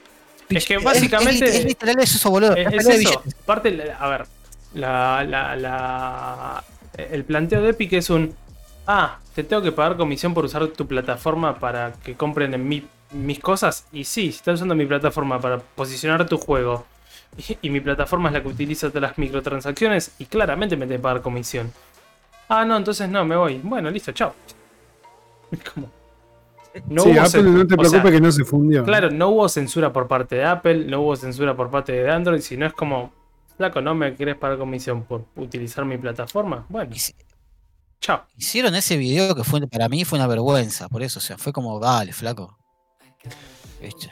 [0.50, 1.46] es que básicamente.
[1.46, 2.56] Es, literal es eso, boludo.
[2.56, 3.24] Es, Es eso.
[3.46, 4.26] la- a ver,
[4.74, 6.64] la, la, la-
[6.98, 8.36] el planteo de Epic es un.
[8.88, 12.88] Ah, te tengo que pagar comisión por usar tu plataforma para que compren en mi-
[13.12, 13.86] mis cosas.
[13.92, 16.86] Y sí, si estás usando mi plataforma para posicionar tu juego
[17.38, 21.00] y, y mi plataforma es la que utiliza todas las microtransacciones, y claramente me tengo
[21.00, 21.72] que pagar comisión.
[22.48, 23.60] Ah, no, entonces no, me voy.
[23.64, 24.34] Bueno, listo, chao.
[25.52, 25.92] Es como.
[26.88, 28.84] No sí, hubo Apple no te o sea, preocupes que no se fundió.
[28.84, 32.42] Claro, no hubo censura por parte de Apple, no hubo censura por parte de Android,
[32.42, 33.12] sino es como,
[33.58, 36.66] flaco, ¿no me querés pagar comisión por utilizar mi plataforma?
[36.70, 36.92] Bueno,
[38.00, 38.24] chao.
[38.38, 41.52] Hicieron ese video que fue para mí fue una vergüenza, por eso, o sea, fue
[41.52, 42.58] como, dale, flaco.
[43.82, 44.12] ¿Viste?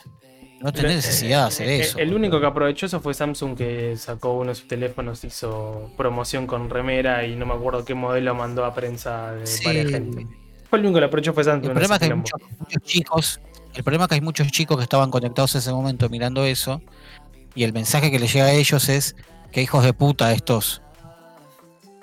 [0.60, 2.00] No tenés necesidad de hacer Eh, eso.
[2.00, 6.48] El único que aprovechó eso fue Samsung que sacó uno de sus teléfonos, hizo promoción
[6.48, 9.64] con remera y no me acuerdo qué modelo mandó a prensa de Sí.
[9.66, 10.26] varias gente.
[10.70, 11.64] Fue el único que lo aprovechó fue Samsung.
[11.64, 13.40] El en problema es que hay muchos, muchos chicos,
[13.74, 16.82] el problema es que hay muchos chicos que estaban conectados en ese momento mirando eso,
[17.56, 19.16] y el mensaje que les llega a ellos es
[19.52, 20.82] que hijos de puta estos,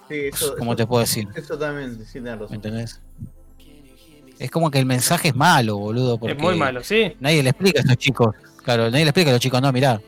[0.08, 1.26] Sí, eso, ¿cómo eso- te puedo decir?
[1.34, 2.54] eso también, sí, tenés ¿Me razón.
[2.56, 3.00] entendés?
[4.38, 6.18] Es como que el mensaje es malo, boludo.
[6.18, 7.14] Porque Es muy malo, sí.
[7.20, 8.34] Nadie le explica a estos chicos.
[8.64, 10.00] Claro, nadie le explica a los chicos, no, mirá,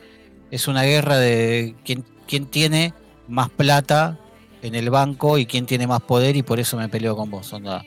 [0.51, 2.93] es una guerra de quién, quién tiene
[3.27, 4.19] más plata
[4.61, 7.51] en el banco y quién tiene más poder y por eso me peleo con vos.
[7.53, 7.83] Onda.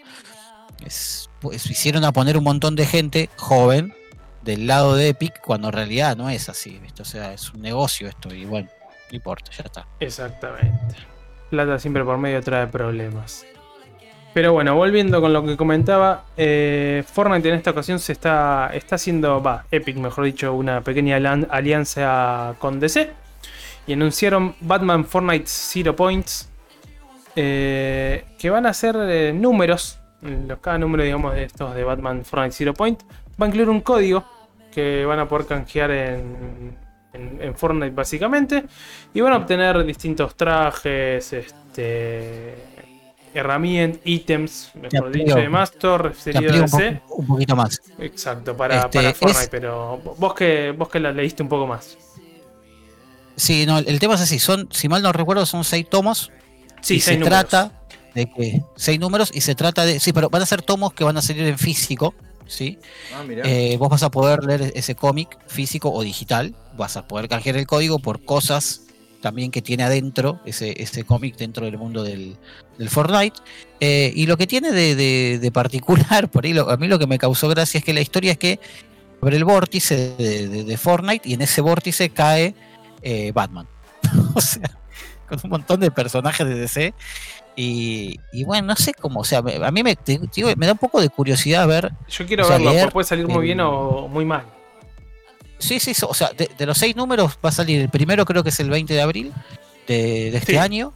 [0.86, 3.94] Es, pues, hicieron a poner un montón de gente joven
[4.43, 7.02] del lado de Epic cuando en realidad no es así, ¿viste?
[7.02, 8.69] O sea, es un negocio esto y bueno,
[9.11, 9.86] no importa, ya está.
[10.01, 10.97] Exactamente.
[11.51, 13.44] Plata siempre por medio trae problemas.
[14.32, 18.94] Pero bueno, volviendo con lo que comentaba, eh, Fortnite en esta ocasión se está, está
[18.94, 23.11] haciendo, va, Epic mejor dicho, una pequeña alianza con DC.
[23.89, 26.48] Y anunciaron Batman Fortnite Zero Points.
[27.36, 29.99] eh, que van a ser eh, números.
[30.22, 33.02] Los, cada número, digamos, de estos de Batman Fortnite Zero Point
[33.40, 34.24] va a incluir un código
[34.72, 36.76] que van a poder canjear en,
[37.14, 38.64] en, en Fortnite básicamente.
[39.14, 42.55] Y van a obtener distintos trajes, este,
[43.32, 45.72] herramientas, ítems, mejor dicho, y demás.
[45.72, 47.80] Todo Te referido amplío a un, poquito más.
[47.98, 49.42] Exacto, para, Este, para Fortnite.
[49.44, 51.97] es- Pero vos que, vos que la leíste un poco más.
[53.36, 56.30] Sí, no, el tema es así, son, si mal no recuerdo, son seis tomos
[56.82, 57.48] Sí, y seis se números.
[57.48, 57.80] trata
[58.14, 61.04] de que seis números y se trata de sí pero van a ser tomos que
[61.04, 62.14] van a salir en físico
[62.46, 62.78] sí
[63.14, 63.24] Ah.
[63.44, 67.56] Eh, vos vas a poder leer ese cómic físico o digital vas a poder canjear
[67.56, 68.82] el código por cosas
[69.20, 72.38] también que tiene adentro ese, ese cómic dentro del mundo del,
[72.78, 73.36] del Fortnite.
[73.78, 76.98] Eh, y lo que tiene de, de- de particular por ahí lo- a mí lo
[76.98, 78.58] que me causó gracia es que la historia es que
[79.20, 82.54] sobre el vórtice de Fortnite y en ese vórtice cae
[83.02, 83.66] eh, Batman.
[84.34, 84.70] O sea
[85.28, 86.94] con un montón de personajes de DC
[87.60, 90.72] y, y bueno, no sé cómo, o sea, a mí me, te digo, me da
[90.72, 93.60] un poco de curiosidad ver, Yo quiero O sea, verlo, leer puede salir muy bien
[93.60, 94.44] o muy mal.
[95.58, 98.42] sí, sí, o sea, de, de los seis números va a salir, el primero creo
[98.42, 99.32] que es el 20 de abril
[99.86, 100.58] de, de este Sí.
[100.58, 100.92] año,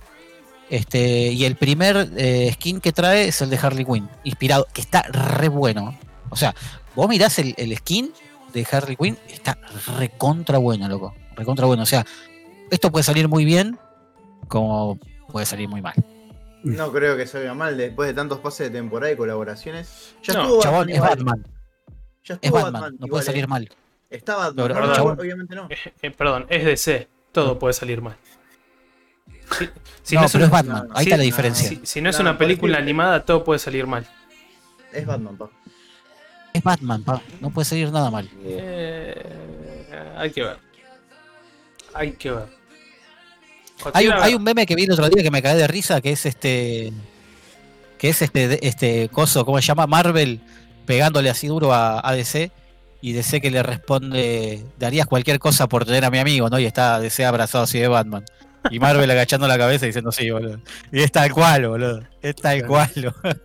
[0.71, 4.81] este y el primer eh, skin que trae es el de Harley Quinn, inspirado, que
[4.81, 5.99] está re bueno,
[6.31, 6.55] o sea,
[6.95, 8.11] vos mirás el, el skin
[8.55, 9.59] de Harley Quinn, está
[9.99, 12.07] recontra bueno, loco, recontra bueno, o sea,
[12.71, 13.79] esto puede salir muy bien
[14.49, 14.99] como
[15.31, 15.95] puede salir muy mal.
[16.65, 20.15] No creo que salga mal después de tantos pases de temporada y colaboraciones.
[20.23, 21.11] Ya No, estuvo Chabón, es igual.
[21.11, 21.47] Batman,
[22.25, 23.71] Ya es estuvo Batman, no igual, puede salir mal.
[24.11, 24.67] Está Batman.
[24.69, 25.21] Pero, No, chabón.
[25.21, 25.67] obviamente no.
[25.71, 27.09] Eh, eh, perdón, es DC.
[27.33, 28.17] Todo puede salir mal.
[29.59, 29.69] Si,
[30.03, 31.69] si no, no es pero una- es Batman, no, ahí sí, está la no, diferencia.
[31.69, 34.07] si- si no es No, una película animada, todo puede salir mal.
[34.93, 35.51] Es Batman, pa.
[36.53, 38.29] Es Batman, pa, no puede salir nada mal.
[38.43, 40.59] Eh, hay que ver.
[41.93, 42.47] Hay que ver.
[43.93, 45.67] Hay un, Godzilla- hay un meme que vi el otro día que me cae de
[45.67, 46.93] risa, que es este.
[47.99, 49.87] Que es este, este coso, ¿cómo se llama?
[49.87, 50.41] Marvel
[50.87, 52.51] pegándole así duro a, a DC.
[53.01, 56.59] Y DC que le responde, darías cualquier cosa por tener a mi amigo, ¿no?
[56.59, 58.25] Y está DC abrazado así de Batman.
[58.71, 60.59] Y Marvel agachando la cabeza y diciendo, sí, boludo.
[60.91, 62.03] Y es tal cual, boludo.
[62.23, 62.91] Es tal cual.
[62.95, 63.15] boludo.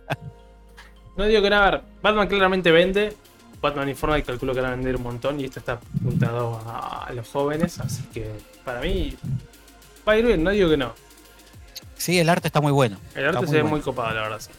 [1.16, 3.14] No digo que nada, Batman claramente vende.
[3.60, 7.04] Batman y Fortnite calculo que van a vender un montón y esto está apuntado a,
[7.08, 8.30] a los jóvenes, así que
[8.64, 9.14] para mí
[10.08, 10.94] va a ir bien, no digo que no.
[11.96, 12.98] Sí, el arte está muy bueno.
[13.14, 13.76] El arte se ve bueno.
[13.76, 14.50] muy copado, la verdad, sí.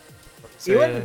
[0.58, 1.04] Se Igual-.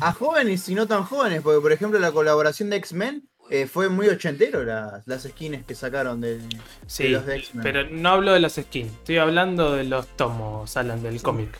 [0.00, 3.88] A jóvenes y no tan jóvenes, porque por ejemplo la colaboración de X-Men eh, fue
[3.88, 6.56] muy ochentero las, las skins que sacaron de, de
[6.88, 7.62] Sí, los de X-Men.
[7.62, 11.56] pero no hablo de las skins, estoy hablando de los tomos, Alan, del cómic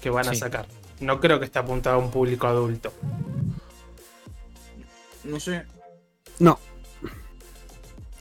[0.00, 0.66] que van a sacar.
[0.98, 2.92] No creo que esté apuntado a un público adulto.
[5.24, 5.64] No sé.
[6.38, 6.58] No.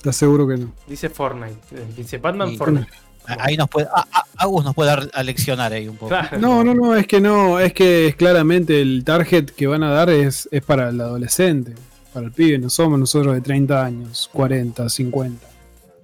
[0.01, 0.71] Te aseguro que no.
[0.87, 1.57] Dice Fortnite,
[1.95, 2.87] dice Batman Y- Fortnite.
[3.27, 3.85] Ahí nos puede.
[3.87, 6.09] a- a- Agus nos puede dar a leccionar ahí un poco.
[6.09, 6.39] Claro.
[6.39, 9.91] No, no, no, es que no, es que es claramente el target que van a
[9.91, 11.75] dar es, es para el adolescente,
[12.13, 15.45] para el pibe, no somos nosotros de 30 años, 40, 50.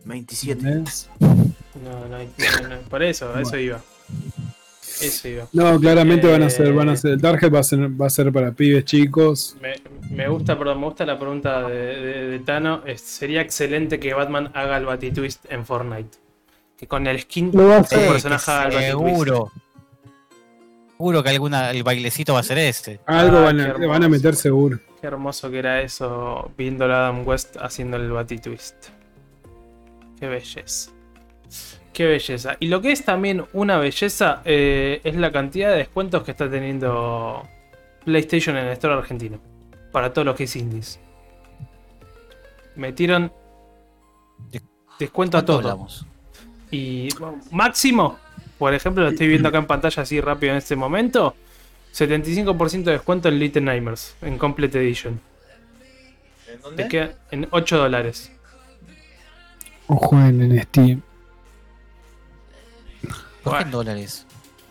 [0.03, 0.59] 27.
[0.59, 1.09] ¿entendés?
[1.19, 1.29] No,
[2.07, 3.81] no, no, no, por eso, a eso iba.
[5.01, 5.47] Eso iba.
[5.53, 6.71] No, claramente van a ser, Eh.
[6.71, 9.55] van a ser, el target va a ser, va a ser para pibes chicos.
[9.61, 9.75] Me,
[10.09, 12.81] me gusta, perdón, me gusta la pregunta de, de- de Tano.
[12.85, 16.17] Es- sería excelente que Batman haga el Batitwist en Fortnite.
[16.77, 18.07] Que con el skin va a hacer.
[18.11, 19.07] personaje haga el Batitwist.
[19.15, 19.51] Seguro.
[20.97, 22.99] Seguro que alguna, el bailecito va a ser ese.
[23.05, 23.89] Algo Ah, van, qué a, hermoso.
[23.89, 24.79] van a meter seguro.
[25.01, 28.75] Qué hermoso que era eso, viendo a Adam West haciendo el Batitwist.
[30.19, 30.91] Qué belleza.
[31.95, 32.57] Qué belleza.
[32.59, 36.49] Y lo que es también una belleza eh, es la cantidad de descuentos que está
[36.49, 37.41] teniendo
[38.03, 39.39] PlayStation en el Store argentino.
[39.93, 40.99] Para todo lo que es indies.
[42.75, 43.31] Metieron
[44.51, 44.61] De-
[44.99, 45.71] descuento a ¿Cuánto todo.
[45.71, 46.05] hablamos?
[46.69, 48.19] Y bueno, máximo,
[48.57, 51.33] por ejemplo, lo estoy viendo acá en pantalla así rápido en este momento.
[51.93, 55.21] 75% de descuento en Little Nightmares, en Complete Edition.
[56.49, 56.87] ¿En Te dónde?
[56.89, 58.33] queda en 8 dólares.
[59.87, 61.01] O jueguen en Steam.
[63.45, 64.25] ¿Por qué en dólares?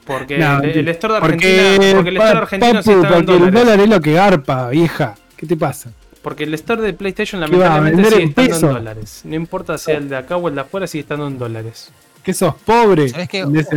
[0.07, 3.09] Porque No, el, el store de Porque, Argentina, porque el store argentino sí papu, está
[3.09, 3.55] en porque el dólares.
[3.65, 5.15] dólar es lo que garpa, vieja.
[5.37, 5.91] ¿Qué te pasa?
[6.23, 9.21] Porque el store de PlayStation ¿Qué va, a lamentablemente vender sigue en estando en dólares.
[9.25, 11.91] No importa sea el de acá o el de afuera, sigue estando en dólares.
[12.25, 13.09] Que sos pobre.
[13.11, 13.29] ¿Sabés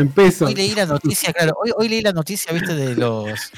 [0.08, 0.48] pesos.
[0.48, 3.52] Hoy leí la noticia, claro, hoy, hoy leí la noticia, viste, de los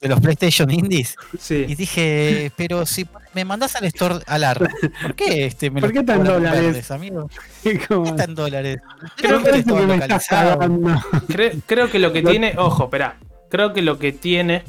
[0.00, 1.64] de los PlayStation Indies y Sí.
[1.74, 4.58] dije, pero si me mandás al store alar,
[5.00, 6.60] ¿por qué este me ¿Por lo qué tan dólares?
[6.62, 7.30] verdes, amigo?
[7.88, 8.80] Como- ¿Qué tan dólares?
[9.16, 10.26] Creo No que que que me estás
[11.66, 13.16] creo que lo que Lo- tiene, ojo, espera.
[13.48, 14.62] Creo que lo que tiene,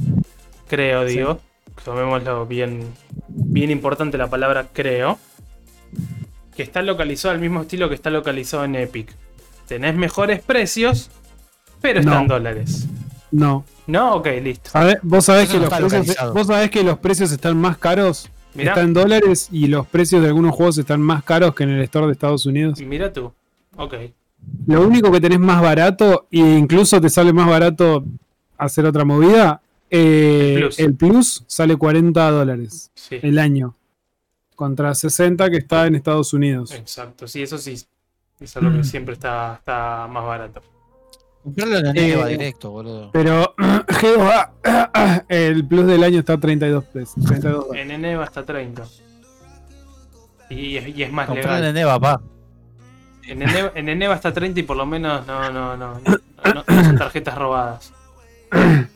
[0.69, 1.41] creo, digo,
[1.83, 2.93] tomémoslo bien,
[3.27, 5.19] bien importante la palabra creo,
[6.55, 9.13] que está localizado al mismo estilo que está localizado en Epic.
[9.67, 11.09] Tenés mejores precios,
[11.81, 12.21] pero está No.
[12.21, 12.87] en dólares.
[13.31, 13.65] No.
[13.87, 14.15] ¿No?
[14.15, 14.69] Ok, listo.
[14.71, 17.77] ¿Sabe- Vos sabés, que no los está precios, vos sabés que los precios están más
[17.77, 18.29] caros.
[18.53, 18.71] Mirá.
[18.71, 21.81] Están en dólares y los precios de algunos juegos están más caros que en el
[21.83, 22.79] store de Estados Unidos.
[22.79, 23.33] Mira tú.
[23.75, 23.95] Ok.
[24.67, 28.05] Lo único que tenés más barato, e incluso te sale más barato
[28.57, 30.79] hacer otra movida, eh, El Plus.
[30.79, 33.17] el Plus sale 40 dólares Sí.
[33.21, 33.75] el año.
[34.55, 36.71] Contra 60 que está en Estados Unidos.
[36.71, 37.27] Exacto.
[37.27, 37.75] Sí, eso sí.
[38.39, 38.83] Es algo que Mm.
[38.83, 40.61] siempre está, está más barato.
[41.43, 43.11] Comprarlo en Eh, directo, boludo.
[43.13, 43.53] Pero
[43.99, 44.51] Jehová,
[45.29, 47.15] el Plus del año está a 32 pesos.
[47.23, 47.85] 32 dólares.
[47.85, 48.83] En Eneva hasta 30.
[50.49, 51.73] Y, es- y es más Comprarlo en legal.
[51.75, 52.21] la Neva, pa.
[53.27, 55.99] En Eneva, en Eneva hasta 30 y por lo menos no, no, no, no,
[56.43, 57.93] no- no son tarjetas robadas.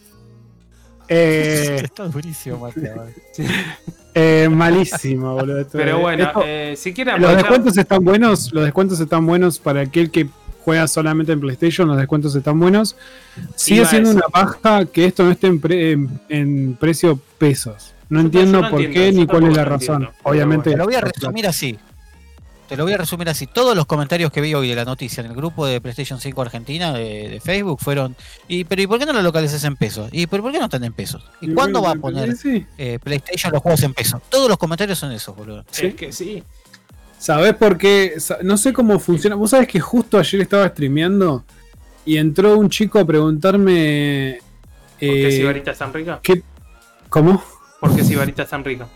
[1.10, 3.08] Eh, Está durísimo, Mateo.
[4.14, 5.60] eh, malísimo, boludo.
[5.62, 8.54] Esto- Pero bueno, esto- eh, si quieren los aprovechar- descuentos están buenos.
[8.54, 10.28] Los descuentos están buenos para aquel que
[10.64, 11.88] juega solamente en PlayStation.
[11.88, 12.96] Los descuentos están buenos.
[13.56, 14.18] Sigue siendo eso.
[14.20, 17.94] una paja que esto no esté en, pre- en- en precio pesos.
[18.10, 19.96] No Yo entiendo no por entiendo, qué ni cuál es la razón.
[20.04, 20.72] entiendo, Obviamente.
[20.72, 21.78] Te lo voy a resumir así.
[22.70, 23.48] Te lo voy a resumir así.
[23.48, 26.40] Todos los comentarios que vi hoy de la noticia en el grupo de PlayStation 5
[26.42, 28.16] Argentina de, de Facebook fueron,
[28.48, 30.08] y pero ¿y por qué no lo localizas en pesos?
[30.12, 31.24] ¿Y pero por qué no están en pesos?
[31.42, 32.64] ¿Y cuándo va a poner Sí.
[32.78, 34.22] eh, PlayStation los juegos en pesos?
[34.30, 35.66] Todos los comentarios son esos, boludo.
[35.82, 36.44] Es que sí.
[37.18, 38.14] ¿Sabés por qué?
[38.44, 39.36] No sé cómo funciona.
[39.36, 41.44] Vos sabés que justo ayer estaba streameando
[42.06, 44.40] y entró un chico a preguntarme.
[44.92, 46.20] ¿Por qué eh, Sibarita es tan rica?
[46.22, 46.44] ¿qué-
[47.10, 47.44] ¿Cómo?
[47.80, 48.88] ¿Por qué Sibarita es tan rica?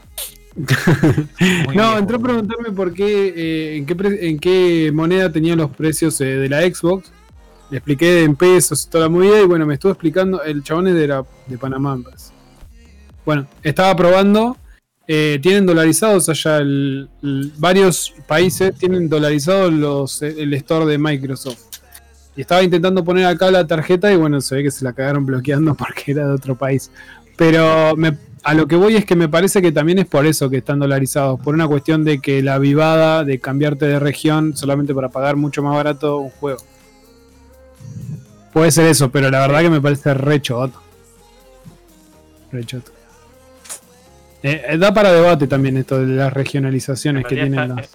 [1.76, 3.96] No, entró a preguntarme por qué, eh, en, qué
[4.30, 7.12] en qué moneda tenía los precios eh, de la Xbox.
[7.72, 10.88] Le expliqué en pesos y toda la movida y bueno, me estuvo explicando, el chabón
[10.90, 12.00] es de, la, de Panamá.
[12.04, 12.32] parece.
[13.26, 14.58] Bueno, estaba probando,
[15.08, 21.60] eh, tienen dolarizados allá, el- el- varios países tienen dolarizados los, el store de Microsoft.
[22.36, 25.26] Y estaba intentando poner acá la tarjeta y bueno, se ve que se la cagaron
[25.26, 26.92] bloqueando porque era de otro país.
[27.38, 30.50] Pero me- a lo que voy es que me parece que también es por eso
[30.50, 34.94] que están dolarizados, por una cuestión de que la vivada de cambiarte de región solamente
[34.94, 36.60] para pagar mucho más barato un juego.
[38.52, 40.80] Puede ser eso, pero la verdad que me parece re choto.
[42.52, 42.92] Re choto.
[44.44, 47.86] Eh, eh, da para debate también esto de las regionalizaciones que tienen está- las...
[47.88, 47.90] eh,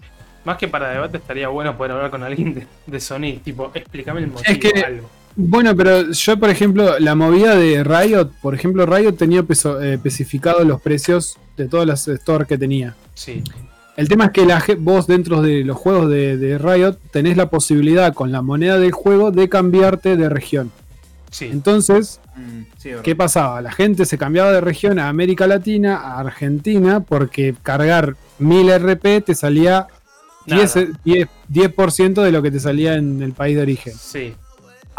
[0.44, 4.20] Más que para debate estaría bueno poder hablar con alguien de, de Sony, tipo, explícame
[4.20, 5.10] el motivo Es que- algo.
[5.40, 9.94] Bueno, pero yo, por ejemplo, la movida de Riot, por ejemplo, Riot tenía peso- eh,
[9.94, 12.96] especificado los precios de todas las stores que tenía.
[13.14, 13.44] Sí.
[13.96, 17.50] El tema es que la, vos dentro de los juegos de, de Riot tenés la
[17.50, 20.72] posibilidad con la moneda del juego de cambiarte de región.
[21.30, 21.44] Sí.
[21.46, 22.90] Entonces, Mm, sí.
[23.02, 23.60] ¿qué pasaba?
[23.60, 29.20] La gente se cambiaba de región a América Latina, a Argentina, porque cargar 1000 RP
[29.22, 29.86] te salía
[30.46, 30.88] 10, Nada.
[31.04, 33.92] 10, 10% de lo que te salía en el país de origen.
[33.98, 34.34] Sí.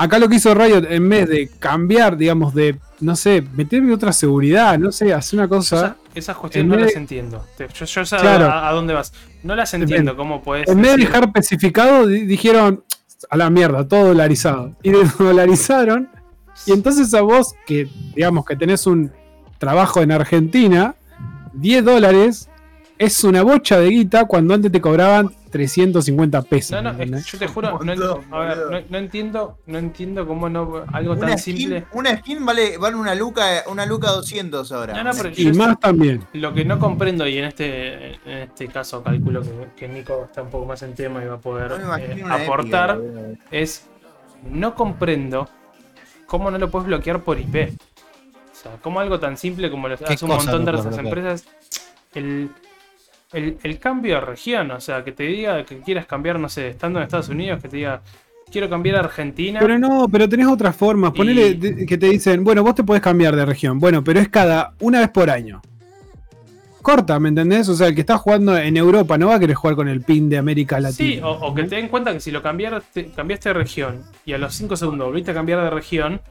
[0.02, 4.14] Acá lo que hizo Riot, en vez de cambiar, digamos, de, no sé, meterle otra
[4.14, 5.76] seguridad, no sé, hacer una cosa.
[5.76, 7.46] esa- esas cuestiones en no las de- entiendo.
[7.74, 8.46] Yo, yo sé a- Claro.
[8.46, 9.12] a, a dónde vas.
[9.44, 10.16] No las entiendo.
[10.16, 12.84] ¿Cómo puedes En vez de dejar especificado, di- dijeron
[13.30, 14.74] a la mierda, todo dolarizado.
[14.84, 16.10] Y dolarizaron.
[16.66, 19.12] Y entonces a vos, que digamos que tenés un
[19.58, 20.96] trabajo en Argentina,
[21.54, 22.50] 10 dólares
[23.00, 26.84] es una bocha de guita cuando antes te cobraban 350 pesos.
[26.84, 30.50] No, no, yo te juro, no, montón, a ver, no, no entiendo, no entiendo cómo
[30.50, 31.86] no algo Una tan skin, simple.
[31.94, 34.94] una skin vale, vale una luca, una luca 200 ahora.
[34.94, 36.28] No, no, pero y yo más también.
[36.34, 40.42] lo que no comprendo y en este en este caso calculo que, que Nico está
[40.42, 43.88] un poco más en tema y va a poder eh, aportar épica, es
[44.44, 45.48] no comprendo
[46.26, 47.56] cómo no lo puedes bloquear por IP.
[47.56, 51.06] O sea, como algo tan simple como lo hace un montón no de bloquear?
[51.06, 51.46] empresas,
[52.14, 52.50] el,
[53.34, 56.70] el, el cambio de región, o sea, que te diga que quieras cambiar, no sé,
[56.70, 58.02] estando en Estados Unidos, que te diga,
[58.52, 59.60] quiero cambiar a Argentina.
[59.60, 61.12] Pero no, pero tenés otras formas.
[61.12, 63.80] Ponele Y- de- que te dicen, bueno, vos te podés cambiar de región.
[63.80, 65.62] Bueno, pero es cada una vez por año.
[66.82, 67.68] Corta, ¿me entendés?
[67.68, 70.02] O sea, el que está jugando en Europa no va a querer jugar con el
[70.02, 71.10] pin de América Latina.
[71.10, 74.32] Sí, o, o que te den cuenta que si lo cambiaste, cambiaste de región y
[74.34, 76.22] a los 5 segundos volviste a cambiar de región,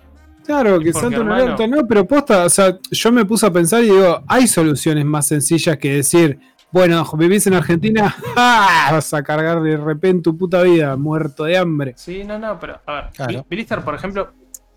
[0.47, 4.23] Claro, que santo no, pero posta, o sea, yo me puse a pensar y digo,
[4.27, 6.39] hay soluciones más sencillas que decir,
[6.70, 8.90] bueno, vivís en Argentina, ¡ah!
[8.93, 11.95] vas a cargar de repente tu puta vida, muerto de hambre.
[11.97, 13.32] sí, no, no, pero a ver, Claro.
[13.32, 14.32] Bli- Blizzard, por ejemplo,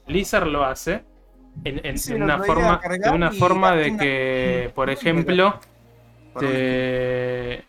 [0.07, 1.03] Blizzard lo hace
[1.63, 5.59] en, en- Sí, en lo una forma, de una forma de una- que, por ejemplo,
[6.39, 7.65] te-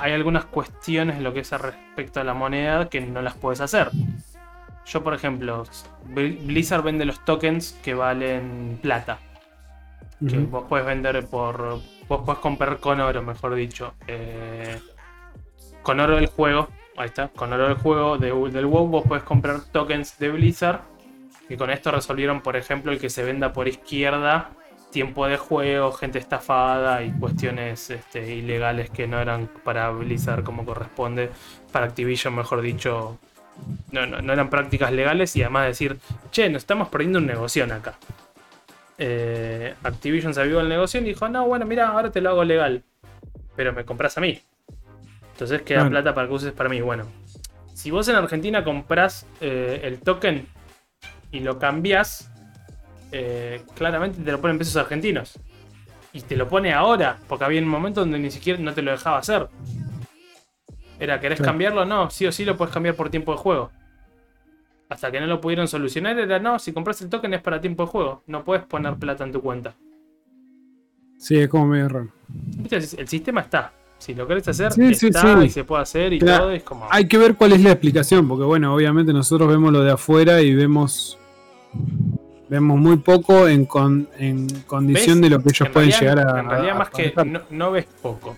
[0.00, 3.60] hay algunas cuestiones en lo que es respecto a la moneda que no las puedes
[3.60, 3.90] hacer.
[4.86, 5.64] Yo, por ejemplo,
[6.12, 9.18] Bl- Blizzard vende los tokens que valen plata.
[10.28, 11.80] Que vos puedes vender por.
[12.08, 13.94] Vos puedes comprar con oro, mejor dicho.
[14.06, 14.78] Eh,
[15.82, 16.68] con oro del juego.
[16.96, 17.28] Ahí está.
[17.28, 20.80] Con oro del juego de- del WoW vos puedes comprar tokens de Blizzard.
[21.48, 24.50] Y con esto resolvieron, por ejemplo, el que se venda por izquierda.
[24.90, 30.64] Tiempo de juego, gente estafada y cuestiones este, ilegales que no eran para Blizzard como
[30.64, 31.30] corresponde.
[31.72, 33.18] Para Activision, mejor dicho.
[33.92, 35.98] No eran prácticas legales y además decir,
[36.30, 37.94] che, nos estamos perdiendo un negocio acá
[38.98, 42.44] eh, Activision se avivó el negocio y dijo, no, bueno, mira, ahora te lo hago
[42.44, 42.82] legal.
[43.56, 44.40] Pero me compras a mí.
[45.32, 46.80] Entonces queda plata para que uses para mí.
[46.80, 47.06] Bueno,
[47.72, 50.46] si vos en Argentina compras eh, el token
[51.32, 52.30] y lo cambias,
[53.10, 55.38] eh, claramente te lo ponen pesos argentinos.
[56.12, 58.92] Y te lo pone ahora, porque había un momento donde ni siquiera no te lo
[58.92, 59.48] dejaba hacer.
[61.00, 61.84] Era, ¿querés cambiarlo?
[61.84, 63.72] No, sí o sí lo puedes cambiar por tiempo de juego.
[64.94, 67.82] Hasta que no lo pudieron solucionar, era no, si compras el token es para tiempo
[67.84, 68.22] de juego.
[68.28, 69.74] No puedes poner plata en tu cuenta.
[71.18, 72.08] Sí, es como medio raro.
[72.70, 73.72] El sistema está.
[73.98, 75.46] Si lo querés hacer, Sí, está sí.
[75.46, 76.44] y se puede hacer y Claro.
[76.44, 76.50] todo.
[76.52, 76.86] Es como.
[76.90, 80.40] Hay que ver cuál es la explicación, porque bueno, obviamente nosotros vemos lo de afuera
[80.42, 81.18] y vemos
[82.48, 86.36] vemos muy poco en, con- en condición de lo que ellos En pueden realidad- llegar
[86.36, 86.40] a.
[86.40, 87.14] En realidad, a más que
[87.50, 88.36] no ves poco.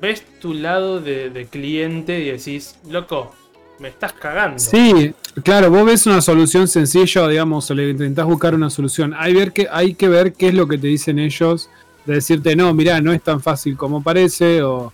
[0.00, 3.34] Ves tu lado de, de cliente y decís, loco,
[3.82, 4.58] me estás cagando.
[4.58, 9.12] Sí, claro, vos ves una solución sencilla, o digamos, o le intentás buscar una solución.
[9.18, 11.68] Hay, ver que, hay que ver qué es lo que te dicen ellos,
[12.06, 14.92] de decirte, no, mirá, no es tan fácil como parece, o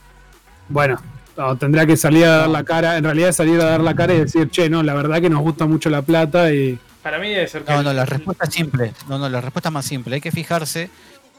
[0.68, 1.00] bueno,
[1.36, 4.14] o tendrá que salir a dar la cara, en realidad salir a dar la cara
[4.14, 6.78] y decir, che, no, la verdad que nos gusta mucho la plata y...
[7.02, 7.72] Para mí debe ser que.
[7.72, 8.92] No, no, la respuesta es simple.
[9.08, 10.16] No, no, la respuesta es más simple.
[10.16, 10.90] Hay que fijarse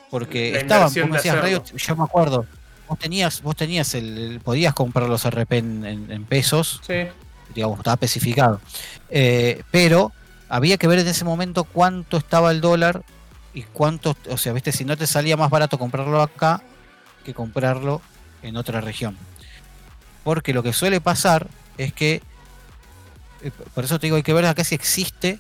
[0.09, 1.43] porque estaban, de decías.
[1.43, 2.45] Riot, yo me acuerdo.
[2.87, 6.93] Vos tenías, vos tenías el, el- podías comprar los RP en, en- en pesos, Sí,
[7.53, 8.61] digamos, estaba especificado.
[9.09, 10.11] Eh, pero
[10.49, 13.03] había que ver en ese momento cuánto estaba el dólar
[13.53, 16.61] y cuánto, o sea, viste, si no te salía más barato comprarlo acá
[17.23, 18.01] que comprarlo
[18.41, 19.17] en otra región.
[20.23, 21.47] Porque lo que suele pasar
[21.77, 22.21] es que,
[23.41, 25.39] eh, por eso te digo, hay que ver acá si existe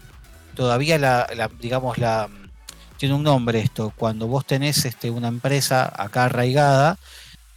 [0.59, 2.27] todavía la, digamos, la,
[2.97, 6.97] tiene un nombre esto, cuando vos tenés este, una empresa acá arraigada,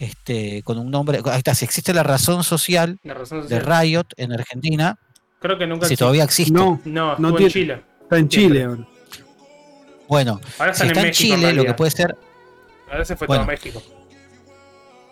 [0.04, 3.60] este, con un nombre, ahí está, si existe la razón social la razón de.
[3.60, 4.98] Riot en Argentina,
[5.40, 6.52] Creo que nunca si todavía existe.
[6.52, 7.82] No, No, no tiene- en Chile.
[8.02, 8.28] está en.
[8.28, 8.86] Chile ahora.
[10.08, 12.16] Bueno, Ahora si está en México, Chile, lo que puede ser.
[12.90, 13.42] Ahora se fue Bueno.
[13.44, 13.82] todo a México.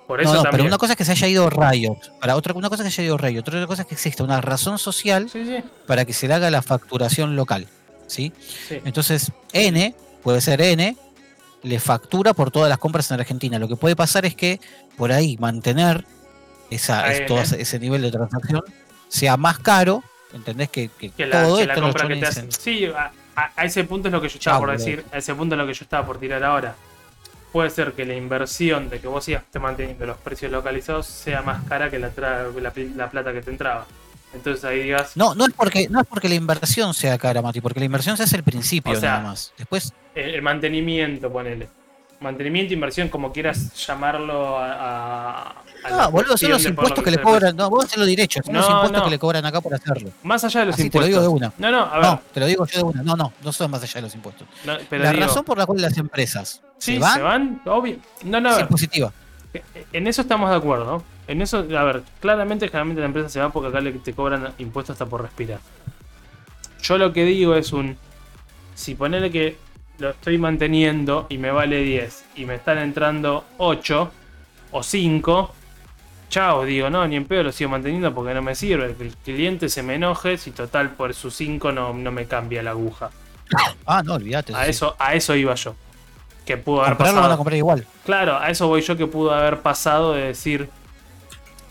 [0.07, 0.51] Por No, eso no, también.
[0.59, 1.97] pero una cosa es que se haya ido Riot.
[2.21, 3.41] Para otra, una cosa es que se haya ido Riot.
[3.41, 6.51] Otra cosa es que exista una razón social Sí, sí, para que se le haga
[6.51, 7.67] la facturación local.
[8.09, 8.33] ¿sí?
[8.69, 8.79] sí.
[8.85, 10.97] Entonces, N, puede ser N,
[11.63, 13.59] le factura por todas las compras en Argentina.
[13.59, 14.61] Lo que puede pasar es que
[14.97, 16.05] por ahí mantener
[16.71, 18.63] esa, es- todo ese ese nivel de transacción
[19.09, 20.03] sea más caro.
[20.33, 20.69] ¿Entendés?
[20.71, 22.53] Que, que Que la, todo que la esto los compra que te hacen.
[22.53, 23.13] Sí, a,
[23.65, 24.85] ese punto es lo que yo estaba por boludo.
[24.85, 25.05] decir.
[25.13, 26.75] A ese punto es lo que yo estaba por tirar ahora.
[27.53, 31.43] Puede ser que la inversión de que vos sigas te manteniendo los precios localizados sea
[31.43, 33.87] más cara que la, la, la plata que te entraba.
[34.33, 37.61] Entonces ahí digas, No, no es porque no es porque la inversión sea cara, Mati,
[37.61, 39.53] porque la inversión se hace al principio O sea, nada más.
[39.59, 41.69] Después, el, el mantenimiento, ponele.
[42.21, 45.43] Mantenimiento, inversión, como quieras llamarlo a.
[45.43, 45.55] a-
[45.85, 47.57] ah, boludo, son los lo impuestos que le cobran.
[47.57, 49.05] No, vos hacerlo derecho, son los No, impuestos no.
[49.05, 50.11] que le cobran acá por hacerlo.
[50.23, 51.09] Más allá de los Así te lo impuestos.
[51.09, 51.53] digo de una.
[51.57, 52.03] No, no, a ver.
[52.05, 53.03] No, te lo digo yo de una.
[53.03, 54.47] No, no, no son más allá de los impuestos.
[54.67, 57.97] no, pero la digo, razón por la cual las empresas sí, se van, obvio.
[58.25, 58.65] No, no, es ver.
[58.67, 59.13] impositiva.
[59.93, 61.03] En eso estamos de acuerdo.
[61.31, 64.53] En eso, a ver, claramente generalmente la empresa se va porque acá le, te cobran
[64.59, 65.61] impuestos hasta por respirar.
[66.83, 67.97] Yo lo que digo es un.
[68.75, 69.57] Si ponele que
[69.99, 74.11] lo estoy manteniendo y me vale 10 y me están entrando 8
[74.73, 75.55] o 5,
[76.31, 78.93] chao, digo, no, ni en pedo lo sigo manteniendo porque no me sirve.
[78.97, 82.61] Que el cliente se me enoje si total por sus 5 no, no me cambia
[82.65, 83.11] la aguja.
[83.87, 84.53] Ah, no, olvídate.
[84.53, 84.71] A sí.
[84.71, 85.77] eso, a eso iba yo.
[86.45, 87.39] Que pudo haber Comprarlo van a pasado.
[87.39, 87.87] comprar igual.
[88.05, 90.69] Claro, a eso voy yo que pudo haber pasado de decir.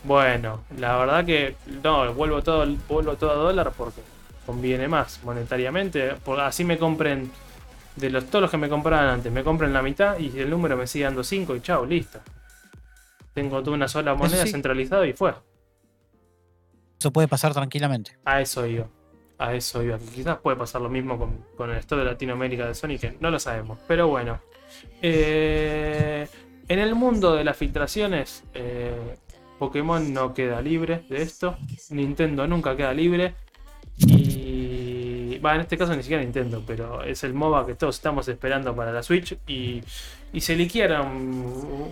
[0.04, 4.02] Bueno, la verdad que no, vuelvo todo, vuelvo todo a dólar porque
[4.46, 6.16] conviene más monetariamente.
[6.24, 7.32] Porque así me compren
[7.96, 10.78] de los todos los que me compraban antes, me compren la mitad y el número
[10.78, 12.20] me sigue dando 5 y chao, listo.
[13.34, 14.52] Tengo toda una sola moneda sí.
[14.52, 15.34] centralizada y fue.
[17.00, 18.18] Eso puede pasar tranquilamente.
[18.26, 18.88] A eso iba.
[19.38, 19.98] A eso iba.
[19.98, 23.32] Quizás puede pasar lo mismo con, con el store de Latinoamérica de Sony, que no
[23.32, 23.80] lo sabemos.
[23.88, 24.40] Pero bueno.
[25.02, 26.28] Eh,
[26.68, 29.18] en el mundo de las filtraciones, eh,
[29.60, 31.58] Pokémon no queda libre de esto.
[31.92, 33.36] Nintendo nunca queda libre.
[33.98, 35.38] Y.
[35.40, 38.76] Va, en este caso ni siquiera Nintendo, pero es el MOBA que todos estamos esperando
[38.76, 39.38] para la Switch.
[39.48, 39.82] Y,
[40.34, 41.08] y se liquearon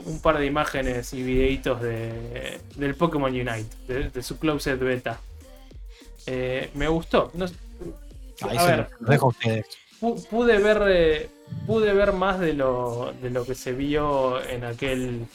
[0.05, 5.19] un, par de imágenes y videitos de, del Pokémon Unite, de, de su Closed Beta.
[6.25, 7.31] Eh, me gustó.
[7.35, 7.45] No-
[8.41, 9.65] Ahí a se ver, lo dejo a ustedes.
[10.29, 11.29] pude ver eh,
[11.65, 15.25] pude ver más de lo, de lo que se vio en aquel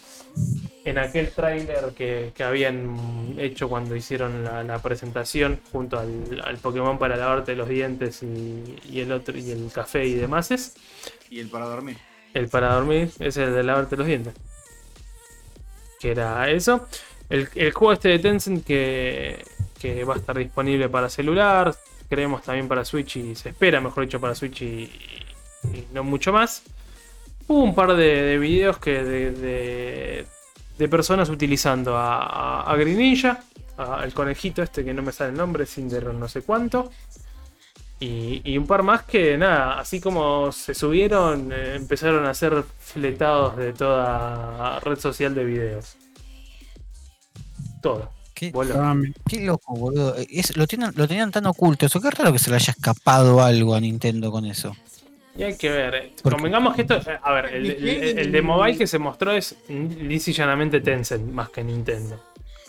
[0.84, 6.58] en aquel tráiler que, que habían hecho cuando hicieron la, la presentación junto al, al
[6.58, 10.74] Pokémon para lavarte los dientes y, y el otro y el café y demás es
[11.30, 11.98] Y el para dormir.
[12.34, 14.34] el para dormir es el de lavarte los dientes.
[16.00, 16.88] Que era eso.
[17.30, 19.44] El, el juego este de Tencent que,
[19.80, 21.74] que va a estar disponible para celular
[22.08, 24.90] creemos también para Switch y se espera mejor dicho para Switch y,
[25.72, 26.62] y no mucho más.
[27.48, 30.26] Hubo un par de, de videos que de, de,
[30.82, 35.64] de personas utilizando a, a, a al conejito este que no me sale el nombre
[35.66, 36.90] Cinder no sé cuánto
[38.02, 42.64] y, y un par más que nada, así como se subieron, eh, empezaron a ser
[42.80, 45.94] fletados de toda red social de videos.
[47.80, 48.10] Todo.
[48.34, 48.50] ¿Qué,
[49.40, 50.16] loco, boludo.
[50.16, 51.86] Es- lo, tienen, lo tenían tan oculto.
[51.86, 54.74] Eso qué raro que se le haya escapado algo a Nintendo con eso.
[55.36, 55.94] Y hay que ver.
[55.94, 57.00] eh, Convengamos que esto.
[57.22, 61.30] A ver, el, el- el de mobile que se mostró es lisa y llanamente Tencent
[61.32, 62.22] más que Nintendo.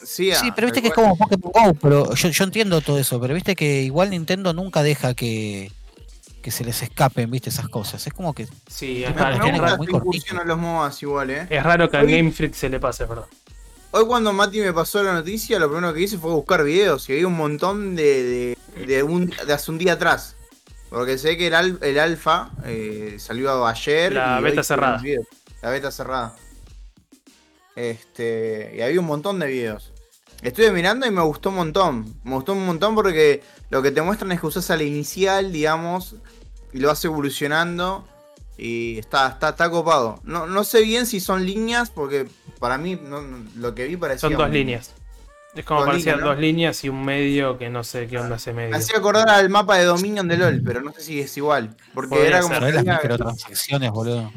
[0.03, 2.99] Sí, Sí, ah, pero viste que es como Pokémon Go, pero yo, yo entiendo todo
[2.99, 5.71] eso, pero viste que igual Nintendo nunca deja que,
[6.41, 8.05] que se les escapen, viste, esas cosas.
[8.05, 9.41] Es como que Sí, Me es, raro, es
[9.77, 9.87] muy
[10.37, 11.47] a los MOBAs igual, eh.
[11.49, 13.25] es raro que Hoy- Game Freak se le pase, ¿verdad?
[13.91, 17.13] Hoy cuando Mati me pasó la noticia, lo primero que hice fue buscar videos y
[17.13, 20.32] había un montón de, de, de un, de hace un día atrás.
[20.93, 24.13] Porque sé que el, al- el alfa eh, salió ayer.
[24.13, 25.01] La y beta cerrada.
[25.63, 26.35] La beta cerrada.
[27.75, 29.91] Este, y había un montón de videos.
[30.41, 32.13] Estuve mirando y me gustó un montón.
[32.23, 35.51] Me gustó un montón porque lo que te muestran es que usas a la inicial,
[35.51, 36.15] digamos,
[36.73, 38.07] y lo vas evolucionando.
[38.57, 40.19] Y está, está, está copado.
[40.23, 42.27] No, no sé bien si son líneas, porque
[42.59, 43.23] para mí no-
[43.55, 44.29] lo que vi parecía.
[44.29, 44.91] Son dos un- líneas.
[45.55, 48.71] Es como parecían dos líneas y un medio que no sé qué onda ese medio.
[48.71, 51.75] Me hacía acordar al mapa de Dominion de LOL, pero no sé si es igual.
[51.93, 52.43] Porque Podría era ser.
[52.47, 52.59] como.
[52.59, 54.31] ¿sabés las microtransacciones, boludo?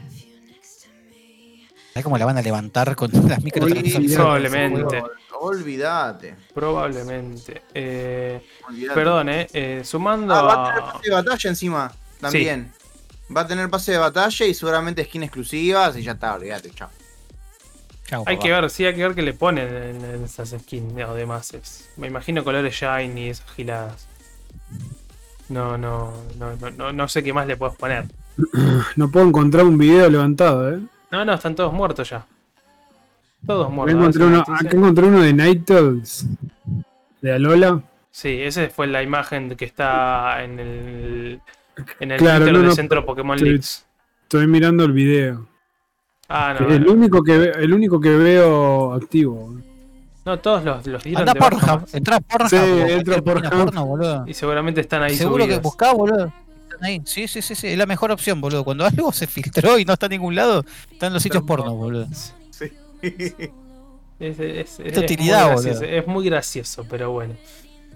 [1.92, 4.14] ¿Sabés cómo la van a levantar con las microtransacciones?
[4.14, 5.02] Probablemente.
[5.40, 6.36] Olvídate.
[6.54, 7.62] Probablemente.
[7.72, 8.94] Eh, olvídate.
[8.94, 11.92] perdón, eh, eh, sumando Ah, va a tener pase de batalla encima.
[12.20, 12.72] También.
[13.34, 16.90] Va a tener pase de batalla y seguramente skin exclusivas y ya está, olvídate, chao.
[18.06, 18.44] Chau, Hay papá.
[18.46, 21.52] que ver, sí, hay que ver qué le ponen en, en esas skins o demás.
[21.54, 24.06] Es- me imagino colores shiny, esas giladas.
[25.48, 28.04] No, no, no, no, no, no sé qué más le puedes poner.
[28.96, 30.80] no puedo encontrar un video levantado, eh.
[31.10, 32.26] No, no, están todos muertos ya.
[33.46, 33.96] Todos Acá muertos.
[34.16, 36.26] encontré, A ver si uno, acá encontré uno de Ninetales.
[37.20, 37.82] De Alola.
[38.10, 41.40] Sí, esa fue la imagen que está en el,
[42.00, 43.84] en el Claro, no, del no, centro Pokémon Leaks.
[44.22, 45.46] Estoy mirando el video.
[46.28, 49.54] Ah, no, el, no, único que ve- el único que veo activo.
[50.24, 52.50] no, todos los, los dieron Anda Pornhub, entra Pornhub.
[52.50, 53.50] Sí, entra Pornhub.
[53.50, 54.24] porno, boludo.
[54.26, 55.62] Y seguramente están ahí Seguro que subidos.
[55.62, 56.32] buscá, boludo.
[56.64, 57.00] Están ahí.
[57.04, 57.68] Sí, sí, sí, sí.
[57.68, 58.64] Es la mejor opción, boludo.
[58.64, 62.08] Cuando algo se filtró y no está en ningún lado, están los sitios porno, boludo.
[62.50, 62.72] Sí.
[64.18, 65.96] Es, es- es- Esta es utilidad, muy gracioso, boludo.
[65.98, 67.34] es muy gracioso, pero bueno.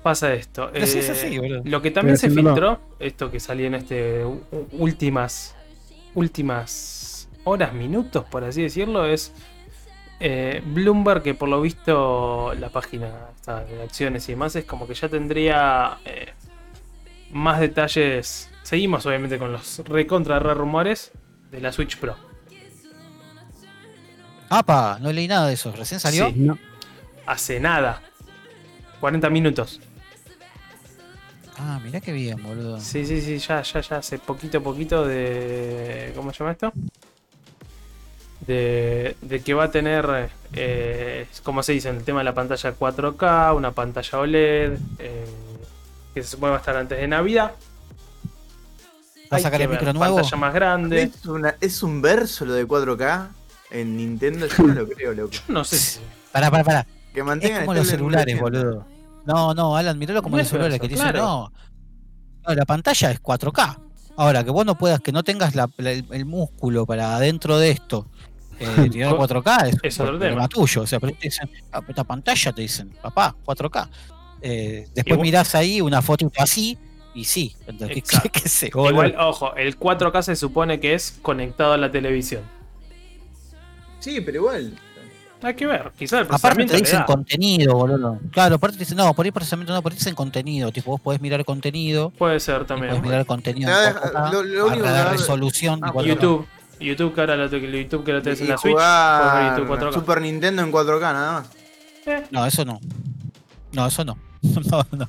[0.02, 0.70] Pasa esto.
[0.84, 1.62] Sí Eh, así, boludo.
[1.64, 4.24] Lo que también se filtró, esto que salió en este
[4.72, 5.54] últimas
[6.14, 6.99] últimas
[7.44, 9.32] horas, minutos, por así decirlo, es
[10.20, 14.86] eh, Bloomberg, que por lo visto la página esta de acciones y demás es como
[14.86, 16.34] que ya tendría eh,
[17.32, 18.50] más detalles.
[18.62, 21.12] Seguimos obviamente con los recontra re rumores
[21.50, 22.16] de la Switch Pro.
[24.50, 25.72] Apa, no leí nada de eso.
[25.72, 26.28] ¿Recién salió?
[26.28, 26.34] Sí.
[26.36, 26.58] No.
[27.24, 28.02] Hace nada.
[29.00, 29.80] 40 minutos.
[31.56, 32.80] Ah, mirá qué bien, boludo.
[32.80, 36.12] Sí, sí, sí, ya, ya, ya, hace poquito, poquito de.
[36.16, 36.72] ¿Cómo se llama esto?
[38.46, 42.34] De, de que va a tener, eh, como se dice, en el tema de la
[42.34, 45.26] pantalla 4K, una pantalla OLED, eh,
[46.14, 47.52] que se supone va a estar antes de Navidad.
[49.32, 50.16] ¿Va a sacar el micro nuevo?
[50.16, 51.02] Pantalla más grande.
[51.02, 53.28] Es, una- es un verso lo de 4K
[53.70, 55.30] en Nintendo, yo no lo creo, loco.
[55.32, 56.00] Yo no sé si.
[56.32, 56.86] Pará, pará, pará.
[57.12, 58.42] Que Es mantengan como los celulares, 1080.
[58.64, 58.86] boludo.
[59.26, 61.24] No, no, Alan, miralo como No los es celulares eso, que te dicen, claro.
[61.24, 61.52] no.
[62.48, 63.78] No, la pantalla es 4K.
[64.16, 67.58] Ahora, que vos no puedas, que no tengas la- la- el, el músculo para adentro
[67.58, 68.06] de esto,
[68.60, 70.82] eh, tirar 4K es, problema tuyo.
[70.82, 73.88] O sea, pero te dicen, "Ah, esta pantalla te dicen, papá, 4K.
[74.42, 76.78] Eh, después Igual- mirás ahí una foto así
[77.14, 77.54] y sí.
[77.66, 78.66] Entonces, ¿qué, qué, sé?
[78.68, 82.42] Igual, ojo, el 4K se supone que es conectado a la televisión.
[83.98, 84.78] Sí, pero igual.
[85.42, 88.18] Hay que ver, quizás el Aparte procesamiento te le dicen contenido, boludo.
[88.30, 90.70] Claro, aparte te dicen, no, por ahí procesamiento no, por ahí te dicen contenido.
[90.70, 93.00] Tipo, vos podés mirar contenido, Puede ser podés también.
[93.00, 95.80] mirar contenido Te va a en dejar- 4K, lo- lo único a que la resolución
[95.80, 96.06] de Ah, 4K.
[96.08, 96.46] YouTube.
[96.80, 98.72] YouTube que ahora lo, YouTube que lo tenés en Y la Switch.
[98.74, 99.92] YouTube jugar 4K.
[99.94, 101.50] Super Nintendo en 4K nada más.
[102.06, 102.80] Eh, No, eso no.
[103.72, 104.16] No, eso no.
[104.70, 105.08] No, no.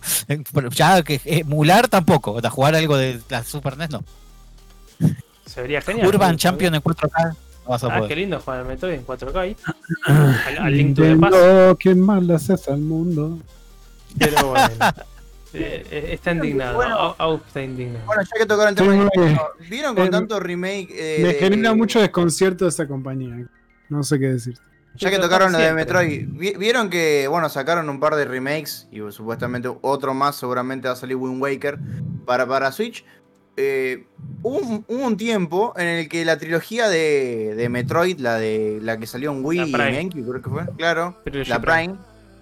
[0.53, 2.33] Pero Ya que emular tampoco.
[2.33, 4.03] O sea, jugar algo de la Super NES no.
[5.45, 6.07] se vería genial.
[6.07, 6.37] Urban ¿no?
[6.37, 8.17] Champion en 4K no vas a Ah, qué poder.
[8.17, 9.55] lindo jugar al Metroid en 4K ahí.
[10.47, 11.33] Al, al Link to the Past.
[11.33, 13.37] Nintendo, ¿Quién más le haces al mundo?
[14.17, 14.69] Pero bueno.
[15.53, 16.75] Eh, eh, está indignado.
[16.75, 17.15] Bueno.
[17.45, 18.05] Está indignado.
[18.05, 19.37] Bueno, ya que tocaron el tema Sí, de
[19.69, 20.87] ¿vieron con Eh, tanto remake?
[20.91, 23.47] eh, Me de- genera mucho desconcierto esa compañía.
[23.89, 24.57] No sé qué decir.
[24.95, 25.73] Ya que tocaron lo de.
[25.73, 30.87] Metroid, vi- vieron que, bueno, sacaron un par de remakes y supuestamente otro más, seguramente
[30.89, 31.79] va a salir Wind Waker
[32.25, 33.05] para, para Switch.
[33.57, 34.05] Eh,
[34.43, 38.79] hubo, un, hubo un tiempo en el que la trilogía de, de Metroid, la de
[38.81, 39.87] la que salió en Wii y Prime.
[39.99, 41.17] en GameCube, creo que fue, claro,
[41.47, 41.95] la Prime,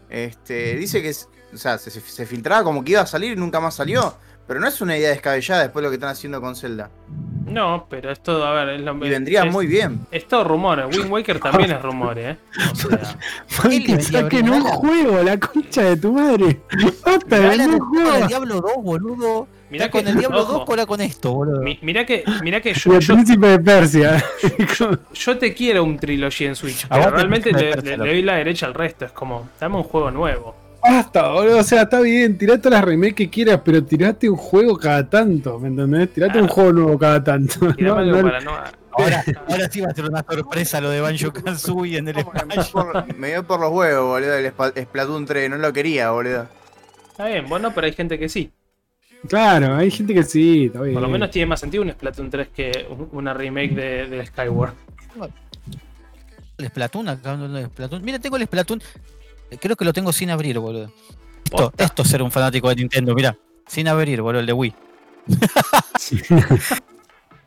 [0.10, 3.35] este, dice que es- o sea, se, se filtraba como que iba a salir y
[3.35, 4.15] nunca más salió.
[4.47, 6.89] Pero no es una idea descabellada después de lo que están haciendo con Zelda.
[7.45, 9.99] No, pero es todo, a ver, es lo Y vendría es- muy bien.
[10.11, 10.85] Es todo rumores.
[10.97, 12.38] Wind Waker también es rumores, ¿eh?
[12.71, 12.99] O sea,
[13.61, 16.61] ¿Qué le que vendía saquen un juego, la concha de tu madre.
[17.05, 18.27] Basta de Alan, vender está con el.
[18.27, 19.47] Diablo 2, boludo.
[19.69, 20.53] Mirá Está con el Diablo ojo.
[20.53, 21.61] 2, cola con esto, boludo.
[21.61, 24.26] mi- mirá que, mirá que Y yo, el yo, príncipe de Persia.
[25.13, 28.34] yo te quiero un trilogy en Switch, pero realmente me le, le- le doy la
[28.38, 29.05] derecha al resto.
[29.05, 30.55] Es como, dame un juego nuevo.
[30.81, 31.60] Basta, boludo.
[31.60, 35.60] O sea, está bien, todas las remakes que quieras, pero tirate un juego cada tanto,
[35.60, 36.14] ¿me entendés?
[36.14, 36.53] Tirate un Claro.
[36.53, 37.73] juego nuevo cada tanto.
[37.76, 38.51] Tirame No, algo no- para no.
[38.91, 42.15] Ahora, ahora sí va a ser una sorpresa lo de Banjo Kazooie en el
[42.72, 44.51] por, me dio por los huevos, boludo, el
[44.85, 46.47] Splatoon 3, no lo quería, boludo.
[47.11, 48.51] Está bien, bueno, pero hay gente que sí.
[49.27, 50.93] Claro, hay gente que sí, está bien.
[50.93, 54.26] Por lo menos tiene más sentido un Splatoon 3 que un- una remake de, del
[54.27, 54.73] Skyward.
[56.57, 58.03] El Splatoon, acá de Splatoon.
[58.03, 58.81] Mira, tengo el Splatoon.
[59.59, 60.91] Creo que lo tengo sin abrir, boludo.
[61.45, 63.35] Esto, esto es ser un fanático de Nintendo, mira.
[63.67, 64.73] Sin abrir, boludo, el de Wii.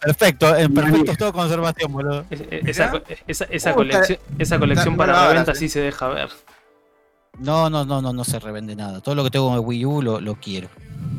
[0.00, 2.24] Perfecto, en perfecto estado de conservación, boludo.
[2.28, 5.54] Es- es- Esa, esa, esa colección, esa colección para reventa eh.
[5.54, 6.28] sí se deja ver.
[7.38, 9.00] No, no, no, no, no se revende nada.
[9.00, 10.68] Todo lo que tengo de Wii U lo, lo quiero.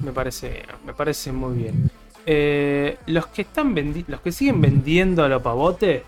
[0.04, 1.90] Me parece, me parece muy bien.
[2.26, 6.04] Eh, los que están vendi- los que siguen vendiendo a lo pavote,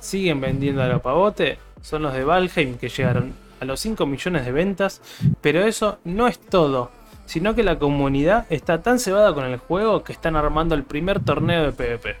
[0.00, 3.32] siguen vendiendo a lo pavote, son los de Valheim que llegaron
[3.62, 5.00] a los 5 millones de ventas,
[5.40, 6.90] pero eso no es todo,
[7.26, 11.20] sino que la comunidad está tan cebada con el juego que están armando el primer
[11.20, 12.16] torneo de PvP.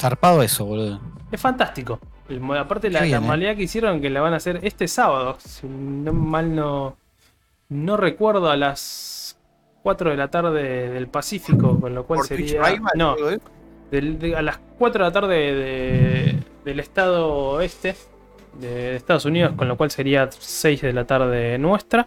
[0.00, 1.00] Zarpado eso, boludo.
[1.30, 1.98] Es fantástico.
[2.30, 3.20] El aparte la, la eh.
[3.20, 6.96] modalidad que hicieron que la van a hacer este sábado, si no mal no
[7.68, 9.38] no recuerdo a las
[9.82, 13.16] 4 de la tarde del Pacífico, con lo cual Por Twitch sería no,
[13.90, 17.94] del- de- a las 4 de la tarde de- del estado este
[18.60, 22.06] de Estados Unidos, con lo cual sería 6 de la tarde nuestra.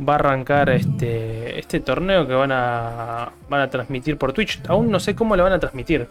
[0.00, 4.60] Va a arrancar este, este torneo que van a, van a transmitir por Twitch.
[4.68, 6.08] Aún no sé cómo lo van a transmitir.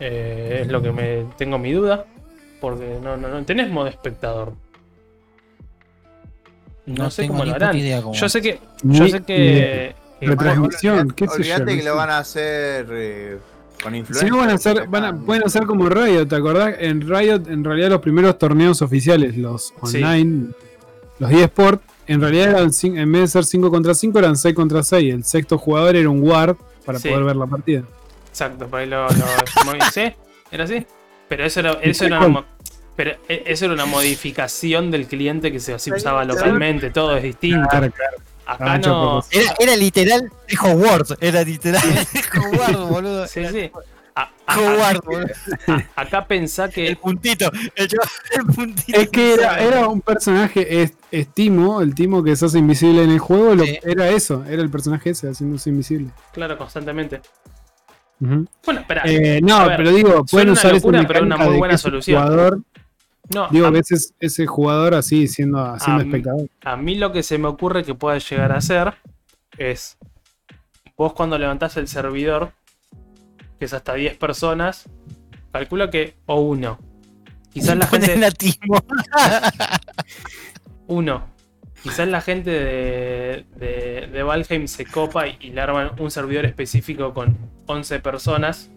[0.00, 2.04] Eh, es lo que me tengo mi duda.
[2.60, 4.54] Porque no, no, no tenés modo espectador.
[6.86, 7.76] No, sé cómo ni lo harán.
[7.76, 8.14] idea cómo.
[8.14, 8.60] Yo sé que.
[8.82, 9.94] Ni- Yo sé que.
[10.20, 11.64] Retransmisión, qué sé yo.
[11.64, 13.38] Que lo van a hacer eh,
[13.82, 14.28] con Si influencia.
[14.28, 16.74] no van a hacer, van a- pueden hacer como Riot, ¿te acordás?
[16.78, 19.96] En Riot, en realidad los primeros torneos oficiales, los Sí.
[20.02, 20.48] online,
[21.18, 24.54] los eSport, en realidad eran cin- en vez de ser 5 contra 5, eran 6
[24.54, 25.12] contra 6.
[25.14, 27.08] El sexto jugador era un guard para Sí.
[27.08, 27.82] poder ver la partida.
[28.30, 29.04] Exacto, por ahí lo.
[29.06, 29.08] lo
[29.92, 30.02] ¿Sí?
[30.50, 30.86] ¿Era así?
[31.28, 32.44] Pero eso era, eso era una,
[32.96, 37.22] pero e- eso era una modificación del cliente que se así usaba localmente, todo es
[37.22, 37.68] distinto.
[37.68, 38.16] Claro, claro.
[38.50, 39.22] Acá Ah, no.
[39.30, 41.14] Era, era literal de Hogwarts.
[41.20, 41.82] Era literal
[42.34, 43.26] Hogwarts, boludo.
[43.26, 43.70] Sí, sí.
[44.14, 45.26] a- a- Cobarde, boludo.
[45.94, 46.96] acá pensá El que.
[46.96, 47.50] puntito.
[47.76, 48.98] El, chaval- el puntito.
[49.00, 53.04] Es que era, era un personaje, es, es Timo, el Timo que se hace invisible
[53.04, 53.78] en el juego, lo- Sí.
[53.84, 56.10] era eso, era el personaje ese haciéndose invisible.
[56.32, 57.20] Claro, constantemente.
[58.20, 58.48] Bueno,
[58.80, 59.02] espera.
[59.04, 62.20] Eh, no, ver, pero digo, pueden usar locura, pero una mecánica muy de buena solución.
[62.22, 62.60] Jugador,
[63.34, 63.80] no, digo, a, que
[64.20, 66.48] ese, jugador así siendo, siendo A mí- espectador.
[66.64, 68.94] a mí lo que se me ocurre que pueda llegar a hacer
[69.56, 69.98] es.
[70.96, 72.52] Vos cuando levantás el servidor,
[73.58, 74.88] que es hasta 10 personas,
[75.52, 76.16] calculo que.
[76.26, 76.78] O uno.
[77.52, 78.18] Quizás la gente.
[80.86, 81.24] Uno.
[81.82, 86.44] Quizás la gente de, de, de Valheim se copa y, y le arman un servidor
[86.46, 87.36] específico con
[87.66, 88.70] 11 personas.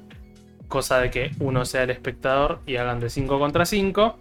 [0.67, 4.19] Cosa de que uno sea el espectador y hagan de 5 contra 5.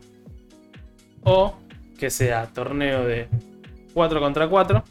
[1.22, 1.54] O
[1.98, 3.28] que sea torneo de
[3.94, 4.82] 4 contra 4.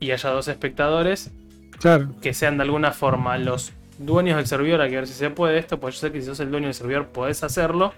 [0.00, 1.32] Y haya dos espectadores
[1.80, 2.08] Claro.
[2.22, 5.58] que sean de alguna forma los dueños del servidor, hay que ver si se puede
[5.58, 7.92] esto, pues yo sé que si sos el dueño del servidor podés hacerlo,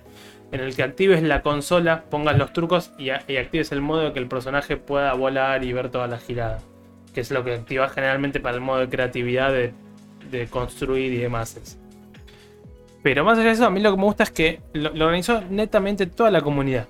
[0.53, 4.03] en el que actives la consola, pongas los trucos y, a- y actives el modo
[4.03, 6.61] de que el personaje pueda volar y ver toda la girada,
[7.15, 9.73] que es lo que activas generalmente para el modo de creatividad de,
[10.31, 11.79] de construir y demás.
[13.03, 15.07] Pero más allá de eso, a mí lo que me gusta es que lo, lo
[15.07, 16.89] organizó netamente toda la comunidad,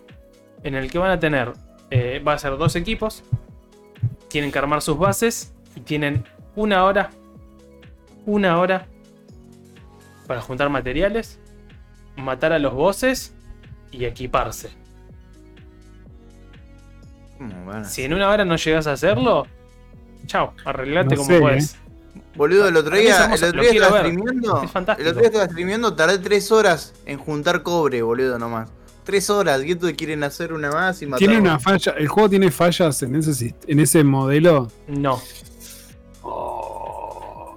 [0.62, 1.52] en el que van a tener,
[1.90, 3.24] eh, va a ser dos equipos,
[4.28, 6.24] tienen que armar sus bases y tienen
[6.54, 7.10] una hora,
[8.26, 8.86] una hora
[10.26, 11.40] para juntar materiales,
[12.16, 13.34] matar a los bosses
[13.90, 14.70] y equiparse.
[17.38, 19.46] ¿Cómo van a Si en una hora no llegas a hacerlo,
[20.26, 21.78] chao, arreglate No como sé, puedes.
[22.36, 24.62] Boludo, el otro día, el otro día estaba streameando.
[24.62, 24.70] Es.
[24.98, 28.70] El otro día estaba streameando, tardé 3 horas en juntar cobre, boludo, nomás.
[29.04, 31.18] 3 horas, y estos quieren hacer una más y matar.
[31.18, 34.70] Tiene una falla, el juego tiene fallas en ese, en ese modelo.
[34.86, 35.20] No.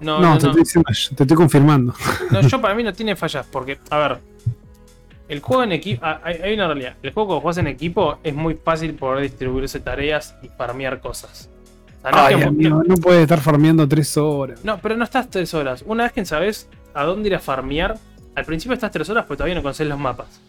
[0.00, 0.62] No, no, te no.
[0.62, 0.82] estoy
[1.14, 1.94] te estoy confirmando.
[2.30, 4.18] No, yo para mí no tiene fallas, porque, a ver,
[5.28, 8.34] el juego en equipo, hay, hay una realidad, el juego cuando juegas en equipo es
[8.34, 11.48] muy fácil poder distribuirse tareas y farmear cosas.
[12.02, 14.64] O sea, no es Ay, que- amigo, no puedes estar farmeando tres horas.
[14.64, 15.84] No, pero no estás tres horas.
[15.86, 17.96] Una vez que sabes a dónde ir a farmear,
[18.34, 20.40] al principio estás tres horas, pero todavía no conoces los mapas.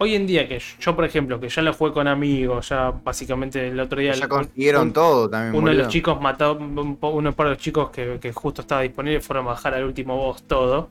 [0.00, 3.66] Hoy en día, que yo, por ejemplo, que ya lo jugué con amigos, ya básicamente
[3.68, 4.12] el otro día.
[4.12, 7.90] Ya consiguieron un- todo también, Uno de los chicos mató, un uno de los chicos
[7.90, 10.88] que, que justo estaba disponible fueron a bajar al último boss todo.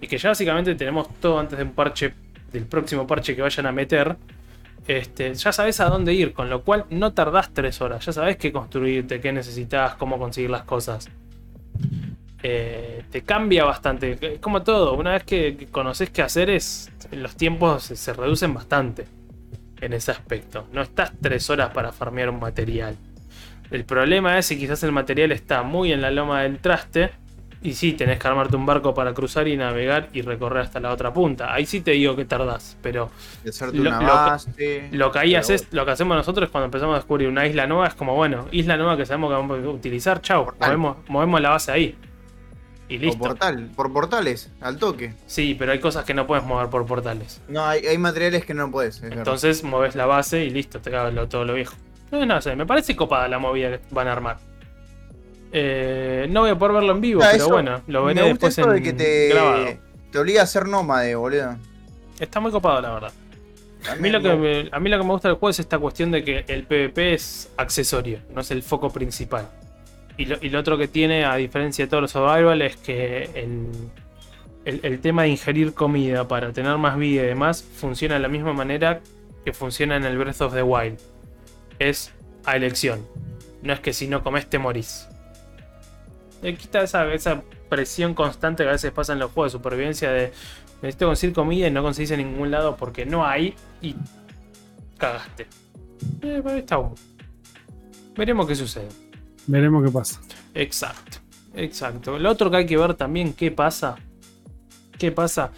[0.00, 2.12] Y que ya básicamente tenemos todo antes de un parche,
[2.52, 4.16] del próximo parche que vayan a meter.
[4.86, 8.04] Este, ya sabes a dónde ir, con lo cual no tardás tres horas.
[8.04, 11.08] Ya sabes qué construirte, qué necesitas, cómo conseguir las cosas.
[12.42, 14.18] Eh, te cambia bastante.
[14.20, 18.54] Es como todo, una vez que, conoces qué hacer, es, los tiempos se, se reducen
[18.54, 19.06] bastante
[19.80, 20.66] en ese aspecto.
[20.72, 22.96] No estás tres horas para farmear un material.
[23.70, 27.10] El problema es si quizás el material está muy en la loma del traste.
[27.62, 30.90] Y sí, tenés que armarte un barco para cruzar y navegar y recorrer hasta la
[30.92, 31.52] otra punta.
[31.52, 32.78] Ahí sí te digo que tardás.
[32.80, 33.10] Pero
[33.72, 34.88] lo- una base.
[34.92, 37.88] lo que ahí haces, lo que hacemos nosotros cuando empezamos a descubrir una isla nueva
[37.88, 40.78] es como, bueno, isla nueva que sabemos que vamos a utilizar, chau, Portal.
[40.78, 41.94] movemos, movemos la base ahí.
[42.88, 43.18] Y listo.
[43.20, 45.14] portal, por portales, al toque.
[45.26, 47.40] Sí, pero hay cosas que no puedes mover por portales.
[47.46, 49.00] No, hay, hay materiales que no puedes.
[49.02, 51.76] Entonces mueves la base y listo, te cago todo lo viejo.
[52.10, 54.38] No, no sé, me parece copada la movida que van a armar.
[55.52, 58.46] Eh, no voy a poder verlo en vivo, Ah, pero bueno, lo veré me gusta
[58.48, 59.66] después eso en de que te, grabado.
[60.12, 61.56] te obliga a ser nómade, boludo.
[62.18, 63.12] Está muy copado, la verdad.
[63.90, 65.58] A mí, lo que me- me, a mí lo que me gusta del juego es
[65.58, 69.48] esta cuestión de que el PvP es accesorio, no es el foco principal.
[70.18, 73.30] Y lo, y lo otro que tiene, a diferencia de todos los survival, es que
[73.34, 73.68] el,
[74.66, 78.28] el- el tema de ingerir comida para tener más vida y demás funciona de la
[78.28, 79.00] misma manera
[79.46, 80.98] que funciona en el Breath of the Wild.
[81.78, 82.12] Es
[82.44, 83.00] a elección.
[83.62, 85.08] No es que si no comes te morís.
[86.42, 90.10] Le quita esa, esa presión constante que a veces pasa en los juegos de supervivencia
[90.10, 90.32] de
[90.82, 93.94] necesito conseguir comida y no conseguís en ningún lado porque no hay y
[94.98, 95.46] cagaste.
[96.22, 96.94] Eh, está bueno.
[98.16, 98.88] Veremos qué sucede.
[99.46, 100.20] Veremos qué pasa.
[100.54, 101.18] Exacto,
[101.54, 102.18] exacto.
[102.18, 103.96] Lo otro que hay que ver también qué pasa.
[104.98, 105.52] ¿Qué pasa?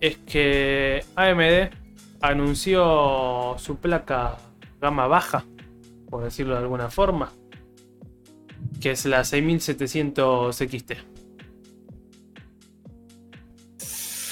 [0.00, 1.74] Es que AMD
[2.20, 4.38] anunció su placa
[4.80, 5.44] gama baja,
[6.08, 7.32] por decirlo de alguna forma,
[8.80, 10.92] que es la 6700 XT.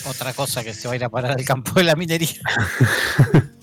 [0.09, 2.28] Otra cosa que se va a ir a parar al campo de la minería.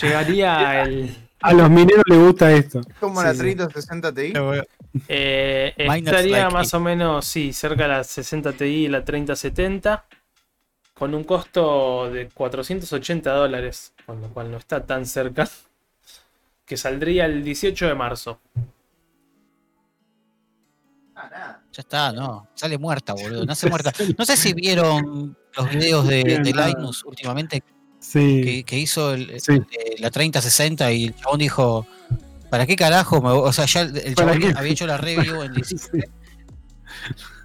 [0.00, 1.14] Llegaría el.
[1.40, 2.80] A los mineros les gusta esto.
[2.98, 3.38] Como Sí, la sí.
[3.38, 4.32] 3060 Ti.
[5.08, 6.74] Eh, Miners estaría like más it.
[6.74, 10.04] o menos, sí, cerca de la 60 Ti y la 3070.
[10.94, 13.92] Con un costo de 480 dólares.
[14.04, 15.48] Con lo cual no está tan cerca.
[16.64, 18.40] Que saldría el 18 de marzo.
[21.78, 22.48] Ya está, no.
[22.54, 23.44] Sale muerta, boludo.
[23.46, 23.92] Nace muerta.
[24.18, 27.62] No sé si vieron los videos de, de Linus últimamente.
[28.00, 28.40] Sí.
[28.42, 29.52] Que, que hizo el, sí.
[29.52, 31.86] Eh, la 3060 y el chabón dijo.
[32.50, 33.18] ¿Para qué carajo?
[33.18, 36.10] O sea, ya el, chabón había hecho la review en 17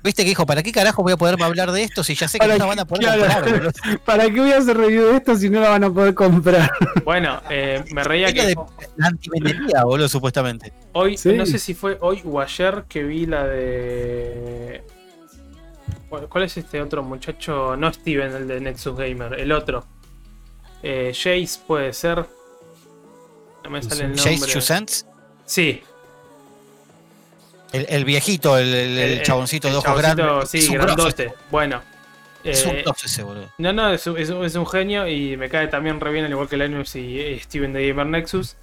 [0.03, 2.37] ¿Viste que dijo, ¿para qué carajo voy a poderme hablar de esto si ya sé
[2.37, 3.21] que ¿Para no la van a poder Claro.
[3.21, 3.71] comprar, boludo?
[4.05, 6.69] ¿Para qué voy a hacer review de esto si no la van a poder comprar?
[7.05, 8.55] Bueno, eh, me reía que de
[8.97, 10.73] la antivenería, boludo, supuestamente.
[10.93, 11.33] hoy, Sí.
[11.33, 14.83] no sé si fue hoy o ayer que vi la de.
[16.09, 17.75] ¿Cuál es este otro muchacho?
[17.75, 19.85] No Steven, el de Nexus Gamer, el otro.
[20.83, 22.25] Eh, Jace puede ser.
[23.63, 24.23] No me sale el nombre.
[25.45, 25.81] Sí,
[27.73, 30.49] el, el viejito, el, el- el chaboncito de ojos grandes.
[30.49, 31.33] Sí, grosso grandote.
[31.51, 31.81] Bueno.
[32.43, 33.51] Es un eh, grosso ese, boludo.
[33.57, 36.25] No, no, es, un- es un- es un genio y me cae también re bien,
[36.25, 38.55] al igual que Linus y Steven de Gamer Nexus,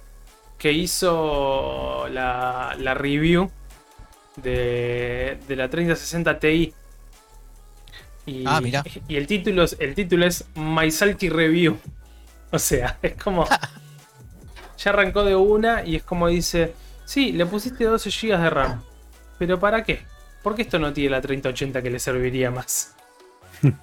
[0.57, 3.49] que hizo la, la review
[4.35, 6.73] de, de la 3060 Ti.
[8.27, 8.83] Y, Ah, mirá.
[9.07, 11.77] y el título, es- el título es My Salty Review.
[12.51, 13.47] O sea, es como.
[14.77, 16.73] ya arrancó de una y es como dice:
[17.05, 18.83] Sí, le pusiste 12 GB de RAM.
[19.41, 20.03] ¿Pero para qué?
[20.43, 22.93] ¿Por qué esto no tiene la 3080 que le serviría más?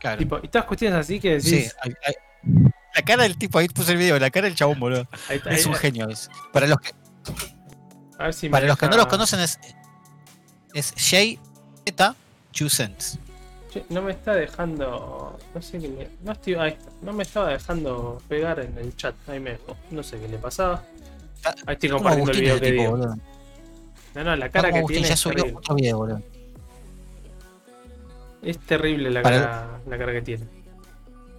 [0.00, 0.16] Claro.
[0.18, 1.48] Tipo, y todas cuestiones así que decís.
[1.50, 4.80] Sí, hay- hay- la cara del tipo, ahí puse el video, la cara del chabón,
[4.80, 5.06] boludo.
[5.28, 6.08] ahí está, Es ahí- un genio.
[6.08, 6.30] es.
[6.50, 6.92] Para los que,
[8.18, 9.58] a ver si para los que no los conocen es,
[10.74, 11.38] es Jay
[11.84, 12.16] Zeta
[12.52, 13.18] Chusens.
[13.90, 15.38] No me está dejando.
[15.54, 16.10] No sé qué le.
[16.24, 16.90] No, estoy, ahí está.
[17.02, 19.14] no me estaba dejando pegar en el chat.
[19.28, 19.76] Ahí me dejó.
[19.90, 20.82] No sé qué le pasaba.
[21.66, 22.90] Ahí estoy compartiendo el video que tipo, digo.
[22.96, 23.16] boludo.
[24.14, 25.60] No, no, la cara que Agustín, tiene ya es subió terrible.
[25.76, 26.22] video, boludo.
[28.42, 30.44] Es terrible la Para- cara, la cara que tiene.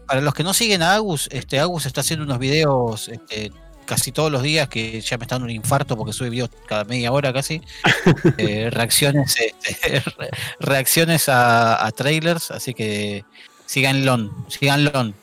[0.08, 3.52] Para los que no siguen a Agus, este Agus está haciendo unos videos este,
[3.86, 6.84] casi todos los días que ya me está dando un infarto porque sube videos cada
[6.86, 7.62] media hora casi.
[8.38, 10.30] Eh, reacciones este, re-
[10.60, 13.24] reacciones a, a trailers, así que
[13.66, 15.14] síganlo, síganlo.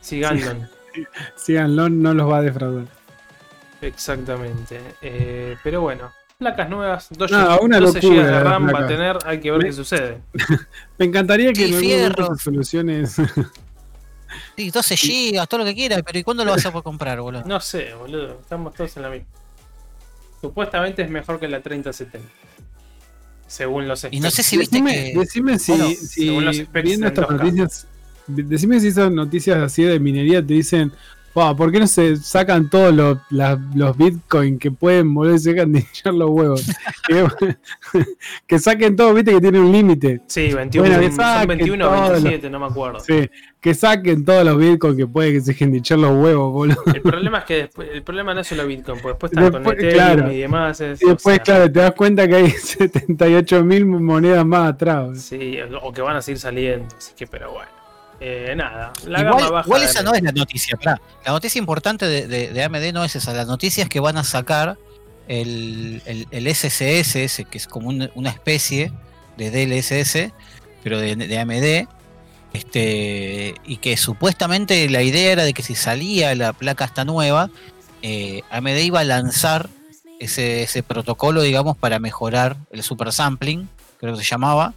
[0.00, 0.68] Sigandon.
[1.36, 2.86] Síganlo, no los va a defraudar.
[3.82, 4.80] Exactamente.
[5.02, 6.12] Eh, pero bueno.
[6.38, 9.40] Placas nuevas, 12, No, una 12 locura GB de la RAM va a tener, hay
[9.40, 10.18] que ver Me- qué sucede.
[10.98, 12.12] Me encantaría que Sí, se
[12.44, 13.16] soluciones.
[14.54, 17.18] Sí, 12 gigas, todo lo que quieras, pero ¿y cuándo lo vas a poder comprar,
[17.22, 17.42] boludo?
[17.46, 18.38] No sé, boludo.
[18.42, 19.26] Estamos todos en la misma.
[20.42, 22.28] Supuestamente es mejor que la 3070.
[23.46, 25.18] Según los Y no sé si viste decime, que.
[25.18, 27.38] decime si, Bueno, si según los specs viendo en estas 2K.
[27.38, 27.86] noticias,
[28.26, 30.92] decime si esas noticias así de minería te dicen,
[31.36, 35.38] "Wow, ¿por qué no se sacan todos los, la- los bitcoin que pueden mover y
[35.38, 36.64] se dejan de hinchar los huevos?
[37.06, 37.26] que,
[38.46, 40.22] que saquen todo, viste que tiene un límite.
[40.26, 43.00] Sí, 21, Bueno, que son saquen 21 o todos los- 27, no me acuerdo.
[43.00, 43.30] Sí,
[43.60, 46.82] que saquen todos los bitcoin que pueden que se dejen de hinchar los huevos, boludo.
[46.94, 49.62] El problema es que después, el problema no es solo Bitcoin, porque después está con
[49.62, 50.32] Después, Ethereum claro.
[50.32, 50.80] y demás.
[50.80, 54.70] es- Y después, o sea, claro, te das cuenta que hay 78 mil monedas más
[54.72, 55.20] atrás.
[55.20, 56.86] Sí, o que van a seguir saliendo.
[56.96, 57.75] Así que, pero bueno.
[58.20, 59.66] Eh, nada, la gama Igual, baja.
[59.68, 61.00] igual esa no es la noticia, pará.
[61.24, 63.32] La noticia importante de, de- de AMD no es esa.
[63.34, 64.78] La noticia es que van a sacar
[65.28, 68.90] el, el, el SSS, ese, que es como un- una especie
[69.36, 70.32] de DLSS,
[70.82, 71.88] pero de, de AMD.
[72.52, 77.50] Este, y que supuestamente la idea era de que si salía la placa esta nueva,
[78.02, 79.68] eh, AMD iba a lanzar
[80.20, 83.68] ese, ese protocolo, digamos, para mejorar el super sampling,
[84.00, 84.72] creo que se llamaba.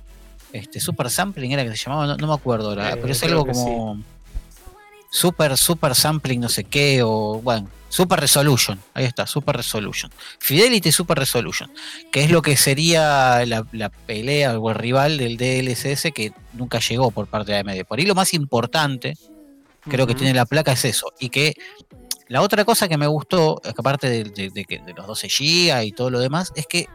[0.54, 3.46] Este, super sampling era que se llamaba, no, no me acuerdo Eh, pero es algo
[3.46, 4.04] como
[5.12, 10.12] super, super sampling, no sé qué, o bueno, super resolution, ahí está, super resolution.
[10.40, 11.72] Fidelity Super Resolution,
[12.12, 16.80] que es lo que sería la, la pelea o el rival del DLSS que nunca
[16.80, 17.86] llegó por parte de AMD.
[17.88, 19.18] Por ahí lo más importante
[19.88, 21.12] creo que tiene la placa es eso.
[21.20, 21.56] Y que
[22.28, 26.12] la otra cosa que me gustó, aparte de, de- de los 12 GB y todo
[26.12, 26.88] lo demás, es que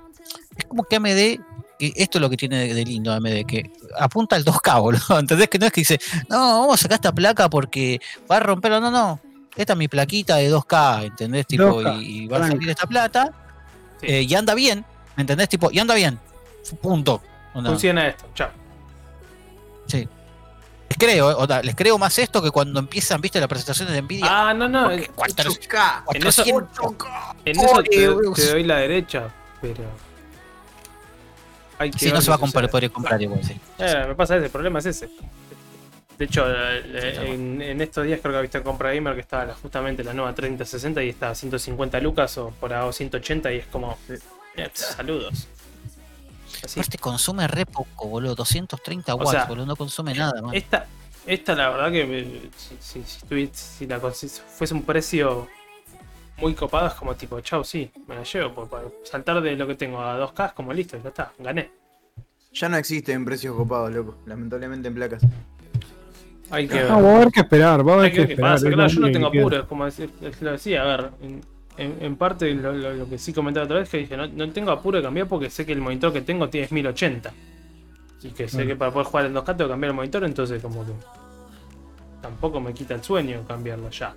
[0.57, 1.41] es como que AMD,
[1.79, 5.19] que esto es lo que tiene de, de lindo AMD, que apunta al 2K, boludo.
[5.19, 5.49] ¿Entendés?
[5.49, 5.99] Que no es que dice,
[6.29, 8.81] no, vamos a sacar esta placa porque va a romperlo.
[8.81, 9.21] No, no.
[9.57, 11.47] Esta es mi plaquita de 2K, ¿entendés?
[11.47, 13.33] Tipo, 2K, y, y va a salir esta plata
[14.01, 14.07] Sí.
[14.09, 14.85] eh, y anda bien,
[15.17, 15.49] ¿me entendés?
[15.49, 16.19] Tipo, y anda bien.
[16.83, 17.23] Punto.
[17.55, 17.71] Onda.
[17.71, 18.51] Funciona esto, chao.
[19.87, 20.09] Sí.
[20.89, 24.03] Les creo, eh, onda, les creo más esto que cuando empiezan, viste, las presentaciones de
[24.03, 24.27] Nvidia.
[24.29, 24.85] Ah, no, no.
[24.85, 25.59] Porque En, 400,
[26.15, 27.37] en eso, 400.
[27.45, 27.83] en eso
[28.35, 29.29] te, te doy la derecha,
[29.61, 29.85] pero.
[31.79, 33.59] Hay que Sí, no se va a comprar, poder comprar igual, sí.
[33.79, 35.09] Eh, me pasa ese, el problema es ese.
[36.19, 37.23] De hecho, eh, no.
[37.23, 41.03] en, en estos días creo que viste Compra Gamer que estaba justamente la nueva 3060
[41.03, 43.99] y está a 150 lucas o por ahora 180 y es como.
[44.57, 45.49] eh, saludos.
[46.63, 46.79] Así.
[46.79, 48.37] Aparte consume re poco, boludo.
[48.37, 49.67] 230 O watts, sea, boludo.
[49.67, 50.55] No consume nada, man.
[50.55, 50.87] Esta,
[51.27, 55.49] esta la verdad que si, si, si si la fuese un precio
[56.39, 58.55] muy copado es como tipo, chau, sí, me la llevo.
[58.55, 61.71] Por, por saltar de lo que tengo a 2K es como listo, ya está, gané.
[62.53, 64.17] Ya no existen precios copados, loco.
[64.27, 65.23] Lamentablemente en placas.
[66.51, 68.27] Hay que No, va a haber que esperar, va a haber Hay que que ver
[68.29, 68.53] qué esperar.
[68.55, 68.71] pasa.
[68.71, 71.41] Claro, yo no tengo apuro, es como decir, lo decía, a ver, en,
[71.79, 74.51] en- en parte lo, lo- lo que sí comentaba otra vez, que dije, no, no
[74.53, 77.33] tengo apuro de cambiar porque sé que el monitor que tengo tiene 1080.
[78.23, 78.69] Y que sé Claro.
[78.69, 80.93] que para poder jugar en 2K tengo que cambiar el monitor, entonces como que
[82.23, 84.15] tampoco me quita el sueño cambiarlo ya.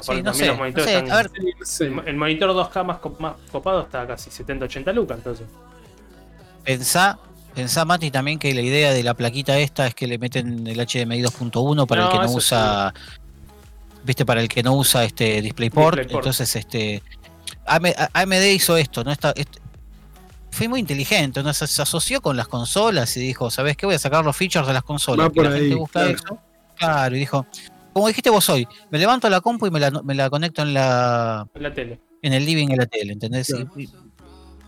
[0.00, 1.10] Sí, no sé, no sé, están...
[1.10, 1.30] a ver,
[1.80, 5.46] el, el monitor 2K más, co- más copado está casi 70-80 lucas, entonces.
[6.64, 7.18] Pensá,
[7.54, 10.76] pensá, Mati, también que la idea de la plaquita esta es que le meten el
[10.78, 12.94] HDMI 2.1 para el que no usa.
[14.04, 15.96] Viste, para el que no usa este DisplayPort.
[15.98, 16.24] DisplayPort.
[16.24, 17.02] Entonces, este.
[17.66, 19.10] AM AMD hizo esto, ¿no?
[19.12, 19.58] Esta, este-
[20.50, 21.52] fue muy inteligente, ¿no?
[21.52, 23.86] Se, se asoció con las consolas y dijo, ¿sabes qué?
[23.86, 25.26] Voy a sacar los features de las consolas.
[25.26, 26.16] Va por la gente ahí, busca claro.
[26.16, 26.38] eso.
[26.76, 27.46] Claro, y dijo,
[27.98, 30.74] como dijiste vos hoy, me levanto la compu y me la, me la conecto en
[30.74, 32.00] la, En la tele.
[32.22, 33.46] en el living de la tele, ¿entendés?
[33.48, 33.70] Claro.
[33.76, 33.90] Y- y-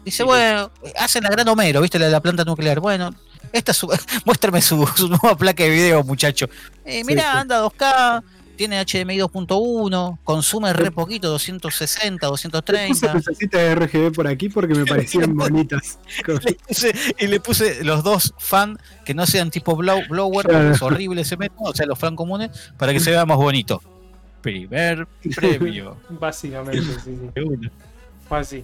[0.04, 1.98] dice, bueno, hace la gran Homero, ¿viste?
[1.98, 2.80] La de la planta nuclear.
[2.80, 3.10] Bueno,
[3.52, 3.88] esta es su,
[4.24, 6.46] muéstrame su, su nueva placa de video, muchacho.
[6.84, 7.38] Eh, Sí, mirá, sí.
[7.38, 8.22] anda 2K,
[8.60, 13.14] tiene HDMI 2.1, consume re poquito, 260, Le puse 230.
[13.14, 15.98] necesita de RGB por aquí porque me parecían bonitas.
[16.26, 18.76] Le puse- y le puse los dos fan
[19.06, 20.74] que no sean tipo blow, blower, porque Claro.
[20.74, 23.80] es horrible ese método, o sea, los fan comunes, para que se vea más bonito.
[24.42, 25.96] Primer premio.
[26.10, 27.70] Básicamente, sí, sí.
[28.28, 28.62] Fue así.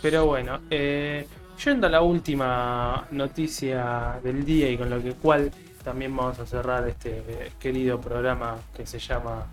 [0.00, 1.26] Pero bueno, eh,
[1.64, 5.50] yendo a la última noticia del día y con lo que cual
[5.84, 9.46] también vamos a cerrar este querido programa que se llama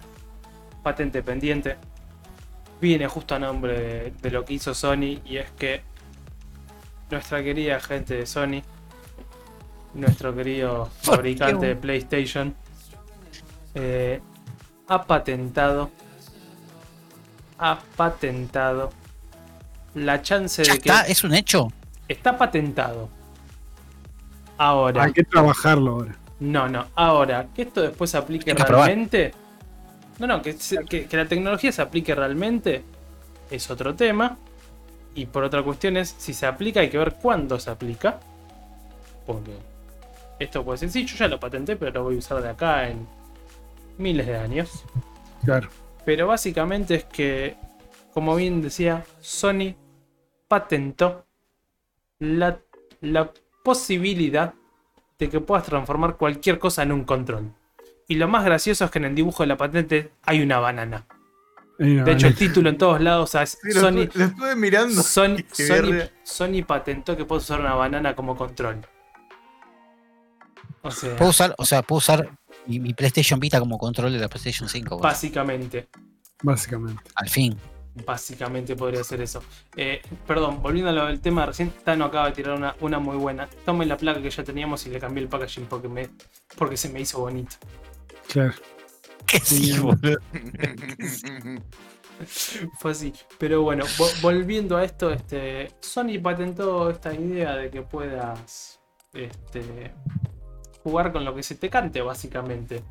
[0.82, 1.78] Patente Pendiente.
[2.80, 5.82] Viene justo a nombre de, de lo que hizo Sony y es que
[7.12, 8.62] nuestra querida gente de Sony,
[9.94, 12.56] nuestro querido fabricante de PlayStation,
[13.76, 14.22] eh,
[14.88, 15.92] ha patentado,
[17.60, 18.90] ha patentado
[19.94, 21.68] la chance Ya de que está, es un hecho.
[22.08, 23.10] está patentado.
[24.58, 26.16] Ahora, Hay que trabajarlo ahora.
[26.42, 29.34] No, no, ahora, que esto después se aplique realmente.
[30.20, 32.84] No, no, que, se- que- que la tecnología se aplique realmente
[33.50, 34.38] es otro tema.
[35.16, 38.20] Y por otra cuestión es, si se aplica hay que ver cuándo se aplica.
[39.26, 39.52] Porque
[40.40, 42.88] esto puede ser, sí, yo ya lo patenté, pero lo voy a usar de acá
[42.90, 43.06] en
[43.98, 44.84] miles de años.
[45.44, 45.70] Claro.
[46.06, 47.56] Pero básicamente es que,
[48.14, 49.76] como bien decía, Sony
[50.48, 51.26] patentó
[52.20, 52.58] la,
[53.02, 53.32] la
[53.64, 54.54] posibilidad
[55.22, 57.54] de que puedas transformar cualquier cosa en un control.
[58.08, 61.06] Y lo más gracioso es que en el dibujo de la patente hay una banana.
[61.78, 65.04] De hecho, el título en todos lados es Sí, lo, Sony, estuve, lo estuve mirando.
[65.04, 65.38] Sony,
[66.24, 68.86] Sony, patentó que puedes usar una banana como control.
[70.82, 72.30] O sea, Puedo usar, o sea, puedo usar
[72.66, 74.90] mi, mi PlayStation Vita como control de la PlayStation 5.
[74.90, 75.88] bueno, básicamente.
[76.42, 77.04] Básicamente.
[77.14, 77.56] al fin.
[78.06, 79.44] Básicamente podría ser eso.
[79.76, 83.18] Eh, perdón, volviendo a lo del tema, recién Tano acaba de tirar una, una muy
[83.18, 83.48] buena.
[83.66, 86.10] Tomé la placa que ya teníamos y le cambié el packaging porque, me,
[86.58, 87.58] porque se me hizo bonito.
[88.30, 88.54] Claro.
[89.28, 90.18] ¿Qué Sí, sí, boludo?
[92.80, 93.14] Fue así.
[93.38, 98.80] Pero bueno, vo- volviendo a esto, este, Sony patentó esta idea de que puedas
[99.14, 99.94] este,
[100.84, 102.84] jugar con lo que se te cante, básicamente.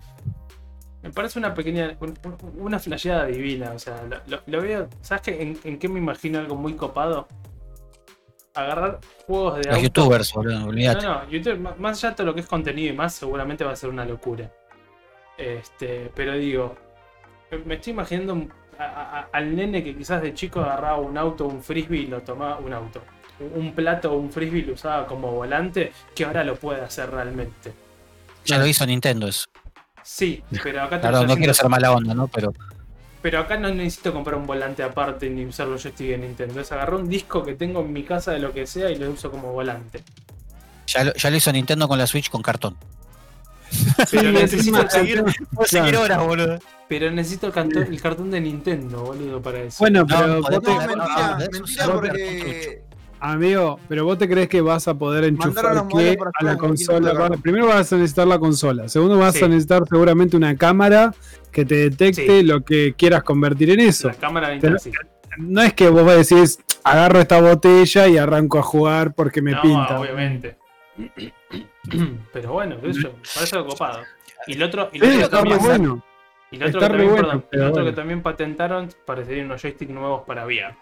[1.03, 3.73] Me parece una pequeña, un- un- una flasheada divina.
[3.73, 4.89] O sea, lo, lo- lo veo.
[5.01, 5.43] ¿Sabes qué?
[5.43, 7.27] en, en qué me imagino algo muy copado?
[8.55, 9.83] Agarrar juegos de Los auto.
[9.83, 11.07] youtubers, boludo, olvídate.
[11.07, 13.73] No, no, YouTube, más allá de todo lo que es contenido y más, seguramente va
[13.73, 14.51] a ser una locura.
[15.39, 16.77] Este, pero digo,
[17.65, 18.49] me- estoy imaginando
[18.79, 22.21] a- a- al nene que quizás de chico agarraba un auto, un frisbee y lo
[22.23, 23.01] tomaba, un auto,
[23.55, 27.73] un plato o un frisbee lo usaba como volante, que ahora lo puede hacer realmente.
[28.45, 29.45] Ya lo hizo Nintendo eso.
[30.13, 32.27] Sí, pero acá te Claro, no quiero ser mala onda, ¿no?
[32.27, 32.53] Pero
[33.23, 36.61] Pero acá no necesito comprar un volante aparte ni usar los joystick de Nintendo.
[36.61, 39.09] Es agarrar un disco que tengo en mi casa de lo que sea y lo
[39.11, 40.03] uso como volante.
[40.87, 42.77] ya lo, ya lo hizo Nintendo con la Switch con cartón.
[44.11, 46.59] Pero necesito seguir- horas, boludo.
[46.89, 49.77] Pero necesito el, canto- el cartón de Nintendo, boludo, para eso.
[49.79, 52.83] Bueno, No, pero No, mentira, Ah, mentira porque.
[53.21, 57.31] Amigo, pero vos te crees que vas a poder enchufar qué para a la consola.
[57.43, 58.89] Primero vas a necesitar la consola.
[58.89, 59.45] Segundo vas Sí.
[59.45, 61.15] a necesitar seguramente una cámara
[61.53, 62.43] que te detecte Sí.
[62.43, 64.09] lo que quieras convertir en eso.
[64.09, 64.91] La cámara de sí.
[65.39, 69.63] No es que vos decís, agarro esta botella y arranco a jugar porque me no,
[69.63, 70.01] pinta.
[70.01, 70.57] obviamente.
[72.33, 74.01] Pero bueno, yo, parece algo copado.
[74.47, 76.05] Y el otro, y el Sí, otro, está también, muy bueno.
[76.51, 77.87] y el otro, que, también, bueno, perdón, el otro bueno.
[77.91, 80.77] que también patentaron parecerían unos joysticks nuevos para VR.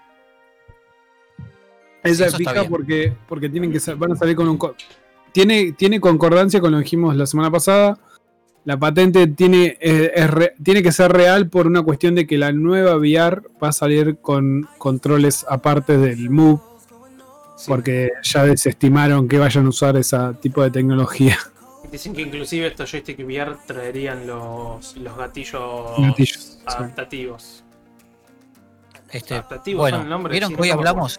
[2.11, 2.69] Está fija bien.
[2.69, 4.75] porque, porque tienen que van a salir con un co-
[5.33, 7.99] tiene, tiene concordancia con lo que dijimos la semana pasada.
[8.65, 12.37] La patente tiene, eh, es re- tiene que ser real por una cuestión de que
[12.39, 16.61] la nueva VR va a salir con controles aparte del Move.
[17.57, 17.65] Sí.
[17.67, 21.37] porque ya desestimaron que vayan a usar ese tipo de tecnología.
[21.91, 26.59] Dicen que inclusive estos joystick VR traerían los, los gatillos, Gatillos, sí.
[26.67, 27.65] adaptativos.
[29.11, 31.19] Este, Adaptativos bueno, son el nombre, vieron sí, que hoy hablamos.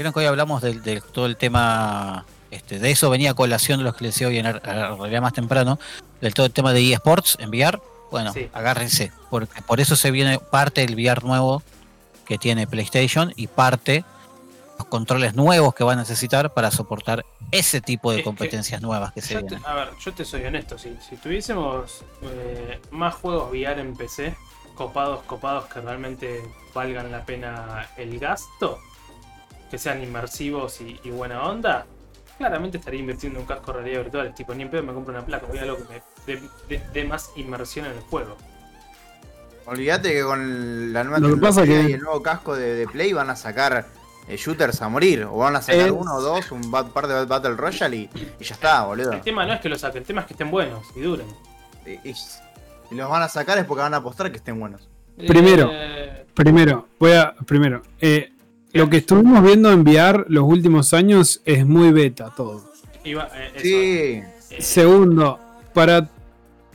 [0.00, 2.24] Vieron que hoy hablamos de, todo el tema.
[2.50, 5.78] Este, de eso venía colación de los que les decía hoy en, realidad más temprano.
[6.22, 7.78] Del todo el tema de eSports en VR.
[8.10, 8.48] Bueno, Sí.
[8.54, 9.12] agárrense.
[9.28, 11.62] Porque por eso se viene parte del VR nuevo
[12.24, 14.02] que tiene PlayStation y parte
[14.78, 18.80] los controles nuevos que va a necesitar para soportar ese tipo Es de que competencias
[18.80, 19.62] nuevas que se te- vienen.
[19.66, 24.34] a ver, yo te soy honesto, si, si tuviésemos eh, más juegos VR en PC,
[24.74, 26.40] copados, copados que realmente
[26.72, 28.78] valgan la pena el gasto,
[29.70, 31.86] que sean inmersivos y, y buena onda,
[32.38, 34.34] claramente estaría invirtiendo en un casco de realidad virtual.
[34.34, 36.82] Tipo, ni en pedo me compro una placa, voy a algo que me dé de,
[36.92, 38.36] de más inmersión en el juego.
[39.66, 42.74] Olvídate que con la nueva Lo que tecnología pasa que- y el nuevo casco de,
[42.74, 43.86] de Play van a sacar
[44.26, 45.24] eh, shooters a morir.
[45.24, 48.10] O van a sacar Es- uno o dos, un bat- par de Battle Royale y,
[48.40, 49.12] y ya está, boludo.
[49.12, 51.26] El tema no es que lo saquen, el tema es que estén buenos y duren.
[51.86, 54.88] Y los van a sacar es porque van a apostar que estén buenos.
[55.16, 55.68] Primero.
[55.72, 57.34] Eh, Primero, voy a.
[57.46, 58.32] Primero, eh,
[58.72, 62.70] lo que estuvimos viendo en VR los últimos años es muy beta todo.
[63.04, 63.52] iba- eh,
[64.50, 64.54] Sí.
[64.56, 65.38] eh, Segundo,
[65.72, 66.08] para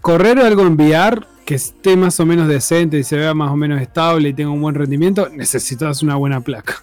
[0.02, 3.56] correr algo en VR que esté más o menos decente y se vea más o
[3.56, 6.82] menos estable y tenga un buen rendimiento, necesitas una buena placa.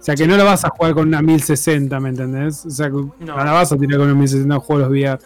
[0.00, 2.64] O sea que no la vas a jugar con una 1060, ¿me entendés?
[2.66, 5.18] O sea que no, la vas a tirar con una 1060 a jugar los VR.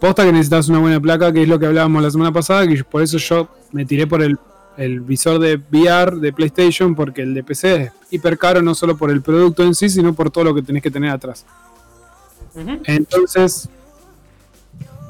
[0.00, 2.82] Posta que necesitas una buena placa, que es lo que hablábamos la semana pasada, que
[2.84, 4.36] por eso yo me tiré por el,
[4.80, 8.96] el visor de VR de PlayStation, porque el de PC es hiper caro no solo
[8.96, 11.44] por el producto en sí, sino por todo lo que tenés que tener atrás.
[12.84, 13.68] Entonces,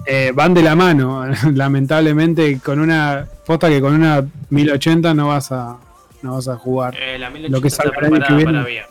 [0.07, 1.25] eh, van de la mano.
[1.55, 5.79] Lamentablemente, con una posta que con una 1080 no vas a,
[6.23, 6.97] no vas a jugar.
[7.01, 8.53] Eh, la Lo que 1080 está año que preparada viene.
[8.53, 8.90] para VR.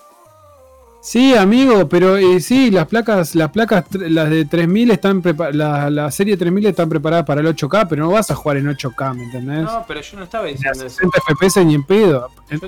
[1.02, 5.24] Sí, amigo, pero eh, sí, las placas, las placas, las de 3000 están
[5.54, 8.68] la, la serie 3000 están preparadas para el 8K, pero no vas a jugar en
[8.68, 9.64] 8K, ¿me entendés?
[9.64, 10.90] No, pero yo no estaba diciendo eso.
[10.90, 12.28] 60 FPS ni en pedo.
[12.52, 12.60] Yo-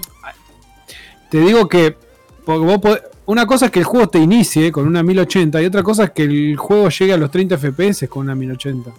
[1.30, 1.95] Te digo que
[2.45, 5.66] porque vos podés- una cosa es que el juego te inicie con una 1080 y
[5.66, 8.91] otra cosa es que el juego llegue a los 30 FPS con una 1080.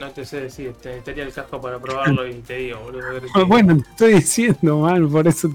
[0.00, 3.04] No te sé decir, te necesitaría el casco para probarlo y te digo, boludo.
[3.46, 5.52] Bueno, te estoy diciendo, man, por eso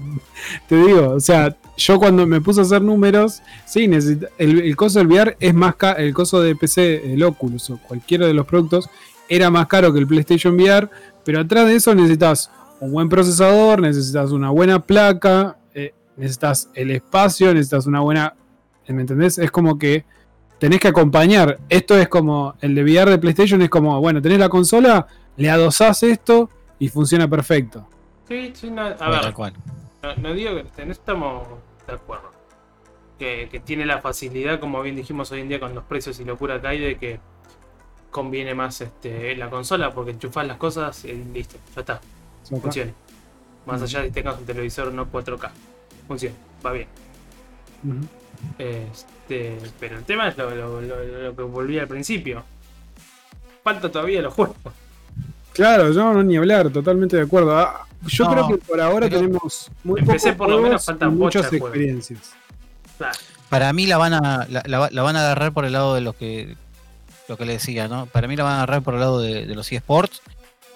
[0.68, 1.10] te digo.
[1.10, 5.08] O sea, yo cuando me puse a hacer números, sí, necesita, el, el coso del
[5.08, 8.88] VR es más caro, el coso de PC, el Oculus o cualquiera de los productos,
[9.28, 10.88] era más caro que el PlayStation VR,
[11.24, 12.48] pero atrás de eso necesitas
[12.78, 18.34] un buen procesador, necesitas una buena placa, eh, necesitas el espacio, necesitas una buena...
[18.86, 19.38] ¿Me entendés?
[19.38, 20.04] Es como que
[20.58, 21.58] tenés que acompañar.
[21.68, 25.06] Esto es como, el de VR de PlayStation es como, bueno, tenés la consola,
[25.36, 27.88] le adosás esto y funciona perfecto.
[28.28, 29.52] Sí, sí, no, a Bueno, ver, tal cual.
[30.02, 31.46] no, no digo que en esto estamos
[31.86, 32.30] de acuerdo.
[33.18, 36.24] Que, que tiene la facilidad, como bien dijimos hoy en día con los precios y
[36.26, 37.18] locura que hay, de que
[38.10, 42.00] conviene más este, la consola porque enchufás las cosas y listo, ya está,
[42.48, 42.92] funciona.
[43.64, 45.50] Más allá de que tengas un televisor no 4K.
[46.06, 46.88] Funciona, va bien.
[47.84, 48.06] Ujú.
[49.28, 52.44] Este, pero el tema es lo, lo- lo- lo que volví al principio.
[53.64, 54.56] Falta todavía los juegos.
[55.52, 57.58] Claro, yo no ni hablar, totalmente de acuerdo.
[57.58, 60.84] Ah, yo No, creo que por ahora tenemos muy Empecé pocos por lo menos, juegos
[60.84, 62.34] faltan muchas experiencias.
[62.98, 63.18] Claro.
[63.48, 66.00] Para mí la van a la, la- la van a agarrar por el lado de
[66.02, 66.56] lo que
[67.28, 68.06] lo que le decía, ¿no?
[68.06, 70.22] Para mí la van a agarrar por el lado de, de los eSports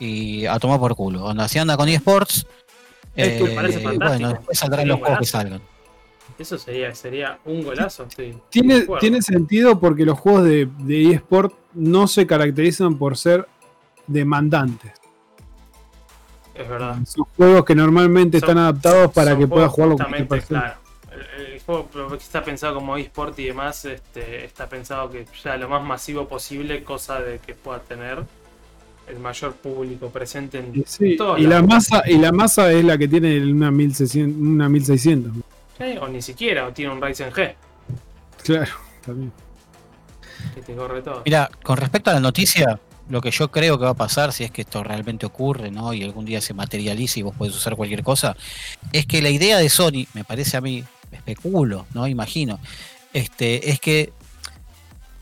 [0.00, 1.24] y a tomar por culo.
[1.24, 2.46] Onda, si anda con eSports,
[3.14, 3.38] eh,
[4.00, 5.60] bueno, después saldrán los juegos que salgan.
[6.40, 8.06] Eso sería, sería un golazo.
[8.16, 8.34] sí.
[8.48, 13.46] Tiene, tiene sentido porque los juegos de, de eSport no se caracterizan por ser
[14.06, 14.92] demandantes.
[16.54, 16.96] Es verdad.
[17.06, 20.60] Son juegos que normalmente Son- están adaptados para que pueda juegos jugarlo persona.
[20.60, 20.80] claro.
[21.38, 25.56] El, el juego que está pensado como eSport y demás, este, está pensado que sea
[25.56, 28.24] lo más masivo posible, cosa de que pueda tener
[29.08, 32.96] el mayor público presente en sí, todos y la masa y la masa es la
[32.96, 35.32] que tiene una 1600, una 1600.
[35.80, 37.54] Sí, O ni siquiera, o tiene un Ryzen G,
[38.44, 38.72] Claro,
[39.04, 39.32] también.
[40.54, 41.22] que te corre todo.
[41.24, 42.78] Mira, con respecto a la noticia,
[43.08, 45.92] lo que yo creo que va a pasar, si es que esto realmente ocurre, ¿no?
[45.92, 48.36] Y algún día se materializa y vos podés usar cualquier cosa,
[48.92, 52.06] es que la idea de Sony, me parece a mí, especulo, ¿no?
[52.06, 52.60] Imagino,
[53.12, 54.12] este, es que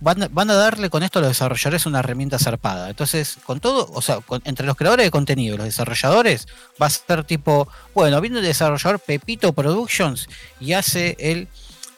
[0.01, 2.91] van, a- van a darle con esto a los desarrolladores una herramienta zarpada.
[2.91, 6.47] Entonces, con todo, o sea, con- entre los creadores de contenido y los desarrolladores,
[6.81, 10.29] va a ser tipo, bueno, viene el desarrollador Pepito Productions
[10.61, 11.49] y hace el,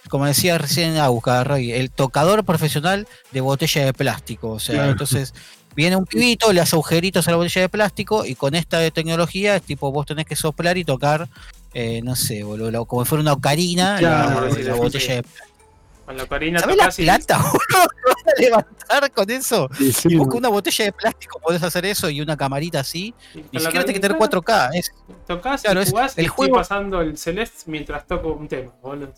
[0.08, 4.50] como decía recién Auca, el tocador profesional de botella de plástico.
[4.52, 4.90] O sea, Claro.
[4.92, 5.34] entonces
[5.76, 9.56] viene un pibito, le hace agujeritos a la botella de plástico y con esta tecnología
[9.56, 11.28] es tipo vos tenés que soplar y tocar
[11.72, 15.24] eh, no sé, boludo, como si fuera una ocarina, Claro, la, botella de
[16.10, 17.88] Con la Corina ¿Sabés la y- plata, boludo?
[18.04, 19.68] van a levantar con eso?
[19.78, 23.14] Sí, sí, Vos con una botella de plástico podés hacer eso y una camarita así.
[23.32, 24.70] y Ni siquiera tenés que tener Corina 4K.
[24.74, 24.90] Es,
[25.24, 28.48] Tocás Claro, y es- jugás el y juego- estoy pasando el Celeste mientras toco un
[28.48, 29.12] tema, boludo.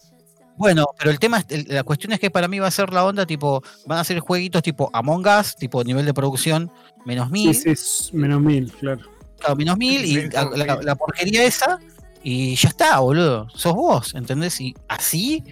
[0.59, 3.25] bueno, pero el tema, la cuestión es que para mí va a ser la onda
[3.25, 6.71] tipo, van a ser jueguitos tipo Among Us, tipo nivel de producción
[7.07, 9.01] menos mil, sí, sí, es menos mil, claro.
[9.39, 11.79] claro, menos mil y la, la porquería esa
[12.23, 13.49] y ya está, boludo.
[13.55, 14.61] Sos vos, ¿entendés?
[14.61, 15.43] Y así,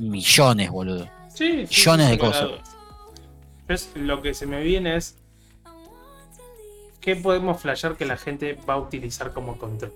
[0.00, 1.08] millones, boludo.
[1.28, 2.50] Sí, sí, Millones de cosas.
[3.62, 5.16] Entonces, lo que se me viene es.
[7.00, 9.92] ¿Qué podemos flashear que la gente va a utilizar como control?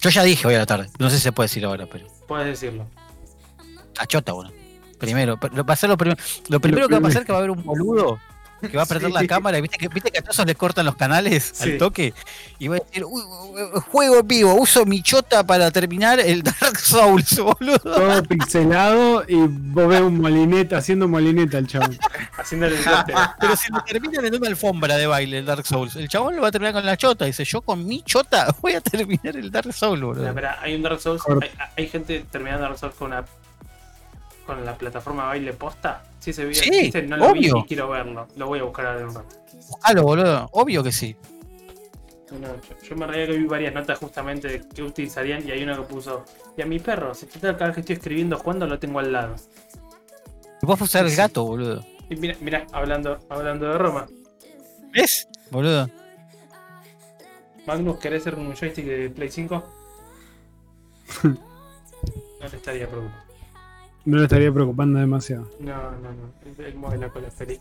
[0.00, 2.06] Yo ya dije hoy a la tarde, no sé si se puede decir ahora, pero.
[2.26, 2.86] Puedes decirlo.
[3.94, 4.50] Cachota, bueno.
[4.98, 6.14] Primero, pero va a ser lo, prim-
[6.48, 8.18] lo primero que va a pasar es que va a haber un boludo
[8.70, 9.14] que va a prender Sí.
[9.14, 11.72] la cámara, viste que, viste que a todos les cortan los canales Sí.
[11.72, 12.14] al toque
[12.58, 16.78] y va a decir, "Uy, uy, juego vivo, uso mi chota para terminar el Dark
[16.78, 17.78] Souls, boludo.
[17.78, 21.98] Todo pixelado y vos ves un molineta, haciendo molineta el chabón.
[22.38, 22.82] Haciéndole el.
[23.40, 26.42] Pero si lo terminan en una alfombra de baile el Dark Souls, el chabón lo
[26.42, 27.24] va a terminar con la chota.
[27.24, 30.28] Dice, yo con mi chota voy a terminar el Dark Souls, Mira, boludo.
[30.28, 31.22] espera, hay un Dark Souls.
[31.42, 33.24] Hay, hay gente terminando Dark Souls con una.
[34.42, 36.02] Con la plataforma baile posta.
[36.18, 37.58] Sí, existe, no lo vi obvio.
[37.58, 38.28] y quiero verlo.
[38.36, 39.36] Lo voy a buscar ahora en un rato.
[39.68, 40.48] Buscalo, boludo.
[40.52, 41.16] Obvio que sí.
[42.30, 45.62] No, yo, yo me reía que vi varias notas justamente de que utilizarían y hay
[45.62, 46.24] uno que puso.
[46.56, 49.36] Y a mi perro, si cada vez que estoy escribiendo jugando lo tengo al lado.
[50.62, 51.84] Vos usar el gato, boludo.
[52.08, 54.06] Y mira, mira, hablando, hablando de Roma.
[54.92, 55.28] ¿Ves?
[55.50, 55.90] Boludo.
[57.66, 59.64] Magnus, ¿querés ser un joystick de Play 5?
[62.42, 63.31] No te estaría preocupado.
[64.04, 65.48] No le estaría preocupando demasiado.
[65.60, 66.64] No, no, no.
[66.64, 67.60] Él, mueve la cola feliz.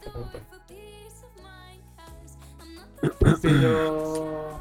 [3.42, 4.60] Pero.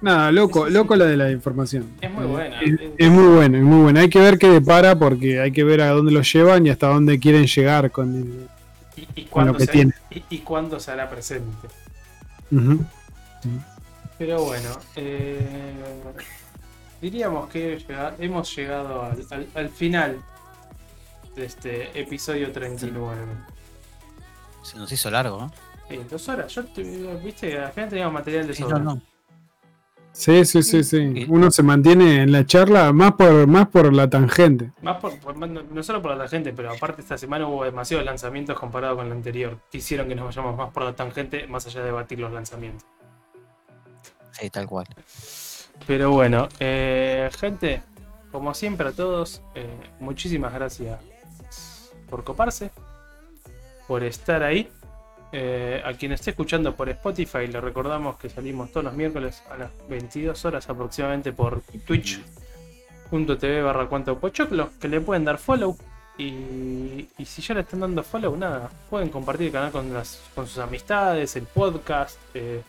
[0.00, 1.86] Nada, loco, loco la de la información.
[2.00, 2.60] Es muy buena.
[2.62, 4.00] Es, es muy bueno, es muy bueno.
[4.00, 6.86] Hay que ver qué depara porque hay que ver a dónde lo llevan y hasta
[6.88, 8.48] dónde quieren llegar con el.
[8.96, 9.92] Y, y con lo cuándo que se, tiene.
[10.10, 11.68] y, y cuándo se hará presente.
[14.18, 15.72] Pero bueno, eh,
[17.00, 20.22] diríamos que llega- hemos llegado al, al- al final
[21.34, 23.16] de este episodio 39.
[24.62, 25.52] Se nos hizo largo, ¿no?
[25.88, 26.82] Eh, dos horas, yo te-
[27.24, 28.78] viste, al final teníamos material de Sí, sobra.
[28.78, 29.02] no, no.
[30.12, 31.26] Sí, sí, sí, sí.
[31.28, 34.72] Uno se mantiene en la charla más por, más por la tangente.
[34.82, 38.04] Más por, por- no, no solo por la tangente, pero aparte esta semana hubo demasiados
[38.04, 41.66] lanzamientos comparado con la anterior, que hicieron que nos vayamos más por la tangente, más
[41.66, 42.84] allá de debatir los lanzamientos.
[44.32, 44.86] Sí, tal cual.
[45.86, 47.82] Pero bueno, eh, gente,
[48.30, 49.66] como siempre a todos, eh,
[50.00, 50.98] muchísimas gracias
[52.10, 52.70] por coparse,
[53.86, 54.70] por estar ahí.
[55.30, 59.58] Eh, a quien esté escuchando por Spotify, le recordamos que salimos todos los miércoles a
[59.58, 65.76] las 22 horas aproximadamente por twitch.tv barra cuanto pochoclo, que le pueden dar follow.
[66.16, 70.20] Y, y si ya le están dando follow, nada, pueden compartir el canal con, las,
[70.34, 72.18] con sus amistades, el podcast.
[72.34, 72.62] eh,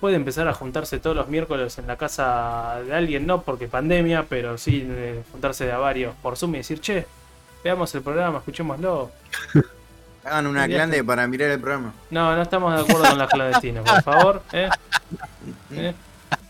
[0.00, 4.26] puede empezar a juntarse todos los miércoles en la casa de alguien, no porque pandemia,
[4.28, 7.06] pero sí eh, juntarse de a varios por Zoom y decir, che,
[7.64, 9.10] veamos el programa, escuchémoslo.
[10.24, 11.94] Hagan una clande para mirar el programa.
[12.10, 14.42] No, no estamos de acuerdo con la clandestina, por favor.
[14.52, 14.68] ¿eh?
[15.72, 15.94] ¿Eh?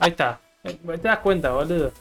[0.00, 0.40] Ahí está.
[0.62, 1.92] ¿Te das cuenta, boludo?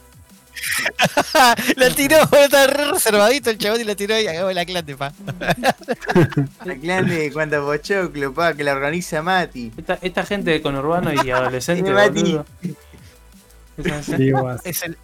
[1.76, 5.12] la tiró, está re reservadito el chabón y la tiró y hagamos la clase, pa.
[6.64, 9.72] La clande cuánta pochoclo, pa, que la organiza Mati.
[9.76, 12.38] Esta, esta gente de conurbano y adolescente, Mati.
[13.76, 14.60] Es así, Sí, vas.
[14.64, 14.96] Es, el,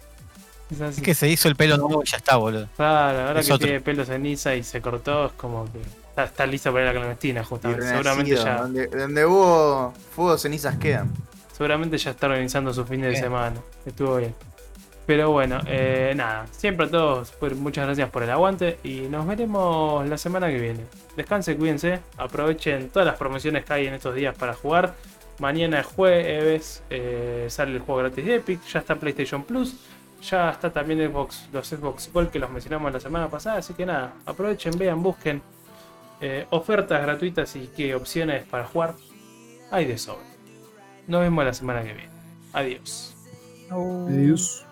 [0.71, 0.99] es así.
[0.99, 2.67] es que se hizo el pelo nuevo y ya está, boludo.
[2.75, 3.65] Claro, ahora es que otro.
[3.67, 5.79] tiene pelo ceniza y se cortó, es como que
[6.09, 7.87] está, está listo para ir a la clandestina, justamente.
[7.87, 11.11] Seguramente ya, Donde, donde hubo fuego, cenizas quedan.
[11.55, 13.21] seguramente ya está organizando su fin de Bien.
[13.21, 13.55] semana.
[13.85, 14.35] Estuvo bien.
[15.05, 16.47] Pero bueno, eh, nada.
[16.51, 20.59] Siempre a todos, pues, muchas gracias por el aguante y nos veremos la semana que
[20.59, 20.81] viene.
[21.15, 24.95] Descansen, cuídense, aprovechen todas las promociones que hay en estos días para jugar.
[25.39, 29.75] Mañana es jueves, eh, sale el juego gratis de Epic, ya está PlayStation Plus,
[30.21, 33.85] ya está también Xbox, los Xbox Gold que los mencionamos la semana pasada, así que
[33.85, 35.41] nada, aprovechen, vean, busquen
[36.21, 38.95] eh, ofertas gratuitas y qué opciones para jugar
[39.71, 40.25] hay de sobra.
[41.07, 42.09] Nos vemos la semana que viene.
[42.53, 43.15] Adiós.
[43.69, 44.64] Adiós.